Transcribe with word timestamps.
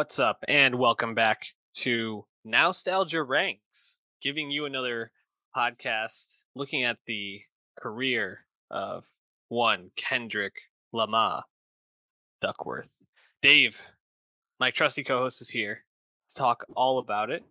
What's 0.00 0.18
up, 0.18 0.42
and 0.48 0.76
welcome 0.76 1.14
back 1.14 1.48
to 1.74 2.24
Nostalgia 2.42 3.22
Ranks, 3.22 3.98
giving 4.22 4.50
you 4.50 4.64
another 4.64 5.10
podcast 5.54 6.44
looking 6.54 6.84
at 6.84 6.96
the 7.06 7.42
career 7.78 8.46
of 8.70 9.12
one 9.50 9.90
Kendrick 9.96 10.54
Lamar 10.90 11.44
Duckworth. 12.40 12.88
Dave, 13.42 13.90
my 14.58 14.70
trusty 14.70 15.04
co-host, 15.04 15.42
is 15.42 15.50
here 15.50 15.84
to 16.30 16.34
talk 16.34 16.64
all 16.74 16.98
about 16.98 17.28
it. 17.28 17.44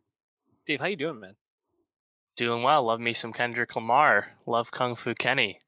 Dave, 0.66 0.80
how 0.80 0.88
you 0.88 0.96
doing, 0.96 1.20
man? 1.20 1.36
Doing 2.36 2.64
well. 2.64 2.82
Love 2.84 3.00
me 3.00 3.14
some 3.14 3.32
Kendrick 3.32 3.76
Lamar. 3.76 4.38
Love 4.48 4.72
Kung 4.72 4.96
Fu 4.96 5.14
Kenny. 5.14 5.60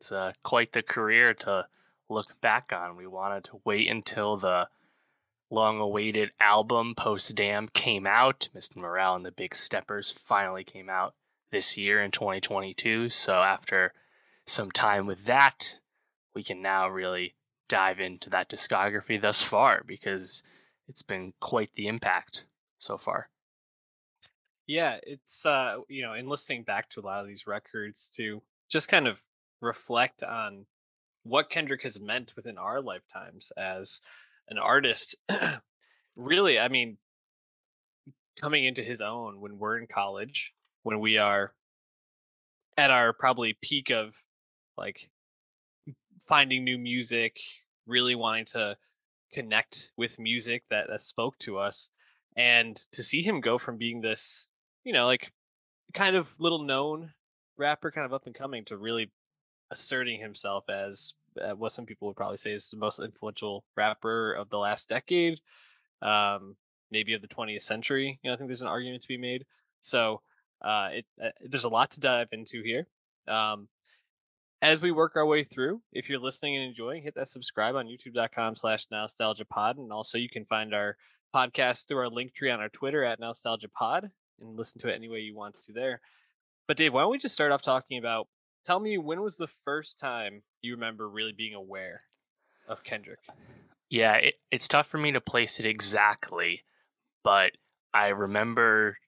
It's 0.00 0.10
uh, 0.10 0.32
quite 0.42 0.72
the 0.72 0.82
career 0.82 1.32
to 1.32 1.68
look 2.10 2.40
back 2.40 2.72
on. 2.72 2.96
We 2.96 3.06
wanted 3.06 3.44
to 3.44 3.60
wait 3.64 3.88
until 3.88 4.36
the 4.36 4.66
long 5.54 5.80
awaited 5.80 6.32
album 6.40 6.94
Post 6.94 7.36
DAMN 7.36 7.72
came 7.72 8.06
out. 8.06 8.48
Mr. 8.54 8.76
Morale 8.76 9.16
and 9.16 9.24
the 9.24 9.32
Big 9.32 9.54
Steppers 9.54 10.10
finally 10.10 10.64
came 10.64 10.90
out 10.90 11.14
this 11.50 11.76
year 11.76 12.02
in 12.02 12.10
2022. 12.10 13.08
So 13.08 13.42
after 13.42 13.92
some 14.46 14.70
time 14.70 15.06
with 15.06 15.24
that, 15.24 15.78
we 16.34 16.42
can 16.42 16.60
now 16.60 16.88
really 16.88 17.36
dive 17.68 18.00
into 18.00 18.28
that 18.30 18.50
discography 18.50 19.20
thus 19.20 19.40
far 19.40 19.82
because 19.86 20.42
it's 20.88 21.02
been 21.02 21.32
quite 21.40 21.74
the 21.76 21.86
impact 21.86 22.44
so 22.78 22.98
far. 22.98 23.28
Yeah, 24.66 24.98
it's 25.02 25.46
uh, 25.46 25.78
you 25.88 26.02
know, 26.02 26.14
in 26.14 26.28
listening 26.28 26.62
back 26.62 26.88
to 26.90 27.00
a 27.00 27.02
lot 27.02 27.20
of 27.20 27.26
these 27.26 27.46
records 27.46 28.10
to 28.16 28.42
just 28.68 28.88
kind 28.88 29.06
of 29.06 29.22
reflect 29.60 30.22
on 30.22 30.66
what 31.22 31.50
Kendrick 31.50 31.82
has 31.82 32.00
meant 32.00 32.34
within 32.36 32.58
our 32.58 32.80
lifetimes 32.80 33.50
as 33.56 34.00
an 34.48 34.58
artist. 34.58 35.16
really, 36.16 36.58
I 36.58 36.68
mean, 36.68 36.98
coming 38.40 38.64
into 38.64 38.82
his 38.82 39.00
own 39.00 39.40
when 39.40 39.58
we're 39.58 39.78
in 39.78 39.86
college, 39.86 40.52
when 40.82 41.00
we 41.00 41.18
are 41.18 41.54
at 42.76 42.90
our 42.90 43.12
probably 43.12 43.56
peak 43.62 43.90
of 43.90 44.16
like 44.76 45.10
finding 46.26 46.64
new 46.64 46.78
music, 46.78 47.38
really 47.86 48.14
wanting 48.14 48.46
to 48.46 48.76
connect 49.32 49.92
with 49.96 50.18
music 50.18 50.64
that, 50.70 50.86
that 50.88 51.00
spoke 51.00 51.38
to 51.38 51.58
us. 51.58 51.90
And 52.36 52.76
to 52.92 53.02
see 53.02 53.22
him 53.22 53.40
go 53.40 53.58
from 53.58 53.78
being 53.78 54.00
this, 54.00 54.48
you 54.84 54.92
know, 54.92 55.06
like 55.06 55.32
kind 55.92 56.16
of 56.16 56.38
little 56.40 56.62
known 56.62 57.12
rapper, 57.56 57.90
kind 57.90 58.04
of 58.04 58.12
up 58.12 58.26
and 58.26 58.34
coming, 58.34 58.64
to 58.66 58.76
really 58.76 59.12
asserting 59.70 60.20
himself 60.20 60.64
as 60.68 61.14
uh, 61.40 61.54
what 61.54 61.72
some 61.72 61.86
people 61.86 62.08
would 62.08 62.16
probably 62.16 62.36
say 62.36 62.52
is 62.52 62.68
the 62.68 62.76
most 62.76 63.00
influential 63.00 63.64
rapper 63.76 64.32
of 64.32 64.50
the 64.50 64.58
last 64.58 64.88
decade, 64.88 65.40
um, 66.02 66.56
maybe 66.90 67.14
of 67.14 67.22
the 67.22 67.28
20th 67.28 67.62
century. 67.62 68.18
You 68.22 68.30
know, 68.30 68.34
I 68.34 68.36
think 68.36 68.48
there's 68.48 68.62
an 68.62 68.68
argument 68.68 69.02
to 69.02 69.08
be 69.08 69.18
made. 69.18 69.44
So 69.80 70.20
uh, 70.62 70.88
it, 70.92 71.06
uh, 71.22 71.30
there's 71.40 71.64
a 71.64 71.68
lot 71.68 71.90
to 71.92 72.00
dive 72.00 72.28
into 72.32 72.62
here. 72.62 72.86
Um, 73.28 73.68
as 74.62 74.80
we 74.80 74.92
work 74.92 75.16
our 75.16 75.26
way 75.26 75.44
through, 75.44 75.82
if 75.92 76.08
you're 76.08 76.18
listening 76.18 76.56
and 76.56 76.64
enjoying, 76.64 77.02
hit 77.02 77.14
that 77.16 77.28
subscribe 77.28 77.76
on 77.76 77.86
youtube.com 77.86 78.56
slash 78.56 78.86
nostalgia 78.90 79.44
pod. 79.44 79.76
And 79.76 79.92
also 79.92 80.16
you 80.16 80.28
can 80.28 80.46
find 80.46 80.74
our 80.74 80.96
podcast 81.34 81.86
through 81.86 81.98
our 81.98 82.08
link 82.08 82.32
tree 82.32 82.50
on 82.50 82.60
our 82.60 82.70
Twitter 82.70 83.04
at 83.04 83.20
nostalgia 83.20 83.68
pod 83.68 84.10
and 84.40 84.56
listen 84.56 84.80
to 84.80 84.88
it 84.88 84.94
any 84.94 85.08
way 85.08 85.18
you 85.18 85.36
want 85.36 85.56
to 85.66 85.72
there. 85.72 86.00
But 86.66 86.78
Dave, 86.78 86.94
why 86.94 87.02
don't 87.02 87.10
we 87.10 87.18
just 87.18 87.34
start 87.34 87.52
off 87.52 87.60
talking 87.60 87.98
about 87.98 88.28
tell 88.64 88.80
me 88.80 88.98
when 88.98 89.20
was 89.20 89.36
the 89.36 89.46
first 89.46 89.98
time 89.98 90.42
you 90.62 90.74
remember 90.74 91.08
really 91.08 91.32
being 91.32 91.54
aware 91.54 92.02
of 92.66 92.82
Kendrick? 92.82 93.20
Yeah, 93.90 94.14
it, 94.14 94.34
it's 94.50 94.68
tough 94.68 94.86
for 94.86 94.98
me 94.98 95.12
to 95.12 95.20
place 95.20 95.60
it 95.60 95.66
exactly, 95.66 96.62
but 97.22 97.52
I 97.92 98.08
remember 98.08 98.98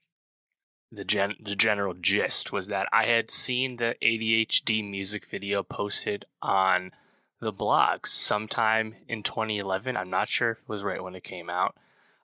the 0.93 1.05
gen 1.05 1.35
the 1.41 1.57
general 1.57 1.95
gist 1.95 2.53
was 2.53 2.69
that 2.69 2.89
I 2.93 3.07
had 3.07 3.31
seen 3.31 3.77
the 3.77 3.97
ADHD 4.01 4.89
music 4.89 5.27
video 5.27 5.63
posted 5.63 6.25
on 6.41 6.93
the 7.41 7.53
blogs 7.53 8.07
sometime 8.07 8.95
in 9.09 9.23
2011. 9.23 9.97
I'm 9.97 10.11
not 10.11 10.29
sure 10.29 10.53
if 10.53 10.59
it 10.61 10.69
was 10.69 10.85
right 10.85 11.03
when 11.03 11.15
it 11.15 11.25
came 11.25 11.51
out. 11.51 11.77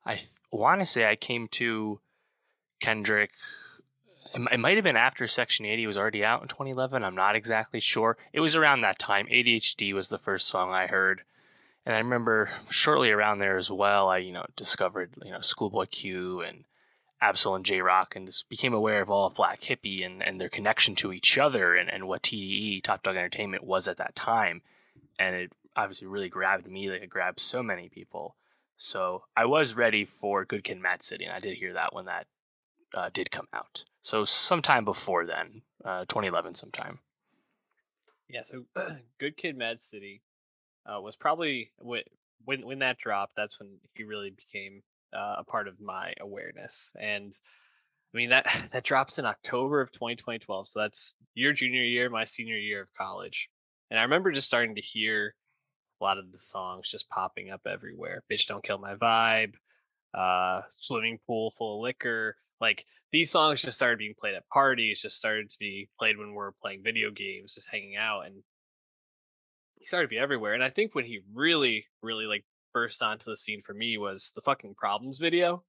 I 0.05 0.15
th- 0.15 0.29
want 0.51 0.81
to 0.81 0.87
say 0.87 1.09
I 1.09 1.17
came 1.17 1.49
to 1.49 2.01
Kendrick 2.81 3.33
it 4.35 4.61
might 4.61 4.77
have 4.77 4.85
been 4.85 4.97
after 4.97 5.27
Section 5.27 5.67
80 5.67 5.87
was 5.87 5.97
already 5.97 6.25
out 6.25 6.43
in 6.43 6.49
2011. 6.49 7.05
I'm 7.05 7.15
not 7.15 7.37
exactly 7.37 7.81
sure. 7.81 8.17
It 8.33 8.41
was 8.41 8.57
around 8.57 8.81
that 8.81 8.99
time. 8.99 9.27
ADHD 9.27 9.93
was 9.93 10.09
the 10.09 10.19
first 10.19 10.49
song 10.49 10.73
I 10.73 10.87
heard. 10.87 11.23
And 11.85 11.95
I 11.95 11.99
remember 11.99 12.51
shortly 12.71 13.11
around 13.11 13.39
there 13.39 13.59
as 13.59 13.71
well, 13.71 14.09
I, 14.09 14.19
you 14.19 14.33
know, 14.33 14.47
discovered, 14.55 15.15
you 15.25 15.33
know, 15.33 15.41
Schoolboy 15.41 15.87
Q 15.87 16.41
and 16.41 16.65
Ab-Soul 17.21 17.57
and 17.57 17.65
Jay 17.65 17.81
Rock 17.81 18.15
and 18.15 18.27
just 18.27 18.49
became 18.49 18.73
aware 18.73 19.03
of 19.03 19.11
all 19.11 19.27
of 19.27 19.35
Black 19.35 19.63
Hippy 19.63 20.03
and, 20.03 20.23
and 20.23 20.41
their 20.41 20.49
connection 20.49 20.95
to 20.97 21.13
each 21.13 21.39
other 21.39 21.75
and, 21.75 21.91
and 21.91 22.07
what 22.07 22.23
TDE, 22.23 22.83
Top 22.83 23.03
Dawg 23.03 23.17
Entertainment, 23.17 23.65
was 23.65 23.89
at 23.89 23.97
that 23.97 24.15
time. 24.15 24.63
And 25.19 25.35
it 25.35 25.53
obviously 25.77 26.07
really 26.07 26.29
grabbed 26.29 26.69
me 26.69 26.91
like 26.91 27.03
it 27.03 27.11
grabbed 27.11 27.41
so 27.41 27.63
many 27.63 27.89
people. 27.89 28.37
So 28.77 29.25
I 29.37 29.45
was 29.45 29.77
ready 29.77 30.05
for 30.05 30.45
Good 30.45 30.65
Kid 30.65 30.81
Mad 30.81 31.03
City, 31.03 31.25
and 31.25 31.35
I 31.35 31.39
did 31.39 31.57
hear 31.57 31.73
that 31.75 31.95
when 31.95 32.07
that 32.07 32.27
uh, 32.95 33.11
did 33.13 33.31
come 33.31 33.49
out. 33.53 33.85
So 34.03 34.25
sometime 34.25 34.85
before 34.85 35.27
then, 35.27 35.63
uh, 35.85 36.05
2011 36.09 36.55
sometime. 36.55 36.99
Yeah, 38.29 38.43
so 38.43 38.65
Good 39.19 39.37
Kid 39.37 39.57
Mad 39.57 39.81
City 39.81 40.23
uh, 40.87 41.01
was 41.01 41.17
probably 41.17 41.71
when, 41.79 42.03
when 42.45 42.79
that 42.81 42.99
dropped. 42.99 43.37
That's 43.37 43.61
when 43.61 43.79
he 43.95 44.05
really 44.05 44.31
became 44.31 44.83
uh, 45.13 45.37
a 45.39 45.45
part 45.45 45.69
of 45.69 45.81
my 45.81 46.15
awareness. 46.21 46.93
And 46.99 47.37
I 48.13 48.17
mean 48.17 48.31
that 48.31 48.47
that 48.73 48.85
drops 48.85 49.19
in 49.19 49.27
October 49.27 49.81
of 49.81 49.93
2012. 49.93 50.69
So 50.69 50.81
that's 50.81 51.15
your 51.35 51.53
junior 51.53 51.83
year, 51.83 52.11
my 52.11 52.25
senior 52.25 52.57
year 52.57 52.83
of 52.83 52.95
college. 52.95 53.49
And 53.91 53.99
I 53.99 54.03
remember 54.03 54.33
just 54.33 54.49
starting 54.49 54.75
to 54.77 54.81
hear 54.81 55.35
a 56.01 56.05
lot 56.05 56.19
of 56.19 56.33
the 56.33 56.39
songs 56.39 56.91
just 56.91 57.09
popping 57.09 57.51
up 57.51 57.61
everywhere. 57.67 58.23
Bitch, 58.31 58.47
don't 58.47 58.65
kill 58.65 58.79
my 58.79 58.95
vibe. 58.95 59.55
Uh, 60.15 60.63
swimming 60.69 61.19
pool 61.27 61.51
full 61.51 61.77
of 61.77 61.83
liquor 61.83 62.37
like 62.63 62.87
these 63.11 63.31
songs 63.31 63.61
just 63.61 63.77
started 63.77 63.99
being 63.99 64.15
played 64.19 64.35
at 64.35 64.49
parties, 64.49 65.03
just 65.03 65.17
started 65.17 65.51
to 65.51 65.59
be 65.59 65.91
played 65.99 66.17
when 66.17 66.33
we're 66.33 66.53
playing 66.53 66.83
video 66.83 67.11
games, 67.11 67.55
just 67.55 67.71
hanging 67.71 67.97
out, 67.97 68.25
and 68.25 68.37
he 69.77 69.85
started 69.85 70.07
to 70.07 70.11
be 70.11 70.19
everywhere. 70.19 70.55
And 70.55 70.65
I 70.65 70.71
think 70.71 70.95
when 70.95 71.05
he 71.05 71.21
really, 71.35 71.87
really 72.03 72.25
like 72.25 72.45
burst 72.73 73.03
onto 73.03 73.31
the 73.31 73.37
scene 73.37 73.61
for 73.61 73.75
me 73.75 73.99
was 73.99 74.33
the 74.35 74.41
fucking 74.41 74.77
problems 74.77 75.19
video. 75.19 75.65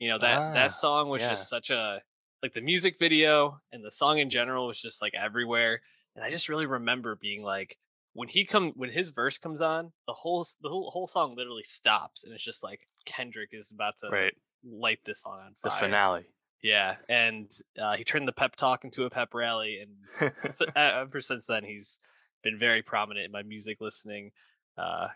You 0.00 0.08
know 0.08 0.18
that 0.18 0.38
ah, 0.38 0.52
that 0.54 0.72
song 0.72 1.08
was 1.08 1.22
yeah. 1.22 1.30
just 1.30 1.48
such 1.48 1.70
a 1.70 2.00
like 2.42 2.54
the 2.54 2.60
music 2.60 2.98
video 2.98 3.60
and 3.72 3.84
the 3.84 3.90
song 3.90 4.18
in 4.18 4.30
general 4.30 4.66
was 4.66 4.80
just 4.80 5.02
like 5.02 5.14
everywhere. 5.14 5.82
And 6.16 6.24
I 6.24 6.30
just 6.30 6.48
really 6.48 6.66
remember 6.66 7.14
being 7.14 7.42
like, 7.42 7.76
when 8.14 8.28
he 8.28 8.44
come 8.44 8.72
when 8.74 8.90
his 8.90 9.10
verse 9.10 9.38
comes 9.38 9.60
on, 9.60 9.92
the 10.06 10.14
whole 10.14 10.46
the 10.62 10.68
whole, 10.68 10.90
whole 10.90 11.06
song 11.06 11.34
literally 11.36 11.62
stops, 11.62 12.24
and 12.24 12.32
it's 12.32 12.44
just 12.44 12.64
like 12.64 12.88
Kendrick 13.06 13.50
is 13.52 13.70
about 13.70 13.98
to 13.98 14.08
right. 14.08 14.34
light 14.64 15.00
this 15.04 15.22
song 15.22 15.40
on 15.44 15.54
fire. 15.62 15.70
The 15.70 15.70
finale. 15.70 16.26
Yeah, 16.62 16.96
and 17.08 17.50
uh, 17.80 17.96
he 17.96 18.04
turned 18.04 18.26
the 18.26 18.32
pep 18.32 18.56
talk 18.56 18.84
into 18.84 19.04
a 19.04 19.10
pep 19.10 19.32
rally, 19.32 19.78
and 19.80 20.32
ever 20.76 21.20
since 21.20 21.46
then 21.46 21.64
he's 21.64 22.00
been 22.42 22.58
very 22.58 22.82
prominent 22.82 23.26
in 23.26 23.32
my 23.32 23.42
music 23.42 23.78
listening 23.80 24.32
uh, 24.76 25.08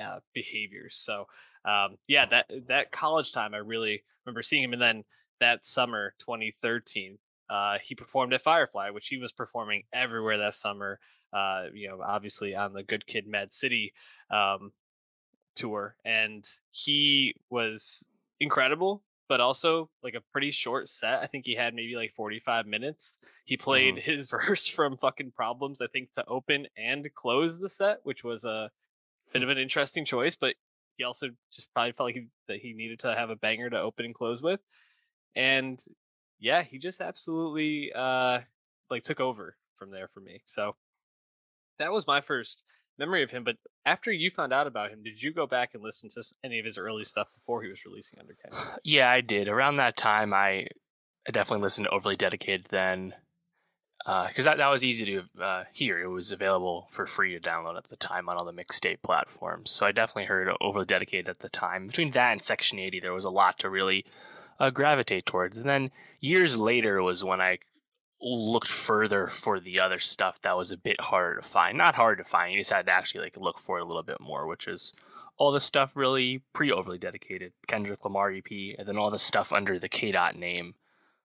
uh, 0.00 0.20
behaviors. 0.32 0.96
So 0.96 1.26
um, 1.64 1.96
yeah, 2.06 2.26
that 2.26 2.46
that 2.68 2.92
college 2.92 3.32
time, 3.32 3.54
I 3.54 3.58
really 3.58 4.04
remember 4.24 4.42
seeing 4.42 4.62
him, 4.62 4.72
and 4.72 4.82
then 4.82 5.04
that 5.40 5.64
summer, 5.64 6.14
2013, 6.20 7.18
uh, 7.50 7.78
he 7.82 7.94
performed 7.94 8.32
at 8.32 8.42
Firefly, 8.42 8.90
which 8.90 9.08
he 9.08 9.18
was 9.18 9.32
performing 9.32 9.82
everywhere 9.92 10.38
that 10.38 10.54
summer. 10.54 11.00
Uh, 11.32 11.64
you 11.74 11.88
know, 11.88 12.00
obviously 12.06 12.54
on 12.54 12.72
the 12.72 12.84
Good 12.84 13.06
Kid, 13.06 13.26
Mad 13.26 13.52
City 13.52 13.92
um, 14.30 14.72
tour, 15.56 15.96
and 16.04 16.44
he 16.70 17.34
was 17.50 18.06
incredible 18.38 19.02
but 19.28 19.40
also 19.40 19.90
like 20.02 20.14
a 20.14 20.22
pretty 20.32 20.50
short 20.50 20.88
set. 20.88 21.22
I 21.22 21.26
think 21.26 21.44
he 21.44 21.54
had 21.54 21.74
maybe 21.74 21.96
like 21.96 22.12
45 22.14 22.66
minutes. 22.66 23.18
He 23.44 23.56
played 23.56 23.96
mm-hmm. 23.96 24.10
his 24.10 24.30
verse 24.30 24.66
from 24.66 24.96
fucking 24.96 25.32
Problems, 25.32 25.80
I 25.80 25.86
think, 25.88 26.12
to 26.12 26.24
open 26.26 26.66
and 26.76 27.08
close 27.14 27.60
the 27.60 27.68
set, 27.68 27.98
which 28.04 28.24
was 28.24 28.44
a 28.44 28.70
bit 29.32 29.42
of 29.42 29.48
an 29.48 29.58
interesting 29.58 30.04
choice, 30.04 30.36
but 30.36 30.54
he 30.96 31.04
also 31.04 31.28
just 31.52 31.72
probably 31.74 31.92
felt 31.92 32.08
like 32.08 32.14
he, 32.14 32.28
that 32.48 32.58
he 32.58 32.72
needed 32.72 33.00
to 33.00 33.14
have 33.14 33.30
a 33.30 33.36
banger 33.36 33.68
to 33.70 33.80
open 33.80 34.04
and 34.04 34.14
close 34.14 34.40
with. 34.40 34.60
And 35.34 35.78
yeah, 36.38 36.62
he 36.62 36.78
just 36.78 37.00
absolutely 37.00 37.92
uh 37.94 38.40
like 38.90 39.02
took 39.02 39.20
over 39.20 39.56
from 39.76 39.90
there 39.90 40.08
for 40.08 40.20
me. 40.20 40.42
So 40.44 40.74
that 41.78 41.92
was 41.92 42.06
my 42.06 42.20
first 42.20 42.64
memory 42.98 43.22
of 43.22 43.30
him. 43.30 43.44
But 43.44 43.56
after 43.84 44.10
you 44.10 44.30
found 44.30 44.52
out 44.52 44.66
about 44.66 44.90
him, 44.90 45.02
did 45.02 45.22
you 45.22 45.32
go 45.32 45.46
back 45.46 45.70
and 45.74 45.82
listen 45.82 46.08
to 46.10 46.22
any 46.44 46.58
of 46.58 46.64
his 46.64 46.78
early 46.78 47.04
stuff 47.04 47.28
before 47.34 47.62
he 47.62 47.68
was 47.68 47.84
releasing 47.84 48.18
under 48.18 48.34
Kendrick? 48.34 48.80
Yeah, 48.84 49.10
I 49.10 49.20
did. 49.20 49.48
Around 49.48 49.76
that 49.76 49.96
time, 49.96 50.32
I, 50.32 50.66
I 51.26 51.32
definitely 51.32 51.62
listened 51.62 51.86
to 51.86 51.94
Overly 51.94 52.16
Dedicated 52.16 52.66
then. 52.66 53.14
because 54.04 54.46
uh, 54.46 54.50
that, 54.50 54.58
that 54.58 54.68
was 54.68 54.84
easy 54.84 55.04
to 55.06 55.42
uh, 55.42 55.64
hear. 55.72 56.00
It 56.00 56.08
was 56.08 56.32
available 56.32 56.88
for 56.90 57.06
free 57.06 57.38
to 57.38 57.40
download 57.40 57.76
at 57.76 57.88
the 57.88 57.96
time 57.96 58.28
on 58.28 58.36
all 58.36 58.44
the 58.44 58.52
mixtape 58.52 59.02
platforms. 59.02 59.70
So 59.70 59.86
I 59.86 59.92
definitely 59.92 60.26
heard 60.26 60.48
Overly 60.60 60.86
Dedicated 60.86 61.28
at 61.28 61.40
the 61.40 61.48
time. 61.48 61.86
Between 61.86 62.12
that 62.12 62.32
and 62.32 62.42
Section 62.42 62.78
80, 62.78 63.00
there 63.00 63.12
was 63.12 63.24
a 63.24 63.30
lot 63.30 63.58
to 63.60 63.70
really 63.70 64.04
uh, 64.58 64.70
gravitate 64.70 65.26
towards. 65.26 65.58
And 65.58 65.68
then 65.68 65.90
years 66.20 66.56
later 66.56 67.02
was 67.02 67.22
when 67.22 67.40
I 67.40 67.58
looked 68.20 68.68
further 68.68 69.26
for 69.26 69.60
the 69.60 69.78
other 69.80 69.98
stuff 69.98 70.40
that 70.40 70.56
was 70.56 70.72
a 70.72 70.76
bit 70.76 71.00
harder 71.00 71.40
to 71.40 71.46
find. 71.46 71.76
Not 71.76 71.94
hard 71.94 72.18
to 72.18 72.24
find, 72.24 72.52
you 72.52 72.60
just 72.60 72.72
had 72.72 72.86
to 72.86 72.92
actually 72.92 73.24
like 73.24 73.36
look 73.36 73.58
for 73.58 73.78
it 73.78 73.82
a 73.82 73.84
little 73.84 74.02
bit 74.02 74.20
more, 74.20 74.46
which 74.46 74.66
is 74.66 74.92
all 75.38 75.52
the 75.52 75.60
stuff 75.60 75.96
really 75.96 76.42
pre 76.52 76.70
overly 76.70 76.98
dedicated. 76.98 77.52
Kendrick 77.66 78.04
Lamar 78.04 78.32
EP, 78.32 78.76
and 78.78 78.86
then 78.86 78.96
all 78.96 79.10
the 79.10 79.18
stuff 79.18 79.52
under 79.52 79.78
the 79.78 79.88
K 79.88 80.12
dot 80.12 80.36
name 80.36 80.74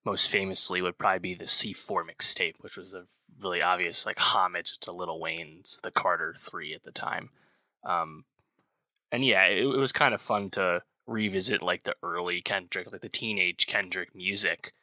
most 0.04 0.30
famously 0.30 0.82
would 0.82 0.98
probably 0.98 1.20
be 1.20 1.34
the 1.34 1.46
C4 1.46 2.04
mixtape, 2.04 2.56
which 2.60 2.76
was 2.76 2.94
a 2.94 3.06
really 3.42 3.62
obvious 3.62 4.06
like 4.06 4.20
homage 4.20 4.78
to 4.80 4.92
Lil 4.92 5.20
Wayne's 5.20 5.80
The 5.84 5.92
Carter 5.92 6.34
3 6.38 6.74
at 6.74 6.84
the 6.84 6.92
time. 6.92 7.30
Um, 7.84 8.26
and 9.12 9.24
yeah, 9.26 9.46
it, 9.46 9.64
it, 9.64 9.78
was 9.78 9.92
kind 9.92 10.14
of 10.14 10.22
fun 10.22 10.50
to 10.52 10.82
revisit 11.08 11.62
like 11.62 11.84
the 11.84 11.96
early 12.04 12.42
Kendrick, 12.42 12.92
like 12.92 13.02
the 13.02 13.10
teenage 13.10 13.68
Kendrick 13.68 14.16
music 14.16 14.74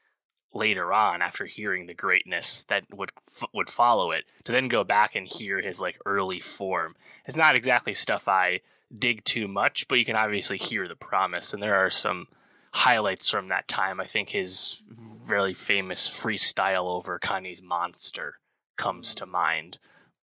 later 0.55 0.93
on 0.93 1.23
after 1.23 1.45
hearing 1.45 1.87
the 1.87 1.95
greatness 1.95 2.65
that 2.65 2.85
would 2.91 3.13
f- 3.27 3.49
would 3.53 3.69
follow 3.69 4.11
it 4.11 4.25
to 4.45 4.53
then 4.53 4.69
go 4.69 4.83
back 4.83 5.15
and 5.15 5.27
hear 5.29 5.61
his 5.61 5.81
like 5.81 5.99
early 6.07 6.41
form. 6.41 6.97
It's 7.27 7.37
not 7.37 7.57
exactly 7.57 7.95
stuff 7.95 8.29
I 8.29 8.61
dig 8.97 9.25
too 9.25 9.47
much, 9.47 9.87
but 9.89 9.99
you 9.99 10.05
can 10.05 10.17
obviously 10.17 10.57
hear 10.57 10.89
the 10.89 10.97
promise 10.97 11.53
and 11.53 11.63
there 11.63 11.75
are 11.75 11.91
some 11.91 12.29
highlights 12.73 13.31
from 13.31 13.49
that 13.49 13.69
time. 13.69 14.01
I 14.01 14.05
think 14.05 14.31
his 14.31 14.83
really 15.27 15.55
famous 15.55 16.09
freestyle 16.09 16.87
over 16.87 17.19
Kanye's 17.19 17.63
Monster 17.63 18.39
comes 18.77 19.15
to 19.17 19.27
mind. 19.27 19.79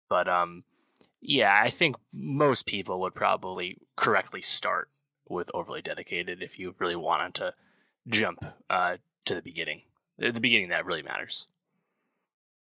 But 0.10 0.28
um, 0.28 0.64
yeah, 1.22 1.60
I 1.62 1.70
think 1.70 1.96
most 2.14 2.66
people 2.66 3.00
would 3.02 3.16
probably 3.16 3.78
correctly 3.96 4.42
start 4.42 4.90
with 5.28 5.50
overly 5.54 5.82
dedicated 5.82 6.42
if 6.42 6.60
you 6.60 6.74
really 6.80 6.96
wanted 6.96 7.34
to 7.36 7.54
jump 8.08 8.46
uh, 8.70 8.98
to 9.26 9.36
the 9.36 9.42
beginning. 9.42 9.82
The 10.18 10.32
beginning 10.40 10.70
that 10.70 10.86
really 10.86 11.02
matters. 11.02 11.48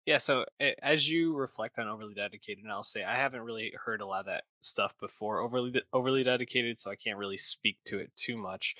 Yeah, 0.05 0.19
so 0.19 0.45
as 0.83 1.09
you 1.09 1.35
reflect 1.35 1.79
on 1.79 1.87
overly 1.87 2.13
dedicated, 2.13 2.63
and 2.63 2.71
I'll 2.71 2.83
say 2.83 3.03
I 3.03 3.15
haven't 3.15 3.41
really 3.41 3.73
heard 3.85 4.01
a 4.01 4.05
lot 4.05 4.19
of 4.19 4.25
that 4.27 4.43
stuff 4.59 4.95
before 4.99 5.39
overly 5.39 5.81
overly 5.93 6.23
dedicated, 6.23 6.77
so 6.77 6.91
I 6.91 6.95
can't 6.95 7.17
really 7.17 7.37
speak 7.37 7.79
to 7.85 7.97
it 7.97 8.15
too 8.15 8.37
much. 8.37 8.75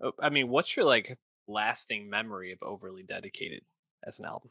Oh, 0.00 0.12
I 0.20 0.30
mean, 0.30 0.48
what's 0.48 0.76
your 0.76 0.86
like 0.86 1.18
lasting 1.48 2.08
memory 2.08 2.52
of 2.52 2.58
overly 2.62 3.02
dedicated 3.02 3.64
as 4.06 4.20
an 4.20 4.26
album? 4.26 4.50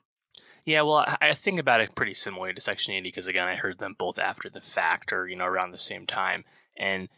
Yeah, 0.66 0.82
well, 0.82 1.06
I 1.22 1.34
think 1.34 1.60
about 1.60 1.82
it 1.82 1.96
pretty 1.96 2.14
similarly 2.14 2.54
to 2.54 2.62
Section 2.62 2.94
80 2.94 3.08
because 3.08 3.28
again, 3.28 3.48
I 3.48 3.56
heard 3.56 3.80
them 3.80 3.96
both 3.98 4.20
after 4.20 4.50
the 4.50 4.62
fact 4.62 5.14
or 5.14 5.28
you 5.28 5.36
know 5.36 5.46
around 5.46 5.72
the 5.72 5.80
same 5.80 6.06
time, 6.06 6.44
and 6.78 7.10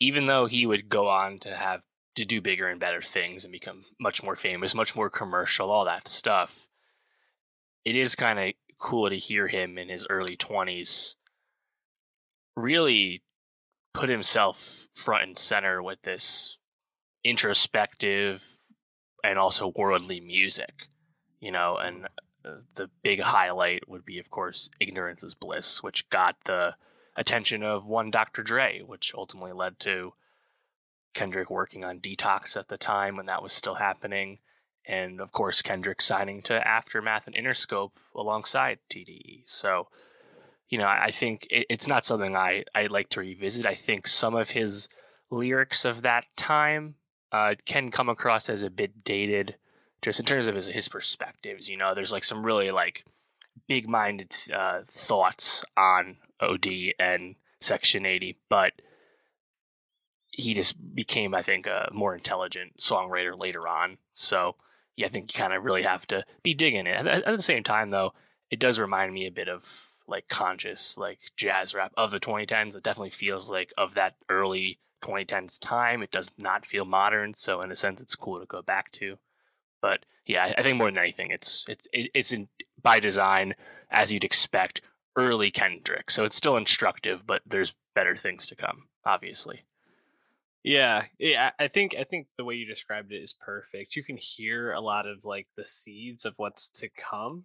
even 0.00 0.26
though 0.26 0.46
he 0.46 0.66
would 0.66 0.88
go 0.88 1.08
on 1.08 1.38
to 1.40 1.56
have 1.56 1.84
to 2.16 2.24
do 2.24 2.40
bigger 2.40 2.66
and 2.66 2.80
better 2.80 3.02
things 3.02 3.44
and 3.44 3.52
become 3.52 3.84
much 4.00 4.22
more 4.22 4.36
famous, 4.36 4.74
much 4.74 4.96
more 4.96 5.10
commercial, 5.10 5.70
all 5.70 5.84
that 5.84 6.08
stuff, 6.08 6.68
it 7.84 7.94
is 7.94 8.16
kind 8.16 8.38
of 8.38 8.52
cool 8.78 9.08
to 9.08 9.16
hear 9.16 9.46
him 9.48 9.78
in 9.78 9.88
his 9.88 10.06
early 10.10 10.36
20s 10.36 11.14
really 12.56 13.22
put 13.94 14.08
himself 14.08 14.88
front 14.94 15.22
and 15.24 15.38
center 15.38 15.82
with 15.82 16.02
this 16.02 16.58
introspective 17.24 18.44
and 19.22 19.38
also 19.38 19.72
worldly 19.76 20.20
music, 20.20 20.88
you 21.40 21.50
know, 21.50 21.76
and 21.76 22.06
uh, 22.44 22.56
the 22.74 22.88
big 23.02 23.20
highlight 23.20 23.88
would 23.88 24.04
be, 24.04 24.18
of 24.18 24.30
course, 24.30 24.70
Ignorance 24.80 25.22
is 25.22 25.34
Bliss, 25.34 25.82
which 25.82 26.08
got 26.10 26.36
the 26.44 26.74
attention 27.16 27.62
of 27.62 27.86
one 27.86 28.10
Dr. 28.10 28.42
Dre, 28.42 28.82
which 28.82 29.12
ultimately 29.14 29.52
led 29.52 29.78
to 29.80 30.12
Kendrick 31.16 31.50
working 31.50 31.84
on 31.84 31.98
Detox 31.98 32.56
at 32.56 32.68
the 32.68 32.76
time 32.76 33.16
when 33.16 33.26
that 33.26 33.42
was 33.42 33.52
still 33.52 33.76
happening. 33.76 34.38
And 34.86 35.20
of 35.20 35.32
course, 35.32 35.62
Kendrick 35.62 36.00
signing 36.00 36.42
to 36.42 36.68
Aftermath 36.68 37.26
and 37.26 37.34
Interscope 37.34 37.92
alongside 38.14 38.78
TDE. 38.88 39.42
So, 39.46 39.88
you 40.68 40.78
know, 40.78 40.86
I 40.86 41.10
think 41.10 41.48
it's 41.50 41.88
not 41.88 42.04
something 42.04 42.36
I, 42.36 42.64
I 42.74 42.86
like 42.86 43.08
to 43.10 43.20
revisit. 43.20 43.66
I 43.66 43.74
think 43.74 44.06
some 44.06 44.36
of 44.36 44.50
his 44.50 44.88
lyrics 45.30 45.84
of 45.84 46.02
that 46.02 46.26
time 46.36 46.96
uh, 47.32 47.54
can 47.64 47.90
come 47.90 48.10
across 48.10 48.48
as 48.48 48.62
a 48.62 48.70
bit 48.70 49.02
dated, 49.02 49.56
just 50.02 50.20
in 50.20 50.26
terms 50.26 50.46
of 50.46 50.54
his, 50.54 50.66
his 50.66 50.88
perspectives. 50.88 51.68
You 51.68 51.78
know, 51.78 51.94
there's 51.94 52.12
like 52.12 52.24
some 52.24 52.44
really 52.44 52.70
like 52.70 53.04
big 53.66 53.88
minded 53.88 54.36
uh, 54.54 54.82
thoughts 54.84 55.64
on 55.76 56.18
OD 56.40 56.66
and 56.98 57.36
Section 57.60 58.04
80, 58.04 58.38
but 58.50 58.72
he 60.36 60.52
just 60.52 60.94
became, 60.94 61.34
I 61.34 61.40
think, 61.40 61.66
a 61.66 61.88
more 61.92 62.14
intelligent 62.14 62.76
songwriter 62.76 63.38
later 63.38 63.66
on. 63.66 63.96
So, 64.14 64.56
yeah, 64.94 65.06
I 65.06 65.08
think 65.08 65.34
you 65.34 65.38
kind 65.38 65.54
of 65.54 65.64
really 65.64 65.82
have 65.82 66.06
to 66.08 66.24
be 66.42 66.52
digging 66.52 66.86
it. 66.86 66.94
At, 66.94 67.06
at 67.06 67.36
the 67.36 67.42
same 67.42 67.64
time, 67.64 67.88
though, 67.88 68.12
it 68.50 68.60
does 68.60 68.78
remind 68.78 69.14
me 69.14 69.26
a 69.26 69.32
bit 69.32 69.48
of 69.48 69.92
like 70.06 70.28
conscious, 70.28 70.98
like 70.98 71.18
jazz 71.36 71.74
rap 71.74 71.92
of 71.96 72.10
the 72.10 72.20
2010s. 72.20 72.76
It 72.76 72.82
definitely 72.82 73.10
feels 73.10 73.50
like 73.50 73.72
of 73.78 73.94
that 73.94 74.16
early 74.28 74.78
2010's 75.00 75.58
time. 75.58 76.02
It 76.02 76.10
does 76.10 76.30
not 76.36 76.66
feel 76.66 76.84
modern, 76.84 77.32
so 77.32 77.62
in 77.62 77.70
a 77.70 77.76
sense, 77.76 78.02
it's 78.02 78.14
cool 78.14 78.38
to 78.38 78.46
go 78.46 78.60
back 78.60 78.92
to. 78.92 79.16
But 79.80 80.04
yeah, 80.26 80.52
I 80.56 80.62
think 80.62 80.76
more 80.76 80.88
than 80.88 80.98
anything, 80.98 81.30
it's 81.30 81.64
it's 81.66 81.88
it's 81.92 82.32
in, 82.32 82.48
by 82.82 83.00
design, 83.00 83.54
as 83.90 84.12
you'd 84.12 84.22
expect, 84.22 84.82
early 85.16 85.50
Kendrick. 85.50 86.10
So 86.10 86.24
it's 86.24 86.36
still 86.36 86.58
instructive, 86.58 87.26
but 87.26 87.40
there's 87.46 87.74
better 87.94 88.14
things 88.14 88.46
to 88.48 88.54
come, 88.54 88.88
obviously. 89.04 89.62
Yeah, 90.66 91.04
yeah. 91.20 91.52
I 91.60 91.68
think 91.68 91.94
I 91.98 92.02
think 92.04 92.26
the 92.36 92.44
way 92.44 92.56
you 92.56 92.66
described 92.66 93.12
it 93.12 93.22
is 93.22 93.32
perfect. 93.32 93.94
You 93.94 94.02
can 94.02 94.16
hear 94.16 94.72
a 94.72 94.80
lot 94.80 95.06
of 95.06 95.24
like 95.24 95.46
the 95.56 95.64
seeds 95.64 96.24
of 96.24 96.34
what's 96.38 96.70
to 96.80 96.88
come, 96.98 97.44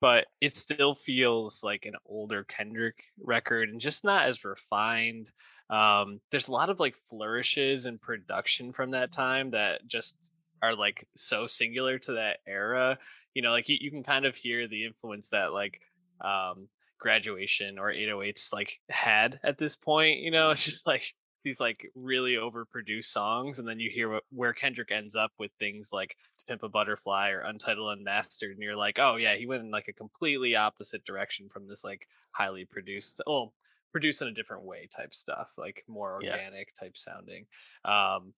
but 0.00 0.26
it 0.40 0.54
still 0.54 0.94
feels 0.94 1.64
like 1.64 1.84
an 1.84 1.94
older 2.06 2.44
Kendrick 2.44 3.02
record 3.20 3.70
and 3.70 3.80
just 3.80 4.04
not 4.04 4.26
as 4.28 4.44
refined. 4.44 5.30
Um, 5.68 6.20
there's 6.30 6.46
a 6.48 6.52
lot 6.52 6.70
of 6.70 6.78
like 6.78 6.96
flourishes 6.96 7.86
in 7.86 7.98
production 7.98 8.72
from 8.72 8.92
that 8.92 9.10
time 9.12 9.50
that 9.50 9.86
just 9.88 10.30
are 10.62 10.76
like 10.76 11.04
so 11.16 11.48
singular 11.48 11.98
to 12.00 12.12
that 12.14 12.38
era. 12.46 12.98
You 13.34 13.42
know, 13.42 13.50
like 13.50 13.68
you, 13.68 13.78
you 13.80 13.90
can 13.90 14.04
kind 14.04 14.24
of 14.26 14.36
hear 14.36 14.68
the 14.68 14.84
influence 14.84 15.30
that 15.30 15.52
like 15.52 15.80
um 16.20 16.68
graduation 17.00 17.78
or 17.78 17.90
808s 17.90 18.52
like 18.52 18.78
had 18.90 19.40
at 19.42 19.58
this 19.58 19.74
point. 19.74 20.20
You 20.20 20.30
know, 20.30 20.50
it's 20.52 20.64
just 20.64 20.86
like 20.86 21.14
these 21.44 21.60
like 21.60 21.90
really 21.94 22.34
overproduced 22.34 23.04
songs 23.04 23.58
and 23.58 23.66
then 23.66 23.80
you 23.80 23.90
hear 23.90 24.08
what, 24.10 24.22
where 24.30 24.52
kendrick 24.52 24.90
ends 24.90 25.16
up 25.16 25.32
with 25.38 25.50
things 25.58 25.90
like 25.92 26.16
to 26.38 26.44
pimp 26.46 26.62
a 26.62 26.68
butterfly 26.68 27.30
or 27.30 27.40
untitled 27.40 27.96
unmastered 27.96 28.52
and 28.52 28.62
you're 28.62 28.76
like 28.76 28.98
oh 28.98 29.16
yeah 29.16 29.34
he 29.34 29.46
went 29.46 29.62
in 29.62 29.70
like 29.70 29.88
a 29.88 29.92
completely 29.92 30.56
opposite 30.56 31.04
direction 31.04 31.48
from 31.48 31.66
this 31.66 31.84
like 31.84 32.06
highly 32.32 32.64
produced 32.64 33.20
well 33.26 33.52
produced 33.92 34.22
in 34.22 34.28
a 34.28 34.32
different 34.32 34.64
way 34.64 34.88
type 34.94 35.14
stuff, 35.14 35.54
like 35.58 35.84
more 35.88 36.14
organic 36.14 36.68
yeah. 36.68 36.84
type 36.86 36.96
sounding. 36.96 37.46
Um, 37.84 38.32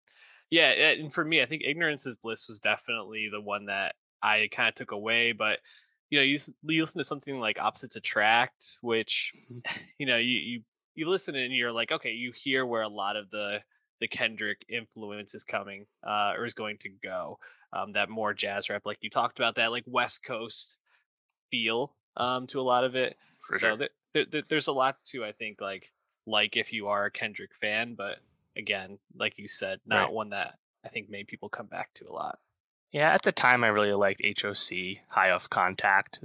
yeah, 0.51 0.69
and 0.69 1.13
for 1.13 1.25
me, 1.25 1.43
I 1.43 1.47
think 1.47 1.63
ignorance 1.65 2.07
is 2.07 2.17
bliss 2.17 2.49
was 2.49 2.61
definitely 2.61 3.29
the 3.31 3.41
one 3.41 3.67
that 3.67 3.95
I 4.23 4.49
kind 4.51 4.69
of 4.69 4.75
took 4.75 4.91
away. 4.91 5.33
But 5.33 5.59
you 6.11 6.19
know, 6.19 6.25
you, 6.25 6.39
you 6.65 6.83
listen 6.83 6.99
to 6.99 7.05
something 7.05 7.39
like 7.39 7.61
opposites 7.61 7.97
attract, 7.97 8.79
which 8.81 9.33
mm-hmm. 9.53 9.81
you 9.99 10.07
know 10.07 10.17
you 10.17 10.39
you 10.39 10.61
you 11.01 11.09
listen 11.09 11.35
and 11.35 11.55
you're 11.55 11.73
like, 11.73 11.91
okay, 11.91 12.11
you 12.11 12.31
hear 12.33 12.67
where 12.67 12.83
a 12.83 12.89
lot 12.89 13.17
of 13.17 13.31
the 13.31 13.63
the 14.01 14.09
Kendrick 14.09 14.65
influence 14.69 15.35
is 15.35 15.45
coming 15.45 15.87
uh, 16.07 16.35
or 16.37 16.45
is 16.45 16.55
going 16.55 16.79
to 16.79 16.91
go. 17.03 17.39
Um, 17.73 17.93
that 17.93 18.09
more 18.09 18.35
jazz 18.35 18.69
rap, 18.69 18.83
like 18.85 18.99
you 19.01 19.11
talked 19.11 19.39
about, 19.39 19.55
that 19.57 19.71
like 19.71 19.85
West 19.87 20.25
Coast 20.25 20.79
feel 21.51 21.95
um, 22.17 22.47
to 22.49 22.61
a 22.61 22.63
lot 22.63 22.85
of 22.85 22.97
it. 22.97 23.17
For 23.41 23.59
so 23.59 23.59
sure 23.59 23.77
there, 23.77 24.27
there, 24.31 24.43
there's 24.49 24.67
a 24.67 24.73
lot 24.73 24.97
to 25.07 25.25
I 25.25 25.33
think 25.33 25.61
like 25.61 25.91
like 26.27 26.57
if 26.57 26.73
you 26.73 26.89
are 26.89 27.07
a 27.07 27.11
Kendrick 27.11 27.55
fan, 27.55 27.95
but 27.97 28.19
again, 28.57 28.99
like 29.17 29.39
you 29.39 29.49
said, 29.49 29.81
not 29.87 30.05
right. 30.05 30.13
one 30.13 30.31
that 30.31 30.55
I 30.85 30.89
think 30.89 31.09
made 31.09 31.29
people 31.29 31.49
come 31.49 31.67
back 31.67 31.95
to 31.95 32.09
a 32.09 32.13
lot. 32.13 32.39
Yeah, 32.93 33.15
at 33.15 33.23
the 33.23 33.33
time 33.33 33.63
I 33.63 33.69
really 33.69 33.93
liked 33.93 34.21
HOC, 34.25 34.99
High 35.09 35.31
Off 35.31 35.49
Contact. 35.49 36.21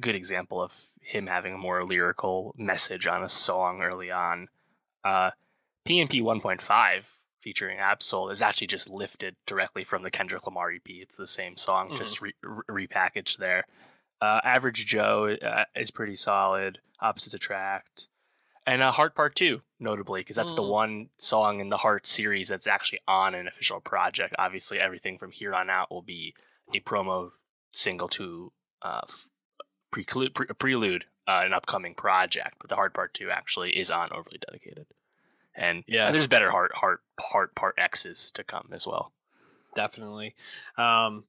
Good 0.00 0.14
example 0.14 0.62
of 0.62 0.74
him 1.00 1.26
having 1.26 1.54
a 1.54 1.58
more 1.58 1.84
lyrical 1.84 2.54
message 2.56 3.06
on 3.06 3.22
a 3.22 3.28
song 3.28 3.82
early 3.82 4.10
on. 4.10 4.48
Uh, 5.04 5.32
PNP 5.86 6.22
1.5 6.22 7.06
featuring 7.40 7.78
Ab-Soul 7.78 8.30
is 8.30 8.40
actually 8.40 8.68
just 8.68 8.88
lifted 8.88 9.34
directly 9.46 9.84
from 9.84 10.02
the 10.02 10.10
Kendrick 10.10 10.46
Lamar 10.46 10.70
EP. 10.70 10.82
It's 10.86 11.16
the 11.16 11.26
same 11.26 11.56
song, 11.56 11.88
mm-hmm. 11.88 11.96
just 11.96 12.22
re- 12.22 12.34
re- 12.42 12.86
repackaged 12.86 13.38
there. 13.38 13.64
Uh, 14.20 14.40
Average 14.44 14.86
Joe 14.86 15.36
uh, 15.42 15.64
is 15.74 15.90
pretty 15.90 16.14
solid. 16.14 16.78
Opposites 17.00 17.34
Attract, 17.34 18.06
and 18.66 18.80
uh, 18.80 18.92
Heart 18.92 19.16
Part 19.16 19.34
Two, 19.34 19.62
notably, 19.80 20.20
because 20.20 20.36
that's 20.36 20.52
mm. 20.52 20.56
the 20.56 20.62
one 20.62 21.08
song 21.16 21.60
in 21.60 21.68
the 21.68 21.78
Heart 21.78 22.06
series 22.06 22.48
that's 22.48 22.68
actually 22.68 23.00
on 23.08 23.34
an 23.34 23.48
official 23.48 23.80
project. 23.80 24.34
Obviously, 24.38 24.78
everything 24.78 25.18
from 25.18 25.32
here 25.32 25.52
on 25.52 25.68
out 25.68 25.90
will 25.90 26.02
be 26.02 26.34
a 26.72 26.78
promo 26.78 27.32
single 27.72 28.08
to 28.08 28.52
uh, 28.82 29.00
f- 29.02 29.28
prelude, 29.92 30.34
pre- 30.34 30.46
prelude 30.46 31.04
uh, 31.28 31.42
an 31.44 31.52
upcoming 31.52 31.94
project, 31.94 32.56
but 32.60 32.68
the 32.68 32.76
Heart 32.76 32.94
Part 32.94 33.14
Two 33.14 33.30
actually 33.30 33.76
is 33.76 33.90
on 33.90 34.12
overly 34.12 34.38
dedicated. 34.38 34.86
And 35.54 35.84
yeah, 35.86 36.06
and 36.06 36.16
there's 36.16 36.26
better 36.26 36.50
heart 36.50 36.72
heart 36.74 37.00
heart 37.20 37.54
part 37.54 37.74
X's 37.78 38.30
to 38.32 38.42
come 38.42 38.70
as 38.72 38.86
well. 38.86 39.12
Definitely. 39.74 40.34
Um, 40.76 41.24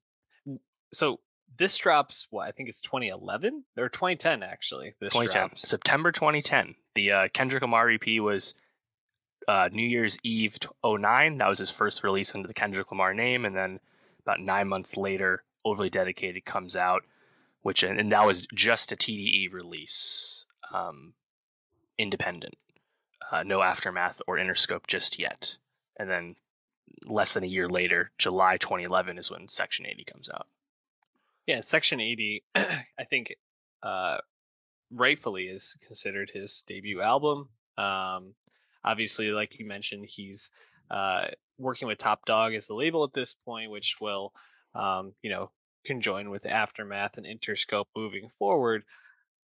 so 0.91 1.19
this 1.57 1.77
drops 1.77 2.27
what 2.29 2.47
I 2.47 2.51
think 2.51 2.69
it's 2.69 2.81
2011 2.81 3.63
or 3.77 3.89
2010 3.89 4.43
actually. 4.43 4.93
This 4.99 5.13
2010 5.13 5.41
drops. 5.41 5.67
September 5.67 6.11
2010. 6.11 6.75
The 6.95 7.11
uh, 7.11 7.27
Kendrick 7.33 7.61
Lamar 7.61 7.89
EP 7.89 8.19
was 8.19 8.53
uh, 9.47 9.69
New 9.71 9.85
Year's 9.85 10.17
Eve 10.23 10.57
09. 10.85 11.37
That 11.37 11.49
was 11.49 11.59
his 11.59 11.69
first 11.69 12.03
release 12.03 12.33
under 12.33 12.47
the 12.47 12.53
Kendrick 12.53 12.91
Lamar 12.91 13.13
name, 13.13 13.45
and 13.45 13.55
then 13.55 13.79
about 14.21 14.39
nine 14.39 14.67
months 14.67 14.95
later, 14.95 15.43
Overly 15.65 15.89
Dedicated 15.89 16.45
comes 16.45 16.75
out, 16.75 17.03
which 17.63 17.83
and 17.83 18.11
that 18.11 18.25
was 18.25 18.47
just 18.53 18.91
a 18.91 18.95
TDE 18.95 19.51
release, 19.51 20.45
um, 20.71 21.13
independent, 21.97 22.55
uh, 23.31 23.43
no 23.43 23.61
aftermath 23.61 24.21
or 24.27 24.37
Interscope 24.37 24.87
just 24.87 25.17
yet, 25.17 25.57
and 25.97 26.09
then 26.09 26.35
less 27.05 27.33
than 27.33 27.43
a 27.43 27.47
year 27.47 27.67
later, 27.67 28.11
July 28.17 28.57
2011 28.57 29.17
is 29.17 29.31
when 29.31 29.47
Section 29.47 29.85
80 29.85 30.03
comes 30.03 30.29
out. 30.29 30.47
Yeah, 31.47 31.61
Section 31.61 31.99
80, 31.99 32.43
I 32.55 33.03
think, 33.09 33.35
uh, 33.81 34.17
rightfully 34.91 35.45
is 35.45 35.77
considered 35.85 36.31
his 36.33 36.63
debut 36.67 37.01
album. 37.01 37.49
Um, 37.77 38.35
obviously, 38.83 39.31
like 39.31 39.59
you 39.59 39.65
mentioned, 39.65 40.05
he's 40.07 40.51
uh, 40.89 41.25
working 41.57 41.87
with 41.87 41.97
Top 41.97 42.25
Dawg 42.25 42.53
as 42.53 42.67
the 42.67 42.75
label 42.75 43.03
at 43.03 43.13
this 43.13 43.33
point, 43.33 43.71
which 43.71 43.97
will, 43.99 44.33
um, 44.75 45.13
you 45.21 45.29
know, 45.29 45.51
conjoin 45.85 46.29
with 46.29 46.45
Aftermath 46.45 47.17
and 47.17 47.25
Interscope 47.25 47.85
moving 47.95 48.29
forward. 48.29 48.83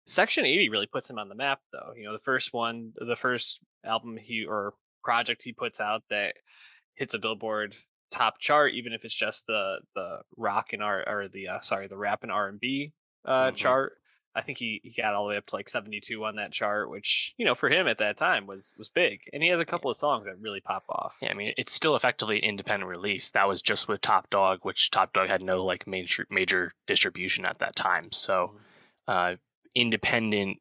Section 0.05 0.45
80 0.45 0.69
really 0.69 0.87
puts 0.87 1.09
him 1.09 1.19
on 1.19 1.29
the 1.29 1.35
map, 1.35 1.59
though. 1.71 1.93
You 1.95 2.05
know, 2.05 2.13
the 2.13 2.19
first 2.19 2.53
one, 2.53 2.93
the 2.95 3.15
first 3.15 3.59
album 3.83 4.17
he 4.17 4.45
or 4.45 4.73
project 5.03 5.43
he 5.43 5.53
puts 5.53 5.79
out 5.79 6.03
that 6.09 6.35
hits 6.95 7.13
a 7.13 7.19
Billboard 7.19 7.75
top 8.11 8.39
chart, 8.39 8.73
even 8.73 8.93
if 8.93 9.03
it's 9.03 9.13
just 9.13 9.47
the 9.47 9.79
the 9.95 10.19
rock 10.37 10.73
and 10.73 10.81
R 10.81 11.03
or 11.07 11.27
the 11.27 11.47
uh, 11.49 11.59
sorry 11.59 11.87
the 11.87 11.97
rap 11.97 12.23
and 12.23 12.31
R 12.31 12.47
and 12.47 12.59
B 12.59 12.93
uh, 13.25 13.47
mm-hmm. 13.47 13.55
chart. 13.55 13.93
I 14.37 14.41
think 14.41 14.59
he, 14.59 14.79
he 14.83 15.01
got 15.01 15.15
all 15.15 15.23
the 15.23 15.29
way 15.29 15.37
up 15.37 15.47
to 15.47 15.55
like 15.55 15.67
72 15.67 16.23
on 16.23 16.35
that 16.35 16.51
chart, 16.51 16.91
which, 16.91 17.33
you 17.37 17.45
know, 17.45 17.55
for 17.55 17.69
him 17.69 17.87
at 17.87 17.97
that 17.97 18.17
time 18.17 18.45
was 18.45 18.75
was 18.77 18.91
big. 18.91 19.21
And 19.33 19.41
he 19.41 19.49
has 19.49 19.59
a 19.59 19.65
couple 19.65 19.89
of 19.89 19.97
songs 19.97 20.27
that 20.27 20.39
really 20.39 20.61
pop 20.61 20.83
off. 20.87 21.17
Yeah, 21.23 21.31
I 21.31 21.33
mean, 21.33 21.53
it's 21.57 21.73
still 21.73 21.95
effectively 21.95 22.37
independent 22.37 22.87
release. 22.87 23.31
That 23.31 23.47
was 23.47 23.63
just 23.63 23.87
with 23.87 24.01
Top 24.01 24.29
Dawg, 24.29 24.59
which 24.61 24.91
Top 24.91 25.11
Dawg 25.11 25.27
had 25.27 25.41
no 25.41 25.65
like 25.65 25.87
major 25.87 26.27
major 26.29 26.73
distribution 26.85 27.45
at 27.45 27.57
that 27.57 27.75
time. 27.75 28.11
So, 28.11 28.53
mm-hmm. 28.53 29.33
uh, 29.33 29.35
independent 29.73 30.59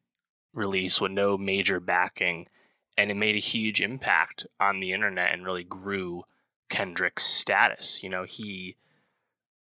release 0.54 0.98
with 0.98 1.12
no 1.12 1.36
major 1.36 1.78
backing, 1.78 2.48
and 2.96 3.10
it 3.10 3.14
made 3.14 3.36
a 3.36 3.40
huge 3.40 3.82
impact 3.82 4.46
on 4.58 4.80
the 4.80 4.92
internet 4.92 5.34
and 5.34 5.44
really 5.44 5.64
grew 5.64 6.24
Kendrick's 6.70 7.24
status. 7.24 8.02
You 8.02 8.08
know, 8.08 8.24
he 8.24 8.76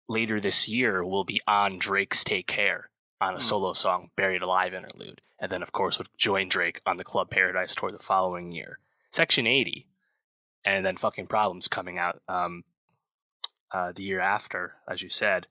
later 0.06 0.38
this 0.38 0.68
year 0.68 1.02
will 1.02 1.24
be 1.24 1.40
on 1.48 1.78
Drake's 1.78 2.22
Take 2.22 2.46
Care 2.46 2.90
on 3.20 3.34
a 3.34 3.38
mm. 3.38 3.40
solo 3.40 3.72
song, 3.72 4.10
Buried 4.16 4.42
Alive 4.42 4.74
interlude, 4.74 5.20
and 5.38 5.50
then, 5.50 5.62
of 5.62 5.72
course, 5.72 5.98
would 5.98 6.08
join 6.16 6.48
Drake 6.48 6.80
on 6.86 6.96
the 6.96 7.04
Club 7.04 7.30
Paradise 7.30 7.74
tour 7.74 7.90
the 7.90 7.98
following 7.98 8.52
year. 8.52 8.78
Section 9.10 9.46
80, 9.46 9.86
and 10.64 10.84
then 10.84 10.96
Fucking 10.96 11.26
Problems 11.26 11.68
coming 11.68 11.98
out 11.98 12.20
um, 12.28 12.64
uh, 13.72 13.92
the 13.94 14.02
year 14.02 14.20
after, 14.20 14.74
as 14.88 15.02
you 15.02 15.08
said. 15.08 15.46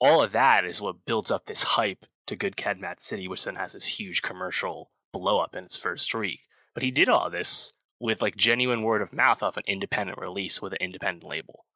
All 0.00 0.22
of 0.22 0.32
that 0.32 0.64
is 0.64 0.80
what 0.80 1.04
builds 1.04 1.30
up 1.30 1.46
this 1.46 1.62
hype 1.62 2.06
to 2.26 2.36
Good 2.36 2.56
Kid, 2.56 2.80
Mad 2.80 3.00
City, 3.00 3.28
which 3.28 3.44
then 3.44 3.56
has 3.56 3.72
this 3.72 3.98
huge 3.98 4.22
commercial 4.22 4.90
blow 5.12 5.40
up 5.40 5.54
in 5.54 5.64
its 5.64 5.76
first 5.76 6.14
week. 6.14 6.40
But 6.74 6.82
he 6.82 6.90
did 6.90 7.08
all 7.08 7.28
this 7.30 7.72
with 7.98 8.22
like 8.22 8.36
genuine 8.36 8.82
word 8.82 9.02
of 9.02 9.12
mouth 9.12 9.42
off 9.42 9.56
an 9.56 9.64
independent 9.66 10.18
release 10.18 10.62
with 10.62 10.72
an 10.72 10.78
independent 10.80 11.24
label. 11.24 11.66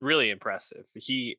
Really 0.00 0.30
impressive. 0.30 0.86
He 0.94 1.36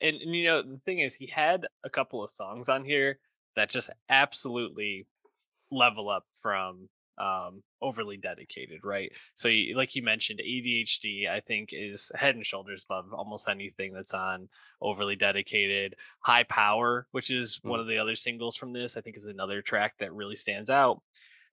and, 0.00 0.16
and 0.16 0.34
you 0.34 0.46
know 0.46 0.62
the 0.62 0.80
thing 0.84 1.00
is 1.00 1.14
he 1.14 1.26
had 1.26 1.66
a 1.84 1.90
couple 1.90 2.22
of 2.22 2.30
songs 2.30 2.68
on 2.68 2.84
here 2.84 3.18
that 3.56 3.70
just 3.70 3.90
absolutely 4.08 5.06
level 5.70 6.08
up 6.08 6.24
from 6.32 6.88
um 7.18 7.62
overly 7.80 8.16
dedicated 8.16 8.80
right? 8.82 9.12
So 9.34 9.48
you, 9.48 9.76
like 9.76 9.94
you 9.94 10.02
mentioned 10.02 10.40
adhd 10.44 11.28
i 11.28 11.40
think 11.40 11.70
is 11.72 12.10
head 12.14 12.34
and 12.34 12.44
shoulders 12.44 12.84
above 12.88 13.12
almost 13.12 13.48
anything 13.48 13.92
that's 13.92 14.14
on 14.14 14.48
overly 14.80 15.16
dedicated. 15.16 15.94
High 16.20 16.44
power 16.44 17.06
which 17.12 17.30
is 17.30 17.60
mm. 17.64 17.70
one 17.70 17.80
of 17.80 17.86
the 17.86 17.98
other 17.98 18.16
singles 18.16 18.56
from 18.56 18.72
this 18.72 18.96
i 18.96 19.00
think 19.00 19.16
is 19.16 19.26
another 19.26 19.62
track 19.62 19.94
that 19.98 20.12
really 20.12 20.36
stands 20.36 20.70
out. 20.70 21.00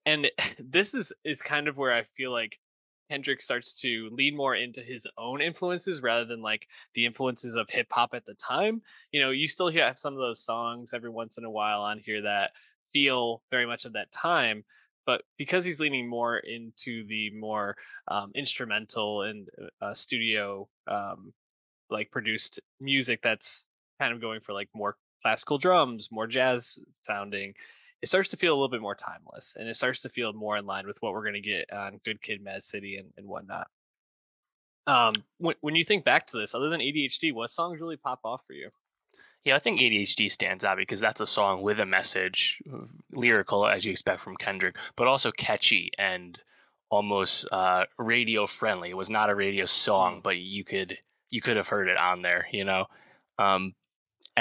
And 0.05 0.31
this 0.59 0.93
is 0.95 1.13
is 1.23 1.41
kind 1.41 1.67
of 1.67 1.77
where 1.77 1.93
i 1.93 2.03
feel 2.03 2.31
like 2.31 2.57
Kendrick 3.11 3.41
starts 3.41 3.73
to 3.81 4.09
lean 4.13 4.37
more 4.37 4.55
into 4.55 4.81
his 4.81 5.05
own 5.17 5.41
influences 5.41 6.01
rather 6.01 6.23
than 6.23 6.41
like 6.41 6.69
the 6.93 7.05
influences 7.05 7.57
of 7.57 7.69
hip 7.69 7.87
hop 7.91 8.13
at 8.13 8.25
the 8.25 8.35
time. 8.35 8.81
You 9.11 9.19
know, 9.19 9.31
you 9.31 9.49
still 9.49 9.69
have 9.69 9.99
some 9.99 10.13
of 10.13 10.19
those 10.19 10.39
songs 10.39 10.93
every 10.93 11.09
once 11.09 11.37
in 11.37 11.43
a 11.43 11.51
while 11.51 11.81
on 11.81 11.99
here 11.99 12.21
that 12.21 12.51
feel 12.93 13.41
very 13.51 13.65
much 13.65 13.83
of 13.83 13.91
that 13.93 14.13
time. 14.13 14.63
But 15.05 15.23
because 15.37 15.65
he's 15.65 15.81
leaning 15.81 16.07
more 16.07 16.37
into 16.37 17.05
the 17.05 17.31
more 17.31 17.75
um, 18.07 18.31
instrumental 18.33 19.23
and 19.23 19.49
uh, 19.61 19.85
uh 19.85 19.93
studio, 19.93 20.69
um, 20.87 21.33
like 21.89 22.11
produced 22.11 22.61
music 22.79 23.19
that's 23.21 23.67
kind 23.99 24.13
of 24.13 24.21
going 24.21 24.39
for 24.39 24.53
like 24.53 24.69
more 24.73 24.95
classical 25.21 25.57
drums, 25.57 26.13
more 26.13 26.27
jazz 26.27 26.79
sounding, 26.99 27.55
it 28.01 28.09
starts 28.09 28.29
to 28.29 28.37
feel 28.37 28.53
a 28.53 28.55
little 28.55 28.69
bit 28.69 28.81
more 28.81 28.95
timeless 28.95 29.55
and 29.59 29.67
it 29.67 29.75
starts 29.75 30.01
to 30.01 30.09
feel 30.09 30.33
more 30.33 30.57
in 30.57 30.65
line 30.65 30.87
with 30.87 30.97
what 31.01 31.13
we're 31.13 31.23
going 31.23 31.33
to 31.33 31.41
get 31.41 31.71
on 31.71 31.99
Good 32.03 32.21
Kid, 32.21 32.43
Mad 32.43 32.63
City, 32.63 32.97
and, 32.97 33.09
and 33.17 33.27
whatnot. 33.27 33.67
Um, 34.87 35.13
when, 35.37 35.55
when 35.61 35.75
you 35.75 35.83
think 35.83 36.03
back 36.03 36.25
to 36.27 36.37
this, 36.37 36.55
other 36.55 36.69
than 36.69 36.81
ADHD, 36.81 37.33
what 37.33 37.49
songs 37.49 37.79
really 37.79 37.97
pop 37.97 38.19
off 38.23 38.43
for 38.45 38.53
you? 38.53 38.69
Yeah, 39.43 39.55
I 39.55 39.59
think 39.59 39.79
ADHD 39.79 40.29
stands 40.29 40.63
out 40.63 40.77
because 40.77 40.99
that's 40.99 41.21
a 41.21 41.27
song 41.27 41.61
with 41.61 41.79
a 41.79 41.85
message, 41.85 42.61
lyrical 43.11 43.67
as 43.67 43.85
you 43.85 43.91
expect 43.91 44.19
from 44.19 44.37
Kendrick, 44.37 44.75
but 44.95 45.07
also 45.07 45.31
catchy 45.31 45.91
and 45.97 46.41
almost 46.91 47.47
uh, 47.51 47.85
radio 47.97 48.45
friendly. 48.45 48.91
It 48.91 48.97
was 48.97 49.09
not 49.09 49.31
a 49.31 49.35
radio 49.35 49.65
song, 49.65 50.17
mm. 50.17 50.23
but 50.23 50.37
you 50.37 50.63
could 50.63 50.97
you 51.31 51.41
could 51.41 51.55
have 51.55 51.69
heard 51.69 51.87
it 51.87 51.97
on 51.97 52.21
there, 52.21 52.47
you 52.51 52.65
know. 52.65 52.85
Um, 53.39 53.73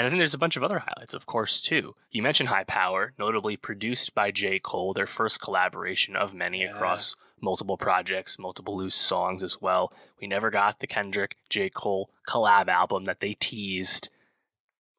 and 0.01 0.07
I 0.07 0.09
think 0.09 0.19
there's 0.19 0.33
a 0.33 0.39
bunch 0.39 0.57
of 0.57 0.63
other 0.63 0.79
highlights, 0.79 1.13
of 1.13 1.27
course, 1.27 1.61
too. 1.61 1.93
You 2.09 2.23
mentioned 2.23 2.49
High 2.49 2.63
Power, 2.63 3.13
notably 3.19 3.55
produced 3.55 4.15
by 4.15 4.31
J. 4.31 4.57
Cole, 4.57 4.93
their 4.93 5.05
first 5.05 5.39
collaboration 5.39 6.15
of 6.15 6.33
many 6.33 6.63
yeah. 6.63 6.71
across 6.71 7.15
multiple 7.39 7.77
projects, 7.77 8.39
multiple 8.39 8.75
loose 8.75 8.95
songs 8.95 9.43
as 9.43 9.61
well. 9.61 9.93
We 10.19 10.25
never 10.25 10.49
got 10.49 10.79
the 10.79 10.87
Kendrick 10.87 11.37
J. 11.49 11.69
Cole 11.69 12.09
collab 12.27 12.67
album 12.67 13.05
that 13.05 13.19
they 13.19 13.33
teased 13.33 14.09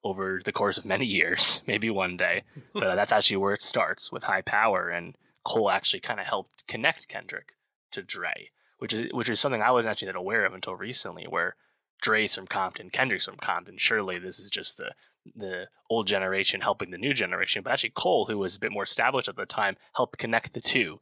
over 0.04 0.40
the 0.44 0.52
course 0.52 0.78
of 0.78 0.84
many 0.84 1.06
years, 1.18 1.62
maybe 1.66 1.90
one 1.90 2.16
day. 2.16 2.44
but 2.72 2.84
uh, 2.84 2.94
that's 2.94 3.10
actually 3.10 3.38
where 3.38 3.54
it 3.54 3.62
starts 3.62 4.12
with 4.12 4.22
High 4.22 4.42
Power, 4.42 4.88
and 4.88 5.16
Cole 5.44 5.68
actually 5.68 5.98
kind 5.98 6.20
of 6.20 6.26
helped 6.26 6.64
connect 6.68 7.08
Kendrick 7.08 7.56
to 7.90 8.02
Dre, 8.02 8.50
which 8.78 8.92
is 8.92 9.12
which 9.12 9.28
is 9.28 9.40
something 9.40 9.62
I 9.62 9.72
wasn't 9.72 9.90
actually 9.90 10.06
that 10.06 10.16
aware 10.16 10.44
of 10.44 10.54
until 10.54 10.76
recently, 10.76 11.24
where 11.28 11.56
Dre's 12.02 12.34
from 12.34 12.46
Compton, 12.46 12.90
Kendrick's 12.90 13.24
from 13.24 13.36
Compton. 13.36 13.78
Surely 13.78 14.18
this 14.18 14.38
is 14.38 14.50
just 14.50 14.76
the 14.76 14.92
the 15.36 15.68
old 15.88 16.08
generation 16.08 16.62
helping 16.62 16.90
the 16.90 16.98
new 16.98 17.14
generation. 17.14 17.62
But 17.62 17.72
actually, 17.72 17.90
Cole, 17.90 18.26
who 18.26 18.38
was 18.38 18.56
a 18.56 18.60
bit 18.60 18.72
more 18.72 18.82
established 18.82 19.28
at 19.28 19.36
the 19.36 19.46
time, 19.46 19.76
helped 19.94 20.18
connect 20.18 20.52
the 20.52 20.60
two. 20.60 21.00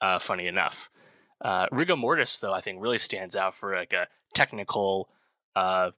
Uh, 0.00 0.18
funny 0.18 0.46
enough, 0.46 0.90
uh, 1.44 1.66
Rigor 1.70 1.96
Mortis 1.96 2.38
though 2.38 2.54
I 2.54 2.60
think 2.60 2.80
really 2.80 2.98
stands 2.98 3.36
out 3.36 3.54
for 3.54 3.76
like 3.76 3.92
a 3.92 4.08
technical, 4.34 5.10
uh, 5.54 5.90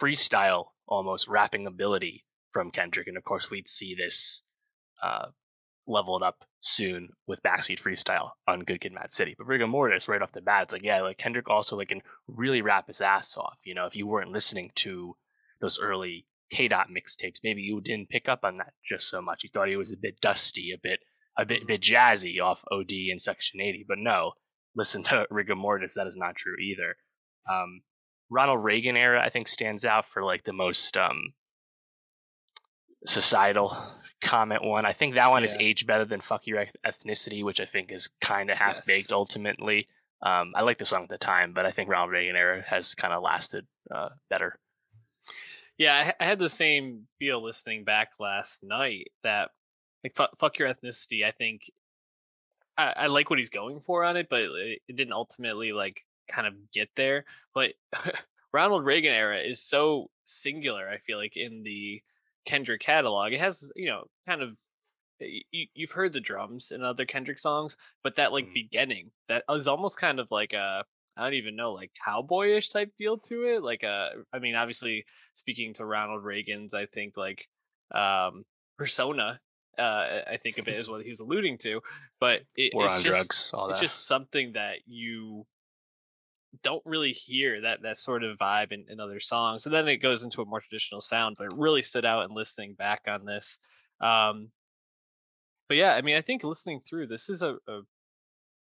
freestyle 0.00 0.68
almost 0.86 1.28
rapping 1.28 1.66
ability 1.66 2.24
from 2.50 2.70
Kendrick, 2.70 3.06
and 3.06 3.16
of 3.16 3.24
course 3.24 3.50
we'd 3.50 3.68
see 3.68 3.94
this 3.94 4.42
uh, 5.02 5.26
leveled 5.86 6.22
up 6.22 6.44
soon 6.60 7.10
with 7.26 7.42
backseat 7.42 7.80
freestyle 7.80 8.30
on 8.46 8.60
Good 8.60 8.80
Kid, 8.80 8.92
Mad 8.92 9.12
City. 9.12 9.34
But 9.36 9.46
Rigor 9.46 9.66
Mortis, 9.66 10.08
right 10.08 10.22
off 10.22 10.32
the 10.32 10.40
bat, 10.40 10.64
it's 10.64 10.72
like, 10.72 10.82
yeah, 10.84 11.00
like 11.00 11.18
Kendrick 11.18 11.48
also 11.48 11.76
like 11.76 11.88
can 11.88 12.02
really 12.36 12.62
rap 12.62 12.86
his 12.88 13.00
ass 13.00 13.36
off. 13.36 13.60
You 13.64 13.74
know, 13.74 13.86
if 13.86 13.96
you 13.96 14.06
weren't 14.06 14.32
listening 14.32 14.70
to 14.76 15.16
those 15.60 15.78
early 15.80 16.26
K 16.50 16.68
dot 16.68 16.88
mixtapes, 16.88 17.38
maybe 17.44 17.62
you 17.62 17.80
didn't 17.80 18.10
pick 18.10 18.28
up 18.28 18.40
on 18.42 18.58
that 18.58 18.72
just 18.84 19.08
so 19.08 19.22
much. 19.22 19.44
You 19.44 19.50
thought 19.52 19.68
he 19.68 19.76
was 19.76 19.92
a 19.92 19.96
bit 20.00 20.20
dusty, 20.20 20.72
a 20.72 20.78
bit 20.82 21.00
a 21.38 21.46
bit 21.46 21.62
a 21.62 21.66
bit 21.66 21.80
jazzy 21.80 22.40
off 22.42 22.64
OD 22.70 22.90
and 23.10 23.22
Section 23.22 23.60
80. 23.60 23.84
But 23.86 23.98
no, 23.98 24.32
listen 24.74 25.04
to 25.04 25.26
Rigor 25.30 25.56
Mortis, 25.56 25.94
that 25.94 26.06
is 26.06 26.16
not 26.16 26.36
true 26.36 26.56
either. 26.60 26.96
Um, 27.50 27.82
Ronald 28.30 28.62
Reagan 28.62 28.96
era, 28.96 29.22
I 29.24 29.30
think, 29.30 29.48
stands 29.48 29.84
out 29.84 30.04
for 30.04 30.22
like 30.22 30.42
the 30.42 30.52
most 30.52 30.96
um, 30.96 31.32
societal 33.06 33.76
comment 34.20 34.64
one. 34.64 34.84
I 34.84 34.92
think 34.92 35.14
that 35.14 35.30
one 35.30 35.42
yeah. 35.42 35.48
is 35.48 35.56
aged 35.58 35.86
better 35.86 36.04
than 36.04 36.20
"Fuck 36.20 36.46
Your 36.46 36.66
Ethnicity," 36.86 37.44
which 37.44 37.60
I 37.60 37.64
think 37.64 37.92
is 37.92 38.08
kind 38.20 38.50
of 38.50 38.58
half 38.58 38.86
baked 38.86 39.10
yes. 39.10 39.12
ultimately. 39.12 39.88
Um, 40.20 40.52
I 40.56 40.62
like 40.62 40.78
the 40.78 40.84
song 40.84 41.04
at 41.04 41.08
the 41.08 41.18
time, 41.18 41.52
but 41.52 41.64
I 41.64 41.70
think 41.70 41.88
Ronald 41.88 42.10
Reagan 42.10 42.34
era 42.34 42.62
has 42.66 42.94
kind 42.94 43.14
of 43.14 43.22
lasted 43.22 43.66
uh, 43.90 44.08
better. 44.28 44.58
Yeah, 45.76 46.12
I, 46.18 46.24
I 46.24 46.26
had 46.26 46.40
the 46.40 46.48
same 46.48 47.06
feel 47.20 47.42
listening 47.42 47.84
back 47.84 48.10
last 48.18 48.64
night 48.64 49.12
that 49.22 49.50
like 50.02 50.16
fuck, 50.16 50.36
fuck 50.38 50.58
your 50.58 50.68
ethnicity. 50.68 51.24
I 51.24 51.30
think 51.30 51.70
I, 52.76 52.92
I, 52.96 53.06
like 53.06 53.30
what 53.30 53.38
he's 53.38 53.48
going 53.48 53.80
for 53.80 54.04
on 54.04 54.16
it, 54.16 54.28
but 54.28 54.40
it, 54.40 54.80
it 54.88 54.96
didn't 54.96 55.12
ultimately 55.12 55.72
like 55.72 56.04
kind 56.28 56.46
of 56.48 56.54
get 56.72 56.88
there. 56.96 57.24
But 57.54 57.74
Ronald 58.52 58.84
Reagan 58.84 59.12
era 59.12 59.38
is 59.38 59.60
so 59.60 60.10
singular. 60.24 60.88
I 60.88 60.98
feel 60.98 61.18
like 61.18 61.36
in 61.36 61.62
the 61.62 62.02
Kendrick 62.44 62.80
catalog, 62.80 63.32
it 63.32 63.40
has 63.40 63.72
you 63.76 63.86
know 63.86 64.04
kind 64.26 64.42
of 64.42 64.56
you, 65.20 65.66
you've 65.74 65.90
heard 65.90 66.12
the 66.12 66.20
drums 66.20 66.70
in 66.70 66.82
other 66.82 67.04
Kendrick 67.04 67.38
songs, 67.38 67.76
but 68.02 68.16
that 68.16 68.32
like 68.32 68.46
mm. 68.46 68.54
beginning 68.54 69.10
that 69.28 69.44
is 69.50 69.68
almost 69.68 70.00
kind 70.00 70.20
of 70.20 70.28
like 70.30 70.52
a 70.52 70.84
I 71.16 71.24
don't 71.24 71.34
even 71.34 71.56
know 71.56 71.72
like 71.72 71.90
cowboyish 72.06 72.72
type 72.72 72.92
feel 72.96 73.18
to 73.18 73.44
it. 73.44 73.62
Like 73.62 73.82
uh, 73.84 74.10
I 74.32 74.38
mean, 74.38 74.54
obviously 74.54 75.04
speaking 75.34 75.74
to 75.74 75.84
Ronald 75.84 76.24
Reagan's, 76.24 76.74
I 76.74 76.86
think 76.86 77.16
like 77.16 77.48
um 77.92 78.44
persona. 78.78 79.40
Uh, 79.76 80.22
I 80.28 80.38
think 80.42 80.58
of 80.58 80.66
it 80.66 80.74
as 80.78 80.88
what 80.88 81.02
he 81.04 81.10
was 81.10 81.20
alluding 81.20 81.58
to, 81.58 81.80
but 82.20 82.40
it, 82.56 82.72
it's 82.74 83.02
just, 83.02 83.16
drugs. 83.16 83.50
All 83.54 83.66
that. 83.68 83.72
It's 83.72 83.80
just 83.80 84.06
something 84.06 84.52
that 84.52 84.78
you 84.86 85.46
don't 86.62 86.82
really 86.84 87.12
hear 87.12 87.60
that 87.62 87.82
that 87.82 87.98
sort 87.98 88.24
of 88.24 88.38
vibe 88.38 88.72
in, 88.72 88.84
in 88.88 89.00
other 89.00 89.20
songs. 89.20 89.66
And 89.66 89.74
then 89.74 89.88
it 89.88 89.98
goes 89.98 90.22
into 90.22 90.42
a 90.42 90.46
more 90.46 90.60
traditional 90.60 91.00
sound, 91.00 91.36
but 91.38 91.46
it 91.46 91.56
really 91.56 91.82
stood 91.82 92.04
out 92.04 92.24
in 92.28 92.34
listening 92.34 92.74
back 92.74 93.02
on 93.06 93.24
this. 93.24 93.58
Um, 94.00 94.50
but 95.68 95.76
yeah, 95.76 95.94
I 95.94 96.00
mean, 96.00 96.16
I 96.16 96.22
think 96.22 96.44
listening 96.44 96.80
through 96.80 97.08
this 97.08 97.28
is 97.28 97.42
a, 97.42 97.56
a 97.68 97.80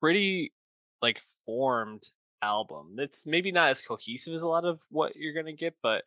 pretty 0.00 0.52
like 1.00 1.20
formed 1.46 2.02
album. 2.42 2.94
It's 2.98 3.26
maybe 3.26 3.52
not 3.52 3.70
as 3.70 3.82
cohesive 3.82 4.34
as 4.34 4.42
a 4.42 4.48
lot 4.48 4.64
of 4.64 4.80
what 4.90 5.14
you're 5.16 5.34
gonna 5.34 5.52
get, 5.52 5.74
but 5.82 6.04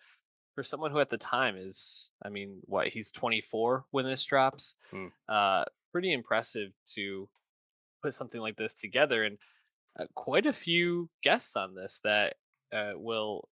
for 0.55 0.63
someone 0.63 0.91
who 0.91 0.99
at 0.99 1.09
the 1.09 1.17
time 1.17 1.55
is, 1.55 2.11
I 2.23 2.29
mean, 2.29 2.59
what 2.65 2.87
he's 2.87 3.11
24 3.11 3.85
when 3.91 4.05
this 4.05 4.23
drops, 4.23 4.75
hmm. 4.91 5.07
uh, 5.27 5.63
pretty 5.91 6.13
impressive 6.13 6.71
to 6.93 7.27
put 8.03 8.13
something 8.13 8.41
like 8.41 8.57
this 8.57 8.75
together, 8.75 9.23
and 9.23 9.37
uh, 9.99 10.05
quite 10.15 10.45
a 10.45 10.53
few 10.53 11.09
guests 11.23 11.55
on 11.55 11.75
this 11.75 12.01
that 12.03 12.35
uh, 12.73 12.93
will, 12.95 13.47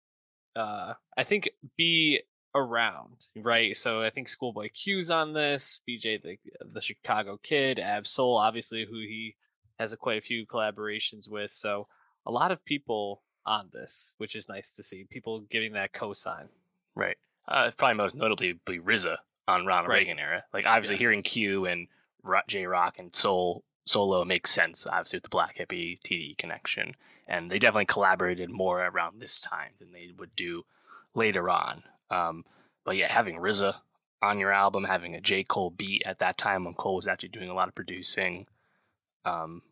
uh, 0.54 0.94
I 1.16 1.24
think, 1.24 1.50
be 1.76 2.20
around, 2.54 3.26
right? 3.36 3.76
So 3.76 4.02
I 4.02 4.10
think 4.10 4.28
Schoolboy 4.28 4.70
Q's 4.74 5.10
on 5.10 5.32
this, 5.32 5.80
BJ 5.88 6.22
the 6.22 6.38
the 6.72 6.80
Chicago 6.80 7.38
Kid, 7.42 7.78
Ab-Soul, 7.78 8.36
obviously, 8.36 8.86
who 8.88 8.98
he 8.98 9.36
has 9.78 9.92
a, 9.92 9.96
quite 9.96 10.18
a 10.18 10.22
few 10.22 10.46
collaborations 10.46 11.28
with. 11.28 11.50
So 11.50 11.86
a 12.24 12.30
lot 12.30 12.50
of 12.50 12.64
people 12.64 13.22
on 13.44 13.68
this, 13.72 14.14
which 14.18 14.34
is 14.34 14.48
nice 14.48 14.74
to 14.74 14.82
see. 14.82 15.06
People 15.08 15.40
giving 15.50 15.72
that 15.74 15.92
cosign. 15.92 16.48
Right. 16.94 17.16
Uh, 17.46 17.70
probably 17.76 17.96
most 17.96 18.16
notably 18.16 18.58
be 18.66 18.80
RZA 18.80 19.16
on 19.46 19.66
Ronald 19.66 19.88
right. 19.88 19.98
Reagan 19.98 20.18
era. 20.18 20.44
Like 20.52 20.66
obviously 20.66 20.96
yes. 20.96 21.00
hearing 21.00 21.22
Q 21.22 21.66
and 21.66 21.86
J 22.48 22.66
Rock 22.66 22.98
and 22.98 23.14
Soul 23.14 23.62
Solo 23.86 24.24
makes 24.24 24.50
sense, 24.50 24.86
obviously 24.86 25.18
with 25.18 25.22
the 25.24 25.28
Black 25.28 25.56
Hippy 25.56 26.00
TDE 26.04 26.36
connection, 26.36 26.96
and 27.28 27.50
they 27.50 27.58
definitely 27.58 27.86
collaborated 27.86 28.50
more 28.50 28.84
around 28.84 29.20
this 29.20 29.38
time 29.38 29.72
than 29.78 29.92
they 29.92 30.10
would 30.18 30.34
do 30.34 30.64
later 31.14 31.48
on. 31.48 31.84
Um, 32.10 32.44
but 32.84 32.96
yeah, 32.96 33.06
having 33.06 33.36
RZA 33.36 33.76
on 34.22 34.38
your 34.40 34.52
album, 34.52 34.84
having 34.84 35.14
a 35.14 35.20
J 35.20 35.44
Cole 35.44 35.70
beat 35.70 36.02
at 36.04 36.18
that 36.18 36.36
time 36.36 36.64
when 36.64 36.74
Cole 36.74 36.96
was 36.96 37.06
actually 37.06 37.28
doing 37.28 37.48
a 37.48 37.54
lot 37.54 37.68
of 37.68 37.76
producing, 37.76 38.46
um, 39.24 39.62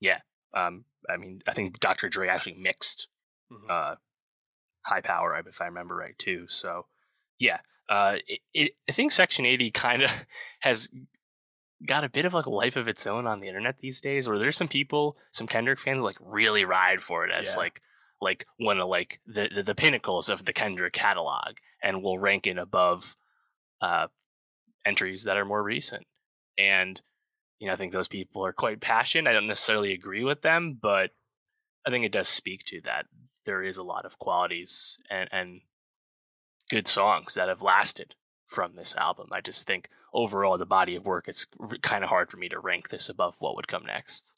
yeah, 0.00 0.18
um, 0.54 0.84
I 1.10 1.16
mean, 1.16 1.42
I 1.46 1.52
think 1.52 1.80
Dr. 1.80 2.08
Dre 2.08 2.28
actually 2.28 2.54
mixed 2.54 3.08
mm-hmm. 3.52 3.66
uh, 3.68 3.96
High 4.82 5.00
Power, 5.00 5.36
if 5.46 5.60
I 5.60 5.66
remember 5.66 5.96
right, 5.96 6.16
too. 6.16 6.46
So, 6.48 6.86
yeah, 7.38 7.58
uh, 7.88 8.16
it, 8.26 8.40
it, 8.54 8.72
I 8.88 8.92
think 8.92 9.10
Section 9.10 9.46
80 9.46 9.70
kind 9.72 10.02
of 10.02 10.10
has 10.60 10.88
got 11.86 12.04
a 12.04 12.08
bit 12.08 12.24
of 12.24 12.34
like 12.34 12.46
a 12.46 12.50
life 12.50 12.76
of 12.76 12.88
its 12.88 13.06
own 13.06 13.26
on 13.26 13.40
the 13.40 13.48
internet 13.48 13.78
these 13.78 14.00
days, 14.00 14.28
where 14.28 14.38
there's 14.38 14.56
some 14.56 14.68
people, 14.68 15.16
some 15.30 15.46
Kendrick 15.46 15.78
fans, 15.78 16.02
like 16.02 16.18
really 16.20 16.64
ride 16.64 17.00
for 17.00 17.24
it 17.24 17.30
as 17.32 17.52
yeah. 17.52 17.58
like 17.58 17.80
like 18.20 18.46
one 18.58 18.78
of 18.78 18.88
like 18.88 19.20
the, 19.26 19.50
the, 19.52 19.62
the 19.64 19.74
pinnacles 19.74 20.28
of 20.28 20.44
the 20.44 20.52
Kendrick 20.52 20.92
catalog, 20.92 21.54
and 21.82 22.02
will 22.02 22.18
rank 22.18 22.46
it 22.46 22.58
above 22.58 23.16
uh, 23.80 24.06
entries 24.84 25.24
that 25.24 25.36
are 25.36 25.44
more 25.44 25.62
recent. 25.62 26.06
And 26.58 27.00
you 27.58 27.66
know, 27.66 27.74
I 27.74 27.76
think 27.76 27.92
those 27.92 28.08
people 28.08 28.44
are 28.44 28.52
quite 28.52 28.80
passionate. 28.80 29.30
I 29.30 29.32
don't 29.32 29.46
necessarily 29.46 29.92
agree 29.92 30.24
with 30.24 30.42
them, 30.42 30.78
but 30.80 31.10
I 31.86 31.90
think 31.90 32.04
it 32.04 32.12
does 32.12 32.28
speak 32.28 32.64
to 32.66 32.80
that 32.82 33.06
there 33.44 33.62
is 33.62 33.76
a 33.76 33.82
lot 33.82 34.04
of 34.04 34.18
qualities 34.18 34.98
and, 35.10 35.28
and 35.32 35.60
good 36.70 36.86
songs 36.86 37.34
that 37.34 37.48
have 37.48 37.62
lasted 37.62 38.14
from 38.46 38.74
this 38.74 38.94
album. 38.96 39.28
I 39.32 39.40
just 39.40 39.66
think 39.66 39.88
overall, 40.12 40.58
the 40.58 40.66
body 40.66 40.96
of 40.96 41.06
work, 41.06 41.26
it's 41.28 41.46
kind 41.82 42.04
of 42.04 42.10
hard 42.10 42.30
for 42.30 42.36
me 42.36 42.48
to 42.48 42.58
rank 42.58 42.88
this 42.88 43.08
above 43.08 43.36
what 43.40 43.56
would 43.56 43.68
come 43.68 43.84
next. 43.84 44.36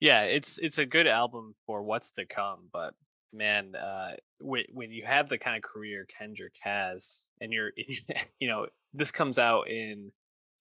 Yeah, 0.00 0.22
it's 0.22 0.58
it's 0.58 0.78
a 0.78 0.86
good 0.86 1.08
album 1.08 1.54
for 1.66 1.82
what's 1.82 2.12
to 2.12 2.26
come, 2.26 2.68
but 2.72 2.94
man, 3.32 3.74
uh, 3.74 4.12
when 4.40 4.64
when 4.72 4.92
you 4.92 5.04
have 5.04 5.28
the 5.28 5.38
kind 5.38 5.56
of 5.56 5.62
career 5.62 6.06
Kendrick 6.18 6.54
has, 6.60 7.30
and 7.40 7.52
you're, 7.52 7.72
you 8.38 8.48
know, 8.48 8.66
this 8.94 9.10
comes 9.10 9.38
out 9.38 9.68
in 9.68 10.12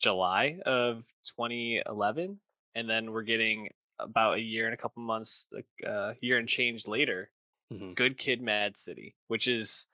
July 0.01 0.59
of 0.65 1.05
2011, 1.37 2.39
and 2.75 2.89
then 2.89 3.11
we're 3.11 3.23
getting 3.23 3.69
about 3.99 4.37
a 4.37 4.41
year 4.41 4.65
and 4.65 4.73
a 4.73 4.77
couple 4.77 5.01
months, 5.01 5.47
a 5.83 5.89
uh, 5.89 6.13
year 6.21 6.37
and 6.37 6.47
change 6.47 6.87
later, 6.87 7.29
mm-hmm. 7.71 7.93
Good 7.93 8.17
Kid, 8.17 8.41
Mad 8.41 8.77
City, 8.77 9.15
which 9.27 9.47
is 9.47 9.87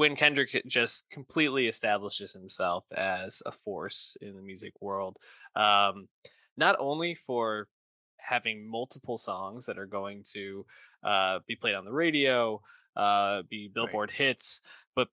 when 0.00 0.16
Kendrick 0.16 0.62
just 0.66 1.04
completely 1.10 1.66
establishes 1.66 2.32
himself 2.32 2.86
as 2.90 3.42
a 3.44 3.52
force 3.52 4.16
in 4.22 4.34
the 4.34 4.40
music 4.40 4.72
world. 4.80 5.18
Um, 5.54 6.08
not 6.56 6.76
only 6.78 7.14
for 7.14 7.68
having 8.16 8.66
multiple 8.66 9.18
songs 9.18 9.66
that 9.66 9.78
are 9.78 9.84
going 9.84 10.22
to 10.32 10.64
uh, 11.04 11.40
be 11.46 11.54
played 11.54 11.74
on 11.74 11.84
the 11.84 11.92
radio, 11.92 12.62
uh, 12.96 13.42
be 13.50 13.68
Billboard 13.68 14.08
right. 14.08 14.16
hits, 14.16 14.62
but 14.96 15.08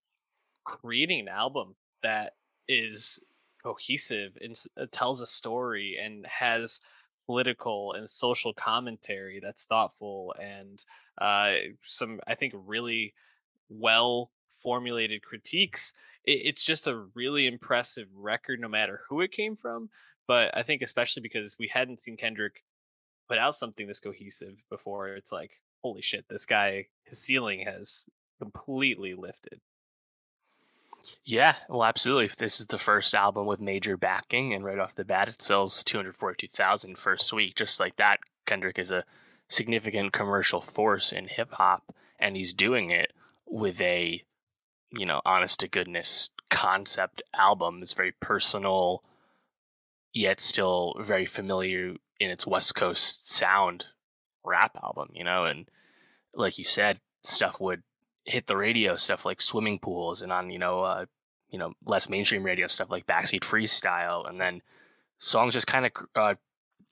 creating 0.64 1.20
an 1.20 1.28
album 1.28 1.76
that 2.02 2.36
is 2.70 3.20
cohesive 3.62 4.38
and 4.40 4.56
uh, 4.80 4.86
tells 4.94 5.22
a 5.22 5.28
story 5.28 5.98
and 6.02 6.26
has 6.28 6.80
political 7.26 7.92
and 7.92 8.10
social 8.10 8.54
commentary 8.54 9.42
that's 9.44 9.66
thoughtful 9.66 10.34
and 10.42 10.86
uh, 11.18 11.56
some 11.82 12.22
i 12.26 12.36
think 12.36 12.54
really 12.56 13.14
well 13.68 14.32
formulated 14.50 15.22
critiques 15.22 15.94
it, 16.26 16.42
it's 16.46 16.66
just 16.66 16.88
a 16.88 17.06
really 17.14 17.48
impressive 17.48 18.08
record 18.16 18.60
no 18.60 18.68
matter 18.68 19.02
who 19.10 19.22
it 19.22 19.32
came 19.32 19.56
from 19.56 19.90
but 20.28 20.56
i 20.56 20.64
think 20.64 20.82
especially 20.82 21.22
because 21.22 21.58
we 21.60 21.68
hadn't 21.68 22.00
seen 22.00 22.18
kendrick 22.18 22.64
put 23.28 23.38
out 23.38 23.56
something 23.56 23.88
this 23.88 24.00
cohesive 24.00 24.58
before 24.70 25.10
it's 25.10 25.32
like 25.32 25.52
holy 25.84 26.02
shit 26.02 26.26
this 26.30 26.46
guy 26.46 26.86
his 27.04 27.20
ceiling 27.20 27.66
has 27.66 28.08
completely 28.40 29.14
lifted 29.14 29.60
yeah, 31.24 31.56
well, 31.70 31.84
absolutely. 31.84 32.26
If 32.26 32.38
this 32.38 32.60
is 32.60 32.68
the 32.68 32.78
first 32.78 33.14
album 33.14 33.46
with 33.46 33.60
major 33.60 33.98
backing, 33.98 34.54
and 34.54 34.64
right 34.64 34.80
off 34.80 34.96
the 34.96 35.06
bat, 35.06 35.28
it 35.28 35.42
sells 35.42 35.84
242,000 35.84 36.98
first 36.98 37.32
week, 37.34 37.56
just 37.56 37.80
like 37.80 37.96
that, 37.98 38.20
Kendrick 38.46 38.80
is 38.80 38.92
a 38.92 39.06
significant 39.48 40.12
commercial 40.12 40.62
force 40.62 41.12
in 41.12 41.28
hip 41.28 41.52
hop, 41.54 41.96
and 42.20 42.36
he's 42.36 42.54
doing 42.54 42.90
it 42.90 43.14
with 43.46 43.80
a, 43.82 44.24
you 44.92 45.06
know, 45.06 45.22
honest 45.26 45.60
to 45.62 45.68
goodness 45.68 46.30
concept 46.50 47.22
album. 47.38 47.80
It's 47.82 47.94
very 47.94 48.14
personal, 48.20 49.04
yet 50.14 50.40
still 50.40 50.96
very 51.00 51.26
familiar 51.26 51.96
in 52.20 52.30
its 52.30 52.48
West 52.48 52.76
Coast 52.76 53.32
sound 53.32 53.88
rap 54.44 54.78
album, 54.82 55.10
you 55.14 55.24
know, 55.24 55.46
and 55.46 55.70
like 56.34 56.58
you 56.58 56.66
said, 56.66 57.00
stuff 57.24 57.60
would 57.60 57.84
hit 58.28 58.48
the 58.48 58.58
radio 58.58 58.96
stuff 58.96 59.26
like 59.26 59.42
swimming 59.42 59.80
pools 59.80 60.22
and 60.22 60.32
on 60.32 60.50
you 60.50 60.60
know 60.60 60.84
uh, 60.84 61.06
you 61.50 61.58
know 61.58 61.74
less 61.86 62.10
mainstream 62.10 62.44
radio 62.44 62.68
stuff 62.68 62.92
like 62.92 63.08
backseat 63.08 63.42
freestyle 63.42 64.28
and 64.30 64.40
then 64.40 64.62
songs 65.18 65.54
just 65.54 65.66
kind 65.66 65.86
of 65.86 65.92
uh, 66.16 66.36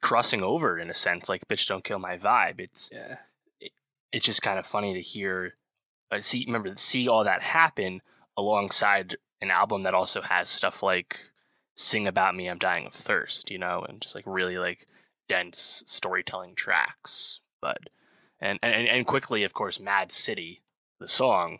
crossing 0.02 0.42
over 0.42 0.80
in 0.80 0.90
a 0.90 0.94
sense 0.94 1.28
like 1.28 1.48
bitch 1.48 1.68
don't 1.68 1.84
kill 1.84 2.00
my 2.00 2.18
vibe 2.18 2.60
it's 2.60 2.90
yeah 2.94 3.18
it, 3.60 3.72
it's 4.14 4.26
just 4.26 4.42
kind 4.42 4.58
of 4.58 4.66
funny 4.66 4.94
to 4.94 5.02
hear 5.02 5.56
uh, 6.12 6.20
see 6.20 6.44
remember 6.46 6.72
see 6.76 7.08
all 7.08 7.24
that 7.24 7.42
happen 7.42 8.02
alongside 8.38 9.16
an 9.42 9.52
album 9.52 9.84
that 9.84 9.94
also 9.94 10.22
has 10.22 10.50
stuff 10.50 10.82
like 10.84 11.20
sing 11.76 12.08
about 12.08 12.36
me 12.36 12.48
i'm 12.48 12.58
dying 12.58 12.86
of 12.86 12.94
thirst 12.94 13.52
you 13.52 13.58
know 13.58 13.86
and 13.88 14.02
just 14.02 14.16
like 14.16 14.24
really 14.28 14.58
like 14.58 14.88
dense 15.28 15.84
storytelling 15.86 16.56
tracks 16.56 17.42
but 17.62 17.78
and 18.40 18.60
and, 18.62 18.88
and 18.88 19.06
quickly 19.06 19.44
of 19.44 19.54
course 19.54 19.80
mad 19.80 20.12
city 20.12 20.62
the 21.00 21.08
song 21.08 21.60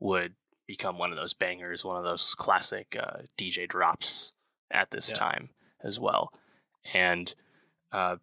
would 0.00 0.34
become 0.66 0.98
one 0.98 1.10
of 1.10 1.16
those 1.16 1.34
bangers, 1.34 1.84
one 1.84 1.96
of 1.96 2.04
those 2.04 2.34
classic 2.34 2.96
uh, 3.00 3.22
DJ 3.38 3.68
drops 3.68 4.32
at 4.70 4.90
this 4.90 5.10
yeah. 5.10 5.16
time 5.16 5.50
as 5.82 6.00
well. 6.00 6.32
And 6.92 7.34
uh, 7.92 8.16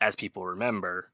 as 0.00 0.16
people 0.16 0.44
remember, 0.46 1.10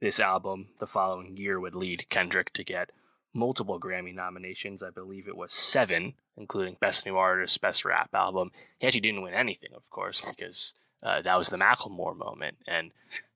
this 0.00 0.20
album 0.20 0.68
the 0.78 0.86
following 0.86 1.36
year 1.36 1.60
would 1.60 1.74
lead 1.74 2.08
Kendrick 2.08 2.52
to 2.54 2.64
get 2.64 2.90
multiple 3.32 3.80
Grammy 3.80 4.14
nominations. 4.14 4.82
I 4.82 4.90
believe 4.90 5.28
it 5.28 5.36
was 5.36 5.52
seven, 5.52 6.14
including 6.36 6.76
Best 6.80 7.06
New 7.06 7.16
Artist, 7.16 7.60
Best 7.60 7.84
Rap 7.84 8.10
Album. 8.14 8.50
He 8.78 8.86
actually 8.86 9.00
didn't 9.00 9.22
win 9.22 9.34
anything, 9.34 9.70
of 9.74 9.88
course, 9.90 10.22
because 10.26 10.74
uh, 11.02 11.22
that 11.22 11.38
was 11.38 11.48
the 11.48 11.56
Macklemore 11.56 12.16
moment. 12.16 12.56
And 12.66 12.90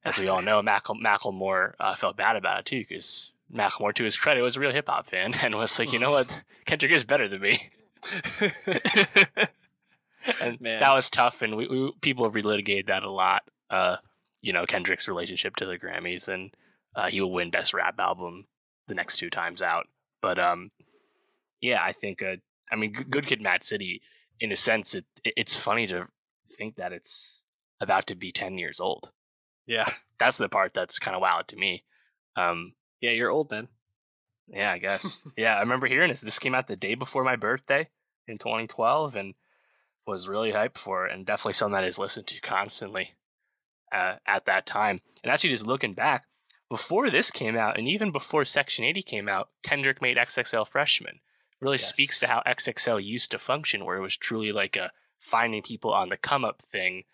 as 0.04 0.18
we 0.18 0.28
all 0.28 0.42
know, 0.42 0.62
Mackle- 0.64 1.00
Macklemore 1.00 1.74
uh, 1.80 1.94
felt 1.94 2.16
bad 2.16 2.37
about 2.37 2.61
it 2.61 2.66
too, 2.66 2.80
because 2.80 3.33
Macklemore, 3.52 3.94
to 3.94 4.04
his 4.04 4.16
credit, 4.16 4.42
was 4.42 4.57
a 4.57 4.61
real 4.61 4.72
hip 4.72 4.88
hop 4.88 5.07
fan 5.07 5.35
and 5.42 5.54
was 5.54 5.78
like, 5.78 5.92
you 5.92 5.98
know 5.98 6.11
what, 6.11 6.42
Kendrick 6.64 6.92
is 6.92 7.04
better 7.04 7.28
than 7.28 7.40
me. 7.40 7.70
and 10.40 10.61
Man. 10.61 10.80
that 10.80 10.94
was 10.94 11.09
tough, 11.11 11.42
and 11.42 11.57
we, 11.57 11.68
we, 11.68 11.92
people 12.00 12.24
have 12.24 12.35
relitigated 12.35 12.87
that 12.87 13.02
a 13.02 13.11
lot. 13.11 13.42
Uh, 13.70 13.96
you 14.40 14.52
know, 14.52 14.66
Kendrick's 14.66 15.09
relationship 15.09 15.57
to 15.57 15.66
the 15.66 15.78
Grammys, 15.78 16.28
and 16.28 16.50
uh, 16.94 17.09
he 17.09 17.20
will 17.20 17.33
win 17.33 17.50
Best 17.50 17.72
Rap 17.72 17.98
Album 17.98 18.46
the 18.88 18.94
next 18.94 19.18
two 19.18 19.31
times 19.31 19.62
out. 19.62 19.87
But 20.20 20.38
um, 20.38 20.70
yeah, 21.61 21.83
I 21.83 21.92
think 21.92 22.23
uh, 22.23 22.37
I 22.70 22.77
mean, 22.77 22.92
Good 22.92 23.27
Kid, 23.27 23.40
Mad 23.40 23.64
City. 23.64 24.03
In 24.40 24.51
a 24.51 24.57
sense, 24.57 24.94
it 24.94 25.05
it's 25.25 25.57
funny 25.57 25.87
to 25.87 26.09
think 26.57 26.77
that 26.77 26.92
it's 26.92 27.44
about 27.81 28.07
to 28.09 28.14
be 28.14 28.33
ten 28.33 28.59
years 28.59 28.81
old. 28.81 29.12
Yeah, 29.66 29.85
that's, 29.85 30.05
that's 30.18 30.38
the 30.38 30.49
part 30.49 30.75
that's 30.75 30.99
kind 30.99 31.14
of 31.14 31.23
wild 31.23 31.49
to 31.49 31.57
me. 31.57 31.85
Um, 32.37 32.75
yeah, 33.01 33.12
you're 33.12 33.31
old, 33.31 33.51
man. 33.51 33.68
Yeah, 34.49 34.73
I 34.73 34.79
guess. 34.79 35.20
yeah, 35.37 35.57
I 35.57 35.61
remember 35.61 35.87
hearing 35.87 36.09
this. 36.09 36.20
This 36.20 36.38
came 36.38 36.55
out 36.55 36.66
the 36.66 36.77
day 36.77 36.94
before 36.94 37.25
my 37.25 37.37
birthday 37.37 37.88
in 38.27 38.38
2012, 38.38 39.16
and 39.16 39.35
was 40.07 40.29
really 40.29 40.53
hyped 40.53 40.79
for 40.79 41.07
it, 41.07 41.12
and 41.12 41.25
definitely 41.25 41.55
something 41.55 41.75
that 41.75 41.85
is 41.85 41.99
listened 41.99 42.27
to 42.27 42.40
constantly 42.40 43.14
uh, 43.92 44.16
at 44.27 44.47
that 44.47 44.66
time. 44.66 45.01
And 45.23 45.33
actually, 45.33 45.51
just 45.51 45.66
looking 45.66 45.94
back, 45.94 46.25
before 46.70 47.11
this 47.11 47.31
came 47.31 47.57
out, 47.57 47.79
and 47.79 47.88
even 47.88 48.11
before 48.11 48.44
Section 48.44 48.85
80 48.85 49.03
came 49.03 49.29
out, 49.29 49.50
Kendrick 49.62 50.00
made 50.00 50.16
XXL 50.16 50.66
Freshman. 50.66 51.20
Really 51.61 51.77
yes. 51.77 51.88
speaks 51.88 52.20
to 52.20 52.27
how 52.27 52.42
XXL 52.46 53.03
used 53.03 53.31
to 53.31 53.38
function, 53.38 53.85
where 53.85 53.96
it 53.96 54.03
was 54.03 54.16
truly 54.16 54.53
like 54.53 54.77
a 54.77 54.90
finding 55.20 55.62
people 55.62 55.92
on 55.92 56.09
the 56.09 56.16
come 56.16 56.44
up 56.44 56.61
thing. 56.61 57.05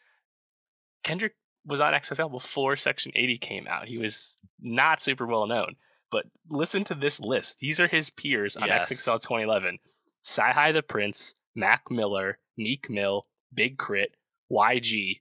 Kendrick 1.04 1.34
was 1.64 1.80
on 1.80 1.92
XXL 1.92 2.30
before 2.30 2.76
Section 2.76 3.12
80 3.14 3.38
came 3.38 3.66
out. 3.68 3.88
He 3.88 3.98
was 3.98 4.38
not 4.60 5.02
super 5.02 5.26
well 5.26 5.46
known. 5.46 5.76
But 6.10 6.26
listen 6.48 6.82
to 6.84 6.94
this 6.94 7.20
list. 7.20 7.58
These 7.60 7.80
are 7.80 7.86
his 7.86 8.10
peers 8.10 8.56
on 8.56 8.66
yes. 8.66 8.90
XXL 8.90 9.22
2011. 9.22 9.78
CyHi 10.22 10.72
the 10.72 10.82
Prince, 10.82 11.34
Mac 11.54 11.84
Miller, 11.90 12.38
Meek 12.56 12.90
Mill, 12.90 13.26
Big 13.54 13.78
K.R.I.T., 13.78 14.14
YG, 14.50 15.20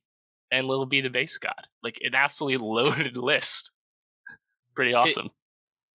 and 0.51 0.67
Lil 0.67 0.85
B 0.87 1.01
the 1.01 1.09
BasedGod. 1.09 1.65
Like 1.83 1.99
an 2.03 2.15
absolutely 2.15 2.57
loaded 2.65 3.15
list. 3.15 3.71
Pretty 4.75 4.93
awesome. 4.93 5.27
It, 5.27 5.31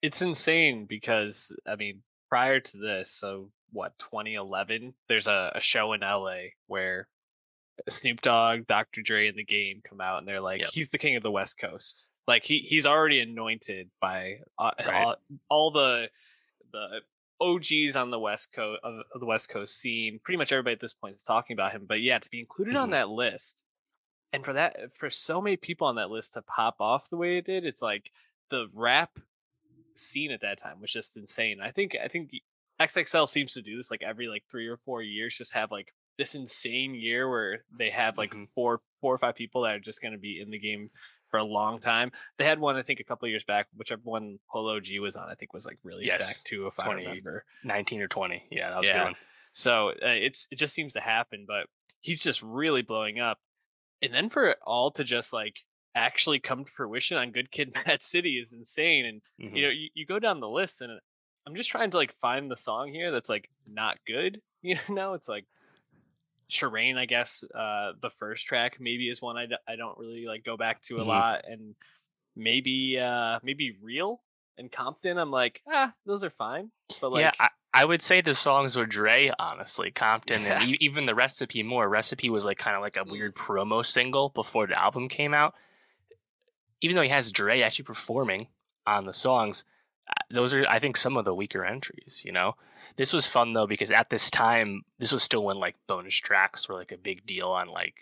it's 0.07 0.23
insane 0.23 0.87
because 0.87 1.55
I 1.67 1.77
mean, 1.77 2.03
prior 2.29 2.61
to 2.61 2.79
this, 2.79 3.11
so 3.11 3.51
what, 3.73 3.99
2011, 3.99 4.95
there's 5.09 5.27
a, 5.27 5.53
a 5.55 5.61
show 5.61 5.93
in 5.93 6.01
LA 6.01 6.37
where 6.67 7.09
Snoop 7.89 8.21
Dogg, 8.23 8.67
Dr. 8.67 9.03
Dre, 9.03 9.29
and 9.29 9.37
the 9.37 9.45
game 9.45 9.83
come 9.87 10.01
out, 10.01 10.19
and 10.19 10.29
they're 10.29 10.41
like, 10.41 10.61
yep. 10.61 10.71
he's 10.73 10.91
the 10.91 10.99
king 10.99 11.17
of 11.17 11.23
the 11.23 11.31
West 11.31 11.59
Coast. 11.59 12.11
Like 12.27 12.45
he 12.45 12.61
he's 12.61 12.87
already 12.87 13.21
anointed 13.21 13.91
by 14.01 14.39
uh, 14.59 14.71
right. 14.87 15.05
all, 15.05 15.17
all, 15.51 15.71
the 15.71 16.09
the 16.73 17.01
OGs 17.41 17.97
on 17.97 18.11
the 18.11 18.19
West 18.19 18.53
Coast 18.55 18.81
of, 18.83 18.95
of, 19.13 19.21
the 19.21 19.27
West 19.27 19.51
Coast 19.51 19.79
scene. 19.79 20.21
Pretty 20.25 20.39
much 20.39 20.51
everybody 20.51 20.73
at 20.73 20.81
this 20.81 20.95
point 20.95 21.17
is 21.17 21.25
talking 21.25 21.55
about 21.55 21.73
him. 21.73 21.85
But 21.87 22.01
yeah, 22.01 22.19
to 22.19 22.31
be 22.31 22.41
included 22.41 22.75
mm-hmm. 22.75 22.85
on 22.85 22.91
that 22.91 23.11
list, 23.11 23.65
and 24.33 24.43
for 24.43 24.55
that 24.55 24.95
for 24.95 25.11
so 25.11 25.43
many 25.43 25.57
people 25.57 25.87
on 25.87 25.97
that 25.97 26.11
list 26.11 26.35
to 26.35 26.43
pop 26.43 26.77
off 26.81 27.11
the 27.11 27.19
way 27.19 27.37
it 27.37 27.45
did, 27.45 27.67
it's 27.67 27.83
like 27.83 28.11
the 28.51 28.69
rap 28.73 29.19
scene 29.97 30.31
at 30.31 30.41
that 30.43 30.59
time 30.59 30.81
was 30.81 30.93
just 30.93 31.17
insane. 31.17 31.59
I 31.63 31.71
think 31.71 31.97
I 32.03 32.09
think 32.09 32.31
XXL 32.81 33.29
seems 33.29 33.55
to 33.55 33.63
do 33.63 33.77
this 33.77 33.91
like 33.91 34.03
every 34.03 34.29
like 34.29 34.45
three 34.51 34.67
or 34.67 34.79
four 34.85 35.03
years, 35.03 35.39
just 35.39 35.55
have 35.55 35.71
like 35.71 35.93
this 36.19 36.35
insane 36.35 36.95
year 36.95 37.29
where 37.29 37.65
they 37.77 37.91
have 37.91 38.19
like 38.19 38.31
mm-hmm. 38.31 38.45
four 38.55 38.81
four 39.01 39.15
or 39.15 39.19
five 39.19 39.35
people 39.35 39.63
that 39.63 39.75
are 39.75 39.81
just 39.81 40.03
going 40.03 40.13
to 40.13 40.19
be 40.19 40.41
in 40.41 40.51
the 40.51 40.59
game 40.59 40.91
for 41.29 41.39
a 41.39 41.45
long 41.45 41.81
time. 41.81 42.13
They 42.39 42.45
had 42.45 42.59
one, 42.59 42.77
I 42.77 42.83
think, 42.83 43.01
a 43.01 43.05
couple 43.05 43.29
years 43.29 43.45
back, 43.45 43.67
whichever 43.77 44.03
one 44.05 44.39
Polo 44.51 44.79
G 44.81 44.99
was 44.99 45.17
on, 45.17 45.29
I 45.29 45.35
think 45.35 45.53
was 45.53 45.67
like 45.67 45.79
really 45.83 46.05
yes. 46.05 46.23
stacked 46.23 46.47
too, 46.47 46.67
if 46.67 46.77
20, 46.77 47.07
I 47.07 47.09
remember. 47.09 47.45
19 47.65 48.03
or 48.03 48.09
20. 48.09 48.47
Yeah, 48.51 48.71
that 48.71 48.79
was 48.79 48.89
yeah. 48.89 49.09
good 49.09 49.17
So 49.53 49.89
uh, 49.91 49.95
it's 50.03 50.47
it 50.51 50.57
just 50.57 50.75
seems 50.75 50.93
to 50.95 51.01
happen, 51.01 51.45
but 51.47 51.67
he's 52.01 52.23
just 52.23 52.43
really 52.43 52.83
blowing 52.83 53.19
up. 53.19 53.39
And 54.03 54.13
then 54.13 54.29
for 54.29 54.47
it 54.47 54.59
all 54.65 54.91
to 54.93 55.05
just 55.05 55.33
like 55.33 55.57
actually 55.95 56.41
come 56.41 56.65
to 56.65 56.71
fruition 56.71 57.17
on 57.17 57.31
Good 57.31 57.51
Kid 57.51 57.75
Mad 57.87 58.03
City 58.03 58.39
is 58.39 58.53
insane. 58.53 59.07
And 59.07 59.23
mm-hmm. 59.41 59.57
you 59.57 59.63
know, 59.63 59.71
you, 59.71 59.89
you 59.95 60.07
go 60.07 60.19
down 60.19 60.41
the 60.41 60.49
list 60.49 60.81
and 60.81 60.93
I'm 61.47 61.55
just 61.55 61.71
trying 61.71 61.91
to 61.91 61.97
like 61.97 62.13
find 62.13 62.51
the 62.51 62.57
song 62.57 62.93
here 62.93 63.11
that's 63.11 63.29
like 63.29 63.51
not 63.67 63.99
good. 64.07 64.41
You 64.65 64.79
know, 64.89 65.13
it's 65.13 65.29
like 65.29 65.45
Sherane, 66.51 66.97
I 66.97 67.05
guess, 67.05 67.45
uh, 67.55 67.93
the 68.01 68.09
first 68.09 68.47
track 68.47 68.79
maybe 68.81 69.11
is 69.11 69.21
one 69.21 69.37
I 69.37 69.45
d- 69.45 69.57
I 69.69 69.77
don't 69.77 69.99
really 69.99 70.25
like 70.25 70.43
go 70.43 70.57
back 70.57 70.81
to 70.85 70.97
a 70.97 71.01
mm-hmm. 71.01 71.09
lot, 71.11 71.45
and 71.47 71.75
maybe 72.35 72.99
uh, 72.99 73.41
maybe 73.43 73.77
Real 73.83 74.23
and 74.57 74.73
Compton. 74.73 75.19
I'm 75.19 75.31
like, 75.31 75.61
ah, 75.71 75.93
those 76.07 76.25
are 76.25 76.31
fine, 76.31 76.71
but 77.01 77.13
like, 77.13 77.25
yeah, 77.25 77.33
I, 77.39 77.49
I 77.75 77.85
would 77.85 78.03
say 78.03 78.21
the 78.21 78.35
songs 78.35 78.77
were 78.77 78.87
Dre, 78.87 79.31
honestly. 79.39 79.91
Compton 79.91 80.43
yeah. 80.43 80.63
and 80.63 80.77
even 80.81 81.07
the 81.07 81.15
Recipe 81.15 81.63
more. 81.63 81.89
Recipe 81.89 82.31
was 82.31 82.45
like 82.45 82.57
kind 82.57 82.77
of 82.77 82.83
like 82.83 82.97
a 82.97 83.01
mm. 83.01 83.11
weird 83.11 83.35
promo 83.35 83.85
single 83.85 84.29
before 84.31 84.69
the 84.69 84.81
album 84.81 85.09
came 85.09 85.35
out. 85.35 85.55
Even 86.81 86.97
though 86.97 87.03
he 87.03 87.09
has 87.09 87.33
Dre 87.33 87.63
actually 87.63 87.85
performing 87.85 88.49
on 88.87 89.07
the 89.07 89.15
songs, 89.15 89.65
those 90.31 90.53
are 90.53 90.67
I 90.69 90.79
think 90.79 90.97
some 90.97 91.17
of 91.17 91.25
the 91.25 91.35
weaker 91.35 91.65
entries, 91.65 92.23
you 92.25 92.33
know. 92.33 92.57
This 92.97 93.13
was 93.13 93.27
fun 93.27 93.53
though 93.53 93.67
because 93.67 93.91
at 93.91 94.11
this 94.11 94.31
time 94.31 94.83
this 94.99 95.13
was 95.13 95.23
still 95.23 95.45
when 95.45 95.59
like 95.59 95.77
bonus 95.87 96.17
tracks 96.17 96.69
were 96.69 96.75
like 96.75 96.93
a 96.93 96.99
big 96.99 97.27
deal 97.27 97.49
on 97.49 97.69
like 97.69 97.95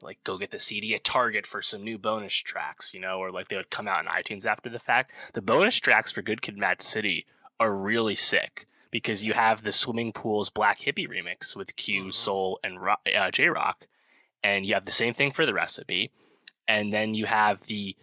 like 0.00 0.18
go 0.24 0.36
get 0.36 0.50
the 0.50 0.58
CD 0.58 0.94
at 0.94 1.04
Target 1.04 1.46
for 1.46 1.62
some 1.62 1.84
new 1.84 1.96
bonus 1.96 2.34
tracks, 2.34 2.92
you 2.92 3.00
know, 3.00 3.18
or 3.18 3.30
like 3.30 3.48
they 3.48 3.56
would 3.56 3.70
come 3.70 3.88
out 3.88 4.04
in 4.04 4.10
iTunes 4.10 4.46
after 4.46 4.68
the 4.68 4.78
fact. 4.78 5.12
The 5.32 5.42
bonus 5.42 5.76
tracks 5.76 6.10
for 6.10 6.22
Good 6.22 6.42
Kid 6.42 6.58
Mad 6.58 6.82
City 6.82 7.26
are 7.60 7.74
really 7.74 8.16
sick 8.16 8.66
because 8.90 9.24
you 9.24 9.32
have 9.32 9.62
the 9.62 9.72
Swimming 9.72 10.12
Pools 10.12 10.50
Black 10.50 10.80
Hippy 10.80 11.06
remix 11.06 11.56
with 11.56 11.76
Q, 11.76 12.00
mm-hmm. 12.00 12.10
Soul, 12.10 12.58
and 12.64 12.78
uh, 12.78 13.30
J 13.30 13.46
Rock, 13.48 13.86
and 14.42 14.66
you 14.66 14.74
have 14.74 14.84
the 14.84 14.92
same 14.92 15.12
thing 15.12 15.30
for 15.30 15.46
the 15.46 15.54
recipe, 15.54 16.10
and 16.72 16.90
then 16.90 17.12
you 17.12 17.26
have 17.26 17.66
the 17.66 17.94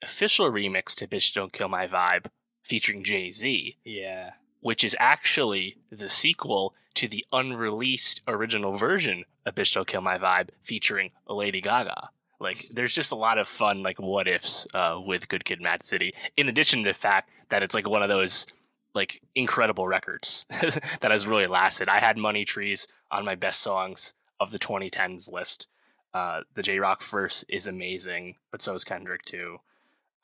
official 0.00 0.48
remix 0.48 0.94
to 0.94 1.08
Bitch 1.08 1.34
Don't 1.34 1.52
Kill 1.52 1.68
My 1.68 1.88
Vibe 1.88 2.26
featuring 2.62 3.02
Jay 3.02 3.32
Z. 3.32 3.78
Yeah. 3.84 4.30
Which 4.60 4.84
is 4.84 4.96
actually 5.00 5.78
the 5.90 6.08
sequel 6.08 6.72
to 6.94 7.08
the 7.08 7.26
unreleased 7.32 8.22
original 8.28 8.76
version 8.76 9.24
of 9.44 9.56
Bitch 9.56 9.74
Don't 9.74 9.88
Kill 9.88 10.02
My 10.02 10.18
Vibe 10.18 10.50
featuring 10.62 11.10
Lady 11.28 11.60
Gaga. 11.60 12.10
Like, 12.38 12.68
there's 12.72 12.94
just 12.94 13.10
a 13.10 13.16
lot 13.16 13.38
of 13.38 13.48
fun, 13.48 13.82
like, 13.82 13.98
what 13.98 14.28
ifs 14.28 14.68
uh, 14.72 15.00
with 15.04 15.28
Good 15.28 15.44
Kid 15.44 15.60
Mad 15.60 15.84
City, 15.84 16.14
in 16.36 16.48
addition 16.48 16.84
to 16.84 16.90
the 16.90 16.94
fact 16.94 17.28
that 17.48 17.64
it's 17.64 17.74
like 17.74 17.88
one 17.88 18.04
of 18.04 18.08
those, 18.08 18.46
like, 18.94 19.20
incredible 19.34 19.88
records 19.88 20.46
that 21.00 21.10
has 21.10 21.26
really 21.26 21.48
lasted. 21.48 21.88
I 21.88 21.98
had 21.98 22.16
Money 22.16 22.44
Trees 22.44 22.86
on 23.10 23.24
my 23.24 23.34
best 23.34 23.60
songs 23.60 24.14
of 24.38 24.52
the 24.52 24.60
2010s 24.60 25.30
list. 25.30 25.66
Uh, 26.12 26.40
the 26.54 26.62
J 26.62 26.78
Rock 26.78 27.02
verse 27.02 27.44
is 27.48 27.66
amazing, 27.66 28.36
but 28.50 28.62
so 28.62 28.74
is 28.74 28.84
Kendrick 28.84 29.24
too. 29.24 29.58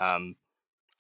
Um, 0.01 0.37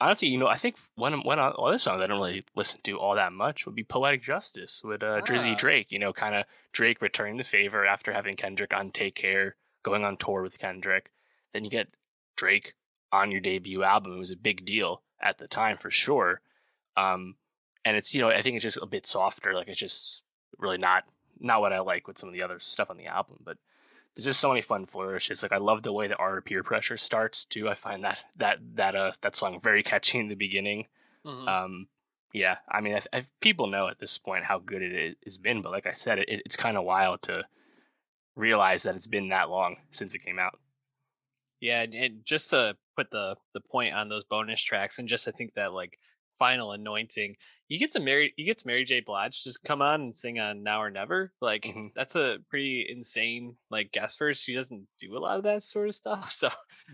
honestly, 0.00 0.28
you 0.28 0.38
know, 0.38 0.46
I 0.46 0.56
think 0.56 0.76
one 0.94 1.22
one 1.22 1.38
other 1.38 1.78
song 1.78 1.98
that 1.98 2.04
I 2.04 2.06
don't 2.08 2.18
really 2.18 2.44
listen 2.54 2.80
to 2.84 2.98
all 2.98 3.14
that 3.16 3.32
much 3.32 3.66
would 3.66 3.74
be 3.74 3.84
"Poetic 3.84 4.22
Justice" 4.22 4.82
with 4.84 5.02
uh, 5.02 5.20
Drizzy 5.22 5.52
ah. 5.52 5.56
Drake. 5.56 5.90
You 5.90 5.98
know, 5.98 6.12
kind 6.12 6.34
of 6.34 6.44
Drake 6.72 7.02
returning 7.02 7.36
the 7.36 7.44
favor 7.44 7.86
after 7.86 8.12
having 8.12 8.34
Kendrick 8.34 8.74
on 8.74 8.90
"Take 8.90 9.14
Care," 9.14 9.56
going 9.82 10.04
on 10.04 10.16
tour 10.16 10.42
with 10.42 10.58
Kendrick. 10.58 11.10
Then 11.52 11.64
you 11.64 11.70
get 11.70 11.88
Drake 12.36 12.74
on 13.12 13.30
your 13.30 13.40
debut 13.40 13.82
album. 13.82 14.12
It 14.12 14.18
was 14.18 14.30
a 14.30 14.36
big 14.36 14.64
deal 14.64 15.02
at 15.20 15.38
the 15.38 15.48
time 15.48 15.76
for 15.78 15.90
sure. 15.90 16.40
Um, 16.96 17.36
and 17.84 17.96
it's 17.96 18.14
you 18.14 18.20
know, 18.20 18.30
I 18.30 18.42
think 18.42 18.56
it's 18.56 18.62
just 18.62 18.78
a 18.82 18.86
bit 18.86 19.06
softer. 19.06 19.54
Like 19.54 19.68
it's 19.68 19.80
just 19.80 20.22
really 20.58 20.78
not 20.78 21.04
not 21.40 21.60
what 21.60 21.72
I 21.72 21.80
like 21.80 22.06
with 22.08 22.18
some 22.18 22.28
of 22.28 22.34
the 22.34 22.42
other 22.42 22.60
stuff 22.60 22.90
on 22.90 22.96
the 22.96 23.06
album, 23.06 23.36
but 23.44 23.58
there's 24.16 24.24
just 24.24 24.40
so 24.40 24.48
many 24.48 24.62
fun 24.62 24.86
flourishes. 24.86 25.42
Like 25.42 25.52
I 25.52 25.58
love 25.58 25.82
the 25.82 25.92
way 25.92 26.08
the 26.08 26.16
art 26.16 26.38
of 26.38 26.44
peer 26.46 26.62
pressure 26.62 26.96
starts 26.96 27.44
too. 27.44 27.68
I 27.68 27.74
find 27.74 28.02
that 28.04 28.18
that 28.36 28.58
that 28.74 28.96
uh 28.96 29.12
that 29.20 29.36
song 29.36 29.60
very 29.62 29.82
catchy 29.82 30.18
in 30.18 30.28
the 30.28 30.34
beginning. 30.34 30.86
Mm-hmm. 31.24 31.46
Um, 31.46 31.88
yeah, 32.32 32.56
I 32.70 32.80
mean, 32.80 32.94
I, 32.94 33.18
I, 33.18 33.26
people 33.40 33.66
know 33.66 33.88
at 33.88 33.98
this 33.98 34.18
point 34.18 34.44
how 34.44 34.58
good 34.58 34.82
it 34.82 35.16
has 35.24 35.38
been, 35.38 35.62
but 35.62 35.72
like 35.72 35.86
I 35.86 35.92
said, 35.92 36.18
it, 36.18 36.28
it's 36.28 36.56
kind 36.56 36.76
of 36.76 36.84
wild 36.84 37.22
to 37.22 37.44
realize 38.36 38.82
that 38.82 38.94
it's 38.94 39.06
been 39.06 39.30
that 39.30 39.50
long 39.50 39.76
since 39.90 40.14
it 40.14 40.24
came 40.24 40.38
out. 40.38 40.58
Yeah, 41.60 41.82
and 41.82 42.24
just 42.24 42.50
to 42.50 42.76
put 42.96 43.10
the 43.10 43.36
the 43.54 43.60
point 43.60 43.94
on 43.94 44.08
those 44.08 44.24
bonus 44.24 44.62
tracks, 44.62 44.98
and 44.98 45.08
just 45.08 45.24
to 45.24 45.32
think 45.32 45.54
that 45.54 45.72
like 45.72 45.98
final 46.38 46.72
anointing 46.72 47.36
you 47.68 47.78
get 47.78 47.92
some 47.92 48.04
Mary 48.04 48.32
you 48.36 48.44
get 48.44 48.64
Mary 48.64 48.84
J. 48.84 49.00
Blige 49.00 49.42
just 49.42 49.62
come 49.64 49.82
on 49.82 50.00
and 50.00 50.16
sing 50.16 50.38
on 50.38 50.62
Now 50.62 50.82
or 50.82 50.90
Never. 50.90 51.32
Like 51.40 51.62
mm-hmm. 51.62 51.88
that's 51.96 52.14
a 52.14 52.38
pretty 52.48 52.86
insane 52.88 53.56
like 53.70 53.92
guest 53.92 54.18
verse. 54.18 54.40
She 54.40 54.54
doesn't 54.54 54.86
do 54.98 55.16
a 55.16 55.18
lot 55.18 55.38
of 55.38 55.44
that 55.44 55.62
sort 55.62 55.88
of 55.88 55.94
stuff. 55.94 56.30
So 56.36 56.48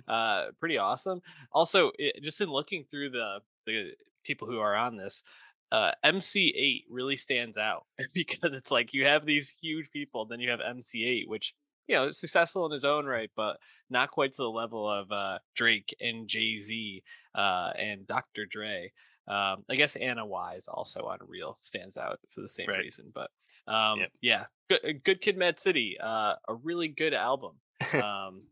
uh 0.09 0.47
pretty 0.59 0.79
awesome. 0.79 1.21
Also, 1.53 1.91
it, 1.99 2.23
just 2.23 2.41
in 2.41 2.49
looking 2.49 2.85
through 2.85 3.11
the 3.11 3.41
the 3.67 3.93
people 4.25 4.49
who 4.49 4.59
are 4.59 4.75
on 4.75 4.97
this, 4.97 5.23
uh, 5.73 5.91
MC 6.03 6.55
Eiht 6.57 6.93
really 6.93 7.17
stands 7.17 7.59
out 7.59 7.87
because 8.15 8.55
it's 8.55 8.71
like 8.71 8.93
you 8.93 9.07
have 9.07 9.27
these 9.27 9.51
huge 9.61 9.91
people, 9.91 10.27
then 10.27 10.41
you 10.41 10.51
have 10.51 10.61
MC 10.61 11.03
Eiht, 11.05 11.29
which 11.29 11.55
you 11.89 11.97
know 11.97 12.11
successful 12.11 12.65
in 12.67 12.73
his 12.73 12.85
own 12.85 13.05
right, 13.05 13.31
but 13.37 13.59
not 13.91 14.11
quite 14.11 14.33
to 14.33 14.43
the 14.43 14.51
level 14.51 14.89
of 14.89 15.11
uh, 15.13 15.39
Drake 15.55 15.95
and 16.01 16.29
Jay 16.29 16.57
Z 16.57 17.03
uh, 17.35 17.73
and 17.79 18.07
Dr. 18.07 18.47
Dre. 18.47 18.93
Um, 19.29 19.65
I 19.71 19.77
guess 19.77 19.97
Anna 19.97 20.27
Wise 20.27 20.67
also 20.69 21.03
on 21.07 21.19
Real 21.27 21.55
stands 21.59 21.97
out 21.97 22.19
for 22.29 22.41
the 22.41 22.49
same 22.49 22.67
Right. 22.69 22.79
reason, 22.81 23.11
but 23.15 23.31
um, 23.69 24.01
Yep. 24.01 24.13
yeah, 24.21 24.45
good, 24.69 25.05
good 25.05 25.21
Kid, 25.21 25.37
Mad 25.37 25.59
City, 25.61 25.97
uh, 26.01 26.35
a 26.49 26.55
really 26.55 26.89
good 26.89 27.15
album. 27.15 27.57
Um, 27.95 28.43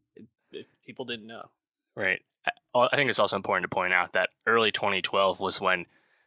people 0.85 1.05
didn't 1.05 1.27
know. 1.27 1.51
Right. 1.97 2.21
I 2.47 2.51
I 2.93 2.97
think 2.97 3.11
it's 3.11 3.19
also 3.19 3.37
important 3.37 3.65
to 3.71 3.75
point 3.75 3.93
out 3.93 4.13
that 4.13 4.31
early 4.47 4.71
2012 4.73 5.41
was 5.41 5.61
when 5.61 5.87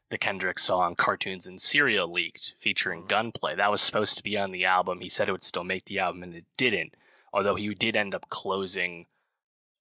the 0.10 0.18
Kendrick 0.18 0.60
song 0.60 0.96
Cartoons 0.96 1.48
and 1.48 1.60
Cereal 1.62 2.12
leaked, 2.12 2.56
featuring 2.60 3.04
Mhm. 3.04 3.08
Gunplay. 3.10 3.56
That 3.56 3.72
was 3.72 3.82
supposed 3.82 4.18
to 4.18 4.24
be 4.24 4.38
on 4.38 4.52
the 4.52 4.66
album. 4.66 5.00
He 5.02 5.10
said 5.10 5.28
it 5.28 5.32
would 5.32 5.44
still 5.44 5.64
make 5.64 5.86
the 5.86 6.00
album, 6.00 6.22
and 6.24 6.36
it 6.36 6.46
didn't. 6.58 6.96
Although 7.34 7.56
he 7.56 7.74
did 7.74 7.96
end 7.96 8.14
up 8.14 8.30
closing 8.30 9.08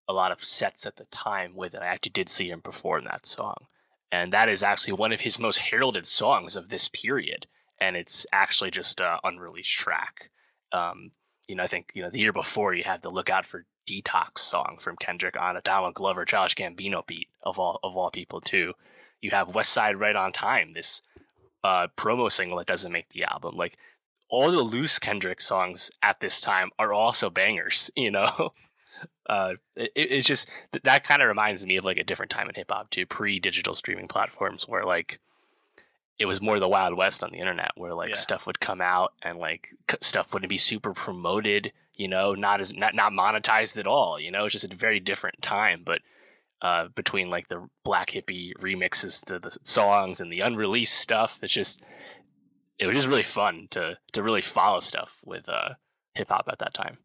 a 0.08 0.12
lot 0.12 0.32
of 0.32 0.42
sets 0.42 0.86
at 0.86 0.96
the 0.96 1.06
time 1.06 1.54
with 1.54 1.74
it. 1.74 1.82
I 1.82 1.86
actually 1.86 2.10
did 2.12 2.28
see 2.28 2.50
him 2.50 2.62
perform 2.62 3.04
that 3.04 3.26
song. 3.26 3.66
And 4.12 4.32
that 4.32 4.50
is 4.50 4.62
actually 4.62 4.92
one 4.92 5.10
of 5.12 5.22
his 5.22 5.38
most 5.38 5.58
heralded 5.58 6.06
songs 6.06 6.54
of 6.54 6.68
this 6.68 6.88
period. 6.88 7.46
And 7.80 7.96
it's 7.96 8.26
actually 8.30 8.70
just 8.70 9.00
an 9.00 9.18
unreleased 9.24 9.72
track. 9.72 10.30
Um, 10.70 11.12
you 11.48 11.56
know, 11.56 11.64
I 11.64 11.66
think, 11.66 11.92
you 11.94 12.02
know, 12.02 12.10
the 12.10 12.20
year 12.20 12.32
before 12.32 12.74
you 12.74 12.84
had 12.84 13.02
the 13.02 13.10
Look 13.10 13.30
Out 13.30 13.46
for 13.46 13.64
Detox 13.88 14.38
song 14.38 14.76
from 14.78 14.96
Kendrick 14.96 15.36
on 15.40 15.56
a 15.56 15.62
Donald 15.62 15.94
Glover, 15.94 16.24
Childish 16.24 16.54
Gambino 16.54 17.04
beat 17.06 17.28
of 17.42 17.58
all 17.58 17.80
of 17.82 17.96
all 17.96 18.10
people 18.10 18.40
too. 18.40 18.74
You 19.20 19.30
have 19.30 19.54
West 19.54 19.72
Side 19.72 19.98
Right 19.98 20.14
on 20.14 20.32
Time, 20.32 20.74
this 20.74 21.02
uh, 21.64 21.88
promo 21.96 22.30
single 22.30 22.58
that 22.58 22.66
doesn't 22.66 22.92
make 22.92 23.10
the 23.10 23.24
album. 23.24 23.56
Like 23.56 23.76
all 24.28 24.50
the 24.50 24.62
loose 24.62 24.98
Kendrick 24.98 25.40
songs 25.40 25.90
at 26.02 26.20
this 26.20 26.40
time 26.40 26.70
are 26.78 26.92
also 26.92 27.30
bangers, 27.30 27.90
you 27.96 28.10
know. 28.10 28.52
Uh, 29.28 29.54
it, 29.76 29.90
it's 29.94 30.26
just 30.26 30.48
that, 30.72 30.84
that 30.84 31.04
kind 31.04 31.22
of 31.22 31.28
reminds 31.28 31.64
me 31.64 31.76
of 31.76 31.84
like 31.84 31.96
a 31.98 32.04
different 32.04 32.30
time 32.30 32.48
in 32.48 32.54
hip 32.54 32.70
hop 32.70 32.90
too, 32.90 33.06
pre-digital 33.06 33.74
streaming 33.74 34.08
platforms 34.08 34.64
where 34.68 34.84
like 34.84 35.20
it 36.18 36.26
was 36.26 36.40
more 36.42 36.58
the 36.58 36.68
wild 36.68 36.96
west 36.96 37.22
on 37.24 37.30
the 37.30 37.38
internet 37.38 37.70
where 37.76 37.94
like 37.94 38.10
Yeah. 38.10 38.14
stuff 38.16 38.46
would 38.46 38.60
come 38.60 38.80
out 38.80 39.12
and 39.22 39.38
like 39.38 39.70
c- 39.90 39.96
stuff 40.00 40.32
wouldn't 40.32 40.50
be 40.50 40.58
super 40.58 40.92
promoted, 40.92 41.72
you 41.94 42.08
know, 42.08 42.34
not 42.34 42.60
as 42.60 42.72
not 42.74 42.94
not 42.94 43.12
monetized 43.12 43.78
at 43.78 43.86
all, 43.86 44.20
you 44.20 44.30
know. 44.30 44.44
It's 44.44 44.52
just 44.52 44.72
a 44.72 44.76
very 44.76 45.00
different 45.00 45.40
time, 45.42 45.82
but 45.84 46.00
uh, 46.60 46.88
between 46.94 47.28
like 47.30 47.48
the 47.48 47.68
Black 47.84 48.10
Hippy 48.10 48.52
remixes 48.60 49.24
to 49.24 49.38
the 49.38 49.56
songs 49.64 50.20
and 50.20 50.32
the 50.32 50.40
unreleased 50.40 50.94
stuff, 50.94 51.38
it's 51.42 51.52
just 51.52 51.82
it 52.78 52.86
was 52.86 52.94
just 52.96 53.08
really 53.08 53.22
fun 53.22 53.66
to 53.70 53.98
to 54.12 54.22
really 54.22 54.42
follow 54.42 54.80
stuff 54.80 55.20
with 55.24 55.48
uh, 55.48 55.70
hip 56.14 56.28
hop 56.28 56.46
at 56.50 56.58
that 56.58 56.74
time. 56.74 56.98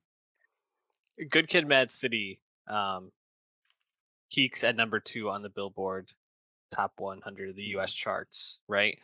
Good 1.29 1.47
Kid, 1.47 1.67
Mad 1.67 1.91
City 1.91 2.39
um, 2.67 3.11
peaks 4.31 4.63
at 4.63 4.75
number 4.75 4.99
two 4.99 5.29
on 5.29 5.41
the 5.41 5.49
Billboard 5.49 6.09
Top 6.69 6.93
100 6.97 7.49
of 7.49 7.55
the 7.55 7.63
U.S. 7.63 7.93
charts. 7.93 8.59
Right, 8.67 8.99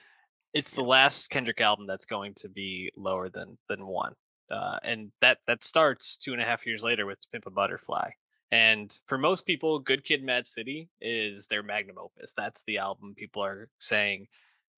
it's 0.54 0.76
the 0.76 0.84
last 0.84 1.30
Kendrick 1.30 1.62
album 1.62 1.88
that's 1.88 2.06
going 2.06 2.34
to 2.36 2.50
be 2.50 2.92
lower 2.96 3.30
than 3.30 3.58
than 3.70 3.88
one, 3.88 4.14
uh, 4.52 4.78
and 4.84 5.12
that 5.22 5.40
that 5.48 5.64
starts 5.64 6.18
two 6.18 6.34
and 6.34 6.42
a 6.42 6.46
half 6.46 6.66
years 6.66 6.84
later 6.84 7.06
with 7.06 7.20
Pimp 7.32 7.46
a 7.46 7.52
Butterfly. 7.52 8.10
And 8.52 8.96
for 9.08 9.18
most 9.18 9.48
people, 9.48 9.80
Good 9.80 10.04
Kid, 10.04 10.24
Mad 10.24 10.46
City 10.46 10.88
is 11.02 11.48
their 11.48 11.64
magnum 11.64 11.98
opus. 11.98 12.34
That's 12.38 12.64
the 12.66 12.78
album 12.78 13.16
people 13.18 13.44
are 13.44 13.68
saying 13.80 14.28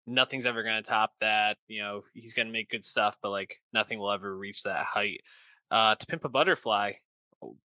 nothing's 0.08 0.46
ever 0.46 0.64
going 0.64 0.82
to 0.82 0.90
top 0.90 1.12
that. 1.20 1.58
You 1.68 1.82
know, 1.82 2.04
he's 2.14 2.34
going 2.34 2.48
to 2.48 2.54
make 2.54 2.70
good 2.70 2.86
stuff, 2.86 3.18
but 3.22 3.32
like 3.32 3.60
nothing 3.74 4.00
will 4.00 4.12
ever 4.12 4.38
reach 4.38 4.64
that 4.64 4.86
height. 4.86 5.22
Uh, 5.72 5.96
to 5.96 6.06
Pimp 6.08 6.24
a 6.24 6.30
Butterfly, 6.30 6.94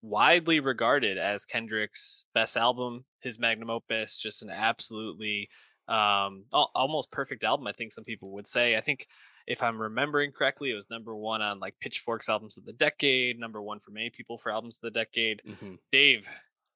widely 0.01 0.59
regarded 0.59 1.17
as 1.17 1.45
Kendrick's 1.45 2.25
best 2.33 2.57
album, 2.57 3.05
his 3.21 3.39
magnum 3.39 3.69
opus, 3.69 4.17
just 4.17 4.43
an 4.43 4.49
absolutely 4.49 5.49
um 5.87 6.45
almost 6.51 7.11
perfect 7.11 7.43
album. 7.43 7.67
I 7.67 7.71
think 7.71 7.91
some 7.91 8.03
people 8.03 8.31
would 8.33 8.47
say. 8.47 8.75
I 8.75 8.81
think 8.81 9.07
if 9.47 9.63
I'm 9.63 9.81
remembering 9.81 10.33
correctly, 10.33 10.71
it 10.71 10.75
was 10.75 10.89
number 10.89 11.15
one 11.15 11.41
on 11.41 11.59
like 11.59 11.79
Pitchfork's 11.79 12.27
albums 12.27 12.57
of 12.57 12.65
the 12.65 12.73
decade, 12.73 13.39
number 13.39 13.61
one 13.61 13.79
for 13.79 13.91
many 13.91 14.09
people 14.09 14.37
for 14.37 14.51
albums 14.51 14.77
of 14.77 14.81
the 14.81 14.99
decade. 14.99 15.41
Mm-hmm. 15.47 15.75
Dave, 15.91 16.27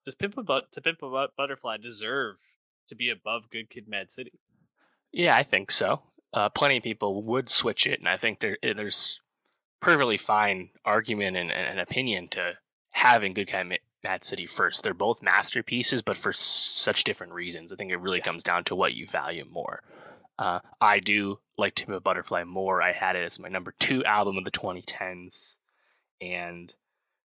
does 0.05 0.15
Pimp 0.15 0.37
a 0.37 0.43
But 0.43 0.71
to 0.71 0.81
Pimp 0.81 1.01
a 1.03 1.09
Bu- 1.09 1.33
Butterfly 1.37 1.77
deserve 1.77 2.37
to 2.87 2.95
be 2.95 3.09
above 3.09 3.49
Good 3.49 3.69
Kid, 3.69 3.87
Mad 3.87 4.09
City? 4.09 4.31
Yeah, 5.11 5.35
I 5.35 5.43
think 5.43 5.69
so. 5.69 6.01
Uh, 6.33 6.47
plenty 6.47 6.77
of 6.77 6.83
people 6.83 7.21
would 7.23 7.49
switch 7.49 7.85
it, 7.85 7.99
and 7.99 8.07
I 8.07 8.15
think 8.15 8.39
there 8.39 8.57
eh, 8.63 8.73
there's 8.73 9.21
perfectly 9.81 10.15
fine 10.15 10.69
argument 10.85 11.35
and, 11.35 11.51
and, 11.51 11.67
and 11.67 11.79
opinion 11.79 12.29
to 12.29 12.53
having 12.91 13.34
Good 13.34 13.47
Kid, 13.47 13.80
Mad 14.04 14.23
City 14.23 14.45
first. 14.45 14.84
They're 14.84 14.93
both 14.93 15.21
masterpieces, 15.21 16.01
but 16.01 16.17
for 16.17 16.30
s- 16.30 16.39
such 16.39 17.04
different 17.04 17.34
reasons. 17.34 17.71
I 17.71 17.75
think 17.75 17.91
it 17.91 17.97
really 17.97 18.17
Yeah. 18.19 18.25
comes 18.25 18.43
down 18.43 18.63
to 18.65 18.75
what 18.75 18.93
you 18.93 19.08
value 19.08 19.45
more. 19.45 19.84
Uh, 20.39 20.60
I 20.80 20.99
do 20.99 21.39
like 21.58 21.75
To 21.75 21.86
Pimp 21.86 21.97
a 21.97 22.01
Butterfly 22.01 22.43
more. 22.45 22.82
I 22.82 22.93
had 22.93 23.15
it 23.15 23.23
as 23.23 23.38
my 23.39 23.47
number 23.49 23.73
two 23.80 24.04
album 24.06 24.38
of 24.38 24.43
the 24.45 24.51
2010s, 24.51 25.60
and 26.19 26.73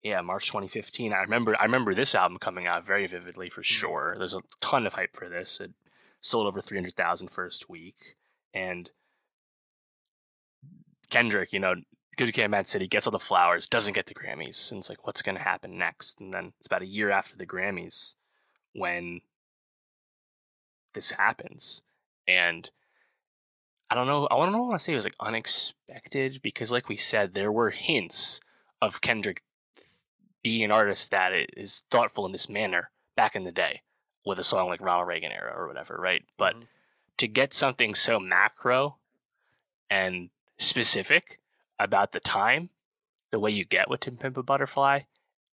yeah, 0.03 0.21
March 0.23 0.47
2015. 0.47 1.13
I 1.13 1.19
remember 1.21 1.55
I 1.61 1.65
remember 1.65 1.95
this 1.95 2.15
album 2.15 2.39
coming 2.39 2.67
out 2.67 2.85
very 2.87 3.07
vividly 3.07 3.51
for 3.51 3.63
sure. 3.63 4.15
There's 4.19 4.35
a 4.35 4.43
ton 4.61 4.87
of 4.87 4.95
hype 4.95 5.15
for 5.15 5.29
this. 5.29 5.61
It 5.61 5.73
sold 6.21 6.47
over 6.47 6.61
300,000 6.61 7.29
first 7.29 7.69
week, 7.69 8.17
and 8.55 8.91
Kendrick, 11.11 11.53
you 11.53 11.59
know, 11.61 11.75
Good 12.17 12.33
Kid, 12.35 12.49
Mad 12.49 12.69
City 12.69 12.87
gets 12.87 13.07
all 13.07 13.11
the 13.11 13.19
flowers, 13.19 13.67
doesn't 13.67 13.95
get 13.95 14.07
the 14.07 14.15
Grammys, 14.15 14.71
and 14.71 14.79
it's 14.79 14.91
like, 14.91 15.07
what's 15.07 15.23
going 15.23 15.37
to 15.37 15.43
happen 15.43 15.79
next? 15.79 16.21
And 16.21 16.33
then 16.33 16.53
it's 16.59 16.67
about 16.67 16.83
a 16.83 16.87
year 16.87 17.11
after 17.11 17.37
the 17.37 17.47
Grammys 17.47 18.15
when 18.75 19.23
this 20.93 21.13
happens, 21.13 21.83
and 22.29 22.71
I 23.91 23.95
don't 23.95 24.07
know. 24.07 24.27
I 24.31 24.37
don't 24.37 24.53
know. 24.53 24.65
I 24.65 24.69
Want 24.69 24.79
to 24.81 24.85
say 24.85 24.93
it 24.93 24.97
was 24.97 25.05
like 25.05 25.17
unexpected 25.21 26.41
because, 26.43 26.73
like 26.73 26.89
we 26.89 26.97
said, 26.97 27.35
there 27.35 27.53
were 27.53 27.71
hints 27.71 28.41
of 28.81 29.01
Kendrick 29.01 29.43
being 30.43 30.65
an 30.65 30.73
artist 30.73 31.11
that 31.11 31.33
is 31.57 31.83
thoughtful 31.91 32.27
in 32.27 32.33
this 32.33 32.49
manner 32.49 32.91
back 33.17 33.37
in 33.37 33.45
the 33.45 33.53
day 33.53 33.83
with 34.25 34.39
a 34.39 34.45
song 34.45 34.69
like 34.69 34.81
Ronald 34.81 35.09
Reagan 35.09 35.31
era 35.31 35.53
or 35.55 35.67
whatever, 35.69 35.97
right? 35.97 36.25
But 36.37 36.57
Mhm. 36.57 36.67
to 37.19 37.29
get 37.29 37.55
something 37.55 37.95
so 37.95 38.19
macro 38.19 38.99
and 39.91 40.31
specific 40.59 41.42
about 41.85 42.13
the 42.13 42.21
time, 42.21 42.71
the 43.31 43.41
way 43.41 43.51
you 43.51 43.65
get 43.65 43.89
with 43.89 44.01
Tim 44.01 44.17
Pimp 44.17 44.37
a 44.37 44.43
Butterfly, 44.43 45.01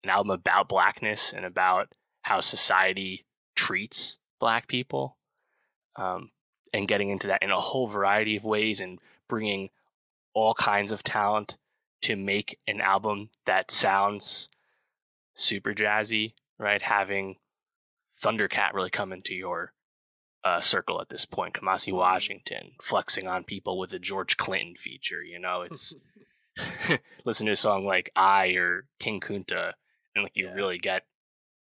an 0.03 0.09
album 0.09 0.31
about 0.31 0.69
blackness 0.69 1.33
and 1.33 1.45
about 1.45 1.93
how 2.23 2.39
society 2.39 3.25
treats 3.55 4.17
black 4.39 4.67
people, 4.67 5.17
um, 5.95 6.31
and 6.73 6.87
getting 6.87 7.09
into 7.09 7.27
that 7.27 7.41
in 7.41 7.51
a 7.51 7.59
whole 7.59 7.87
variety 7.87 8.35
of 8.35 8.43
ways 8.43 8.81
and 8.81 8.99
bringing 9.27 9.69
all 10.33 10.53
kinds 10.53 10.91
of 10.91 11.03
talent 11.03 11.57
to 12.01 12.15
make 12.15 12.59
an 12.67 12.81
album 12.81 13.29
that 13.45 13.71
sounds 13.71 14.49
super 15.33 15.73
jazzy, 15.73 16.33
right? 16.59 16.81
Having 16.81 17.37
Thundercat 18.21 18.73
really 18.73 18.89
come 18.89 19.11
into 19.11 19.33
your 19.33 19.73
uh, 20.45 20.61
circle 20.61 21.01
at 21.01 21.09
this 21.09 21.25
point. 21.25 21.55
Kamasi 21.55 21.91
Washington 21.91 22.71
flexing 22.81 23.27
on 23.27 23.43
people 23.43 23.77
with 23.79 23.91
a 23.93 23.99
George 23.99 24.37
Clinton 24.37 24.75
feature. 24.75 25.23
You 25.23 25.39
know, 25.39 25.63
it's 25.63 25.95
listen 27.25 27.47
to 27.47 27.51
a 27.51 27.55
song 27.57 27.85
like 27.85 28.11
I 28.15 28.49
or 28.51 28.85
King 28.99 29.19
Kunta, 29.19 29.73
and 30.15 30.23
like 30.23 30.37
you 30.37 30.45
Yeah. 30.47 30.53
really 30.53 30.77
get 30.77 31.03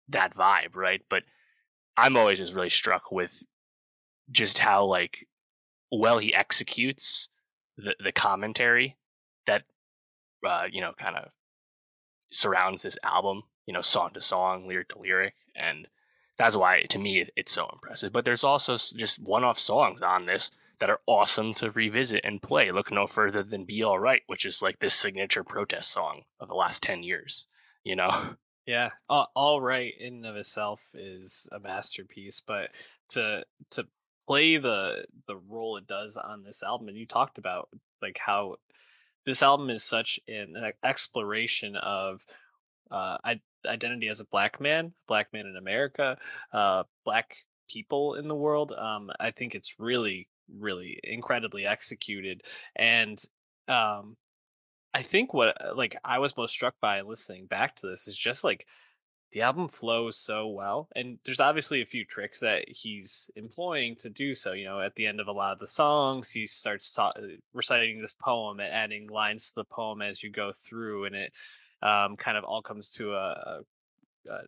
that 0.08 0.36
vibe, 0.36 0.76
right? 0.76 1.00
But 1.08 1.24
I'm 1.96 2.16
always 2.16 2.38
just 2.38 2.54
really 2.54 2.70
struck 2.70 3.10
with 3.10 3.42
just 4.30 4.58
how 4.58 4.84
like 4.84 5.26
well 5.90 6.18
he 6.18 6.34
executes 6.34 7.28
the 7.76 7.96
the 8.02 8.12
commentary 8.12 8.96
that 9.46 9.64
uh, 10.46 10.64
you 10.70 10.80
know 10.80 10.92
kind 10.92 11.16
of 11.16 11.30
surrounds 12.30 12.82
this 12.82 12.98
album, 13.02 13.42
you 13.66 13.72
know, 13.72 13.80
song 13.80 14.10
to 14.12 14.20
song, 14.20 14.66
lyric 14.68 14.88
to 14.90 14.98
lyric, 14.98 15.34
and 15.54 15.88
that's 16.36 16.56
why 16.56 16.82
to 16.82 16.98
me 16.98 17.26
it's 17.36 17.52
so 17.52 17.68
impressive. 17.72 18.12
But 18.12 18.24
there's 18.24 18.44
also 18.44 18.76
just 18.76 19.20
one-off 19.20 19.58
songs 19.58 20.02
on 20.02 20.26
this 20.26 20.50
that 20.80 20.90
are 20.90 21.00
awesome 21.06 21.54
to 21.54 21.70
revisit 21.70 22.22
and 22.24 22.42
play. 22.42 22.70
Look 22.70 22.90
no 22.90 23.06
further 23.06 23.42
than 23.42 23.64
"Be 23.64 23.82
All 23.82 23.98
Right," 23.98 24.22
which 24.26 24.44
is 24.44 24.62
like 24.62 24.80
this 24.80 24.94
signature 24.94 25.44
protest 25.44 25.90
song 25.90 26.22
of 26.40 26.48
the 26.48 26.54
last 26.54 26.82
ten 26.82 27.02
years. 27.02 27.46
You 27.84 27.96
know, 27.96 28.36
Yeah, 28.66 28.90
all, 29.10 29.60
right 29.60 29.92
in 29.98 30.14
and 30.14 30.26
of 30.26 30.36
itself 30.36 30.94
is 30.94 31.48
a 31.52 31.60
masterpiece, 31.60 32.40
but 32.40 32.70
to 33.10 33.44
to 33.72 33.86
play 34.26 34.56
the 34.56 35.04
the 35.26 35.36
role 35.36 35.76
it 35.76 35.86
does 35.86 36.16
on 36.16 36.42
this 36.42 36.62
album, 36.62 36.88
and 36.88 36.96
you 36.96 37.06
talked 37.06 37.36
about 37.36 37.68
like 38.00 38.18
how 38.18 38.56
this 39.26 39.42
album 39.42 39.68
is 39.68 39.84
such 39.84 40.18
an 40.28 40.72
exploration 40.82 41.76
of 41.76 42.24
uh, 42.90 43.18
I, 43.22 43.40
identity 43.66 44.09
as 44.09 44.20
a 44.20 44.27
black 44.27 44.61
man, 44.61 44.92
black 45.09 45.33
man 45.33 45.46
in 45.46 45.57
America, 45.57 46.16
uh, 46.53 46.85
black 47.05 47.37
people 47.68 48.14
in 48.14 48.29
the 48.29 48.35
world. 48.35 48.72
Um, 48.72 49.11
I 49.20 49.31
think 49.31 49.55
it's 49.55 49.74
really 49.79 50.29
really 50.53 51.00
incredibly 51.03 51.66
executed. 51.66 52.42
And 52.77 53.18
um, 53.68 54.16
I 54.92 55.03
think 55.03 55.35
what 55.35 55.61
uh, 55.61 55.74
like 55.74 55.96
I 56.05 56.18
was 56.18 56.37
most 56.37 56.53
struck 56.53 56.74
by 56.81 57.00
listening 57.00 57.46
back 57.46 57.77
to 57.77 57.87
this 57.87 58.09
is 58.09 58.16
just 58.16 58.44
like 58.44 58.66
the 59.33 59.42
album 59.42 59.66
flows 59.66 60.16
so 60.16 60.46
well 60.46 60.88
and 60.94 61.18
there's 61.24 61.40
obviously 61.40 61.83
a 61.83 61.87
few 61.87 62.05
tricks 62.05 62.38
that 62.38 62.68
he's 62.68 63.29
employing 63.35 63.96
to 63.96 64.09
do 64.09 64.33
so 64.33 64.53
you 64.53 64.64
know 64.64 64.81
at 64.81 64.94
the 64.94 65.09
end 65.09 65.18
of 65.18 65.27
a 65.27 65.33
lot 65.33 65.53
of 65.53 65.59
the 65.59 65.66
songs 65.66 66.31
he 66.31 66.46
starts 66.46 66.92
ta- 66.92 67.12
uh, 67.16 67.22
reciting 67.53 68.00
this 68.00 68.14
poem 68.14 68.61
and 68.61 68.72
adding 68.72 69.09
lines 69.09 69.48
to 69.48 69.55
the 69.57 69.64
poem 69.64 70.00
as 70.03 70.22
you 70.22 70.31
go 70.31 70.53
through 70.53 71.07
and 71.07 71.16
it 71.16 71.33
um, 71.84 72.16
kind 72.16 72.36
of 72.36 72.44
all 72.44 72.62
comes 72.62 72.90
to 72.90 73.14
a, 73.14 73.60
a, 74.28 74.38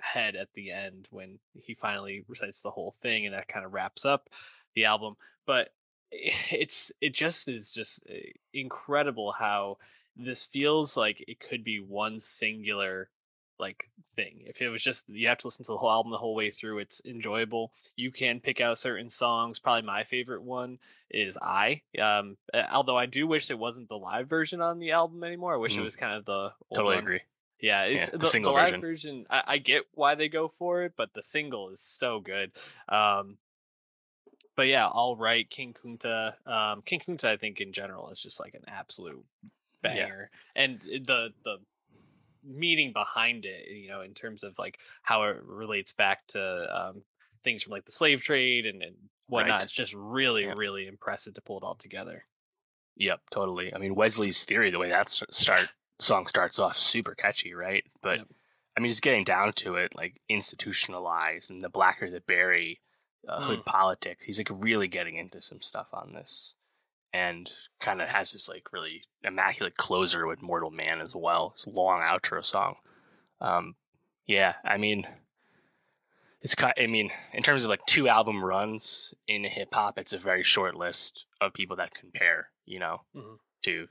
head 0.00 0.34
at 0.34 0.48
the 0.54 0.70
end 0.70 1.06
when 1.10 1.38
he 1.52 1.74
finally 1.74 2.24
recites 2.26 2.62
the 2.62 2.70
whole 2.70 2.94
thing 3.02 3.26
and 3.26 3.34
that 3.34 3.46
kind 3.48 3.66
of 3.66 3.74
wraps 3.74 4.06
up 4.06 4.30
the 4.74 4.86
album 4.86 5.14
but 5.46 5.74
it's 6.10 6.90
it 7.02 7.12
just 7.12 7.48
is 7.48 7.70
just 7.70 8.02
eh, 8.08 8.30
incredible 8.54 9.32
how 9.32 9.76
this 10.16 10.42
feels 10.44 10.96
like 10.96 11.22
it 11.28 11.38
could 11.38 11.62
be 11.62 11.80
one 11.80 12.18
singular 12.18 13.10
like 13.60 13.90
thing. 14.16 14.42
If 14.46 14.60
it 14.60 14.68
was 14.68 14.82
just 14.82 15.08
you 15.08 15.28
have 15.28 15.38
to 15.38 15.46
listen 15.46 15.64
to 15.64 15.72
the 15.72 15.78
whole 15.78 15.90
album 15.90 16.12
the 16.12 16.18
whole 16.18 16.34
way 16.34 16.50
through, 16.50 16.78
it's 16.78 17.00
enjoyable. 17.04 17.72
You 17.96 18.10
can 18.10 18.40
pick 18.40 18.60
out 18.60 18.78
certain 18.78 19.10
songs. 19.10 19.58
Probably 19.58 19.82
my 19.82 20.04
favorite 20.04 20.42
one 20.42 20.78
is 21.10 21.38
I. 21.40 21.82
Um, 22.00 22.36
although 22.72 22.96
I 22.96 23.06
do 23.06 23.26
wish 23.26 23.50
it 23.50 23.58
wasn't 23.58 23.88
the 23.88 23.96
live 23.96 24.28
version 24.28 24.60
on 24.60 24.78
the 24.78 24.92
album 24.92 25.24
anymore. 25.24 25.54
I 25.54 25.58
wish 25.58 25.76
mm. 25.76 25.80
it 25.80 25.84
was 25.84 25.96
kind 25.96 26.16
of 26.16 26.24
the 26.24 26.52
totally 26.74 26.96
one. 26.96 27.04
agree. 27.04 27.20
Yeah, 27.60 27.82
it's 27.82 28.06
yeah, 28.06 28.10
the, 28.12 28.18
the, 28.18 28.26
single 28.26 28.52
the 28.52 28.58
live 28.58 28.68
version. 28.70 28.80
version 28.80 29.26
I, 29.28 29.42
I, 29.46 29.58
get 29.58 29.82
why 29.92 30.14
they 30.14 30.28
go 30.28 30.48
for 30.48 30.82
it, 30.84 30.94
but 30.96 31.12
the 31.12 31.22
single 31.22 31.68
is 31.68 31.80
so 31.80 32.18
good. 32.18 32.52
Um, 32.88 33.36
but 34.56 34.66
yeah, 34.66 34.86
all 34.86 35.16
right, 35.16 35.48
King 35.48 35.74
Kunta. 35.74 36.34
Um, 36.46 36.82
King 36.82 37.00
Kunta, 37.06 37.24
I 37.26 37.36
think 37.36 37.60
in 37.60 37.72
general 37.72 38.08
is 38.10 38.22
just 38.22 38.40
like 38.40 38.54
an 38.54 38.64
absolute 38.66 39.24
banger, 39.82 40.30
yeah. 40.56 40.62
and 40.62 40.80
the 40.82 41.34
the 41.44 41.58
meaning 42.44 42.92
behind 42.92 43.44
it, 43.44 43.68
you 43.68 43.88
know, 43.88 44.00
in 44.00 44.14
terms 44.14 44.42
of 44.42 44.58
like 44.58 44.78
how 45.02 45.24
it 45.24 45.36
relates 45.44 45.92
back 45.92 46.26
to 46.28 46.66
um, 46.74 47.02
things 47.44 47.62
from 47.62 47.72
like 47.72 47.84
the 47.84 47.92
slave 47.92 48.22
trade 48.22 48.66
and, 48.66 48.82
and 48.82 48.94
whatnot. 49.26 49.60
Right. 49.60 49.62
It's 49.64 49.72
just 49.72 49.94
really, 49.94 50.44
yeah. 50.44 50.54
really 50.56 50.86
impressive 50.86 51.34
to 51.34 51.40
pull 51.40 51.58
it 51.58 51.64
all 51.64 51.74
together. 51.74 52.24
Yep, 52.96 53.20
totally. 53.30 53.74
I 53.74 53.78
mean, 53.78 53.94
Wesley's 53.94 54.44
theory, 54.44 54.70
the 54.70 54.78
way 54.78 54.90
that 54.90 55.08
start 55.08 55.68
song 55.98 56.26
starts 56.26 56.58
off, 56.58 56.76
super 56.76 57.14
catchy, 57.14 57.54
right? 57.54 57.84
But 58.02 58.18
yep. 58.18 58.26
I 58.76 58.80
mean, 58.80 58.88
just 58.88 59.02
getting 59.02 59.24
down 59.24 59.52
to 59.54 59.76
it, 59.76 59.94
like 59.94 60.20
institutionalized 60.28 61.50
and 61.50 61.62
the 61.62 61.68
blacker 61.68 62.10
the 62.10 62.20
berry, 62.20 62.80
uh, 63.28 63.40
hood 63.40 63.60
mm. 63.60 63.66
politics. 63.66 64.24
He's 64.24 64.38
like 64.38 64.50
really 64.50 64.88
getting 64.88 65.16
into 65.16 65.40
some 65.40 65.62
stuff 65.62 65.88
on 65.92 66.12
this 66.12 66.54
and 67.12 67.50
kind 67.80 68.00
of 68.00 68.08
has 68.08 68.32
this 68.32 68.48
like 68.48 68.72
really 68.72 69.02
immaculate 69.22 69.76
closer 69.76 70.26
with 70.26 70.42
Mortal 70.42 70.70
Man 70.70 71.00
as 71.00 71.14
well. 71.14 71.52
It's 71.54 71.66
a 71.66 71.70
long 71.70 72.00
outro 72.00 72.44
song. 72.44 72.76
Um, 73.40 73.74
yeah, 74.26 74.54
I 74.64 74.76
mean, 74.76 75.06
it's 76.40 76.54
kind. 76.54 76.74
I 76.78 76.86
mean, 76.86 77.10
in 77.32 77.42
terms 77.42 77.64
of 77.64 77.70
like 77.70 77.84
two 77.86 78.08
album 78.08 78.44
runs 78.44 79.12
in 79.26 79.44
hip 79.44 79.74
hop, 79.74 79.98
it's 79.98 80.12
a 80.12 80.18
very 80.18 80.42
short 80.42 80.76
list 80.76 81.26
of 81.40 81.52
people 81.52 81.76
that 81.76 81.94
compare. 81.94 82.50
You 82.66 82.78
know, 82.78 83.00
mm-hmm. 83.16 83.34
to 83.62 83.88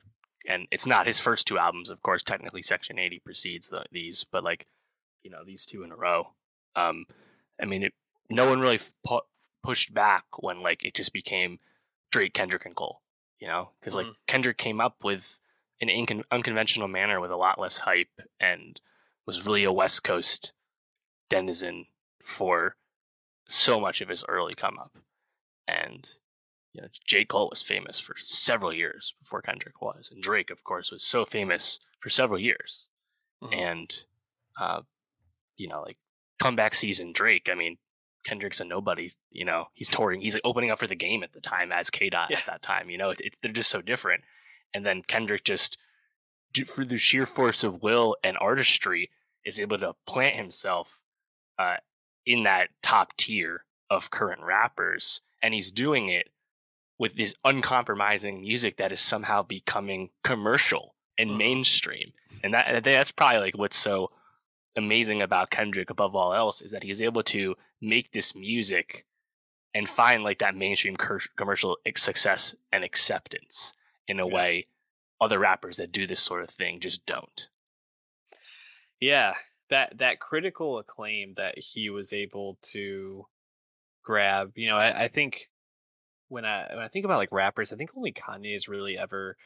and 0.47 0.67
it's 0.71 0.85
not 0.85 1.07
his 1.07 1.19
first 1.19 1.47
two 1.47 1.57
albums, 1.57 1.89
of 1.89 2.01
course. 2.01 2.23
Technically, 2.23 2.61
Section 2.61 2.97
Eighty 2.97 3.19
precedes 3.19 3.69
the, 3.69 3.83
these, 3.91 4.25
but 4.31 4.43
like, 4.43 4.67
you 5.23 5.29
know, 5.29 5.43
these 5.45 5.65
two 5.65 5.83
in 5.83 5.91
a 5.91 5.95
row. 5.95 6.29
Um, 6.75 7.05
I 7.61 7.65
mean, 7.65 7.83
it, 7.83 7.93
no 8.29 8.49
one 8.49 8.61
really 8.61 8.79
pu- 9.05 9.21
pushed 9.63 9.93
back 9.93 10.23
when 10.39 10.61
like 10.61 10.85
it 10.85 10.93
just 10.93 11.11
became 11.11 11.59
Drake, 12.11 12.33
Kendrick, 12.33 12.65
and 12.65 12.75
Cole 12.75 13.01
you 13.39 13.47
know, 13.47 13.69
because 13.79 13.95
like 13.95 14.07
mm. 14.07 14.15
Kendrick 14.27 14.57
came 14.57 14.81
up 14.81 15.03
with 15.03 15.39
an 15.81 15.87
incon- 15.87 16.23
unconventional 16.31 16.87
manner 16.87 17.19
with 17.19 17.31
a 17.31 17.37
lot 17.37 17.59
less 17.59 17.79
hype 17.79 18.21
and 18.39 18.79
was 19.25 19.45
really 19.45 19.63
a 19.63 19.71
West 19.71 20.03
Coast 20.03 20.53
denizen 21.29 21.85
for 22.23 22.75
so 23.47 23.79
much 23.79 24.01
of 24.01 24.09
his 24.09 24.25
early 24.27 24.55
come 24.55 24.77
up. 24.77 24.97
And 25.67 26.09
you 26.73 26.81
know, 26.81 26.87
J. 27.07 27.25
Cole 27.25 27.49
was 27.49 27.61
famous 27.61 27.99
for 27.99 28.13
several 28.17 28.73
years 28.73 29.15
before 29.19 29.41
Kendrick 29.41 29.81
was, 29.81 30.09
and 30.11 30.21
Drake, 30.21 30.51
of 30.51 30.63
course, 30.63 30.91
was 30.91 31.03
so 31.03 31.25
famous 31.25 31.79
for 31.99 32.09
several 32.09 32.39
years. 32.39 32.89
Mm-hmm. 33.43 33.53
And 33.53 34.03
uh, 34.59 34.81
you 35.57 35.67
know, 35.67 35.81
like 35.81 35.97
comeback 36.39 36.75
season 36.75 37.11
Drake. 37.11 37.49
I 37.51 37.55
mean, 37.55 37.77
Kendrick's 38.23 38.59
a 38.59 38.65
nobody. 38.65 39.11
You 39.31 39.45
know, 39.45 39.65
he's 39.73 39.89
touring. 39.89 40.21
He's 40.21 40.33
like 40.33 40.41
opening 40.45 40.71
up 40.71 40.79
for 40.79 40.87
the 40.87 40.95
game 40.95 41.23
at 41.23 41.33
the 41.33 41.41
time 41.41 41.71
as 41.71 41.89
K 41.89 42.09
Dot 42.09 42.29
yeah. 42.29 42.37
at 42.37 42.45
that 42.45 42.61
time. 42.61 42.89
You 42.89 42.97
know, 42.97 43.09
it, 43.11 43.21
it, 43.21 43.37
they're 43.41 43.51
just 43.51 43.71
so 43.71 43.81
different. 43.81 44.23
And 44.73 44.85
then 44.85 45.01
Kendrick 45.01 45.43
just, 45.43 45.77
through 46.55 46.85
the 46.85 46.97
sheer 46.97 47.25
force 47.25 47.63
of 47.63 47.81
will 47.81 48.15
and 48.23 48.37
artistry, 48.39 49.09
is 49.45 49.59
able 49.59 49.77
to 49.79 49.95
plant 50.05 50.35
himself 50.35 51.01
uh, 51.57 51.77
in 52.25 52.43
that 52.43 52.69
top 52.83 53.15
tier 53.17 53.65
of 53.89 54.11
current 54.11 54.41
rappers, 54.43 55.21
and 55.41 55.53
he's 55.53 55.71
doing 55.71 56.09
it 56.09 56.29
with 56.99 57.15
this 57.15 57.33
uncompromising 57.43 58.41
music 58.41 58.77
that 58.77 58.91
is 58.91 58.99
somehow 58.99 59.41
becoming 59.41 60.09
commercial 60.23 60.95
and 61.17 61.29
mm-hmm. 61.29 61.37
mainstream. 61.39 62.11
And 62.43 62.53
that 62.53 62.83
that's 62.83 63.11
probably 63.11 63.39
like 63.39 63.57
what's 63.57 63.77
so 63.77 64.11
amazing 64.75 65.21
about 65.21 65.49
Kendrick 65.49 65.89
above 65.89 66.15
all 66.15 66.33
else 66.33 66.61
is 66.61 66.71
that 66.71 66.83
he 66.83 66.91
is 66.91 67.01
able 67.01 67.23
to 67.23 67.55
make 67.81 68.11
this 68.11 68.35
music 68.35 69.05
and 69.73 69.87
find 69.87 70.23
like 70.23 70.39
that 70.39 70.55
mainstream 70.55 70.95
commercial 71.35 71.77
success 71.95 72.55
and 72.71 72.83
acceptance 72.83 73.73
in 74.07 74.19
a 74.19 74.27
yeah. 74.27 74.33
way 74.33 74.65
other 75.21 75.39
rappers 75.39 75.77
that 75.77 75.91
do 75.91 76.07
this 76.07 76.19
sort 76.19 76.41
of 76.41 76.49
thing 76.49 76.79
just 76.79 77.05
don't. 77.05 77.49
Yeah, 78.99 79.35
that 79.69 79.97
that 79.99 80.19
critical 80.19 80.79
acclaim 80.79 81.33
that 81.35 81.57
he 81.57 81.89
was 81.89 82.13
able 82.13 82.57
to 82.63 83.25
grab, 84.03 84.53
you 84.55 84.67
know, 84.67 84.77
I, 84.77 85.03
I 85.03 85.07
think 85.07 85.49
when 86.27 86.45
I 86.45 86.67
when 86.69 86.83
I 86.83 86.87
think 86.87 87.05
about 87.05 87.17
like 87.17 87.31
rappers, 87.31 87.71
I 87.71 87.75
think 87.75 87.91
only 87.95 88.11
Kanye 88.11 88.53
has 88.53 88.67
really 88.67 88.97
ever 88.97 89.37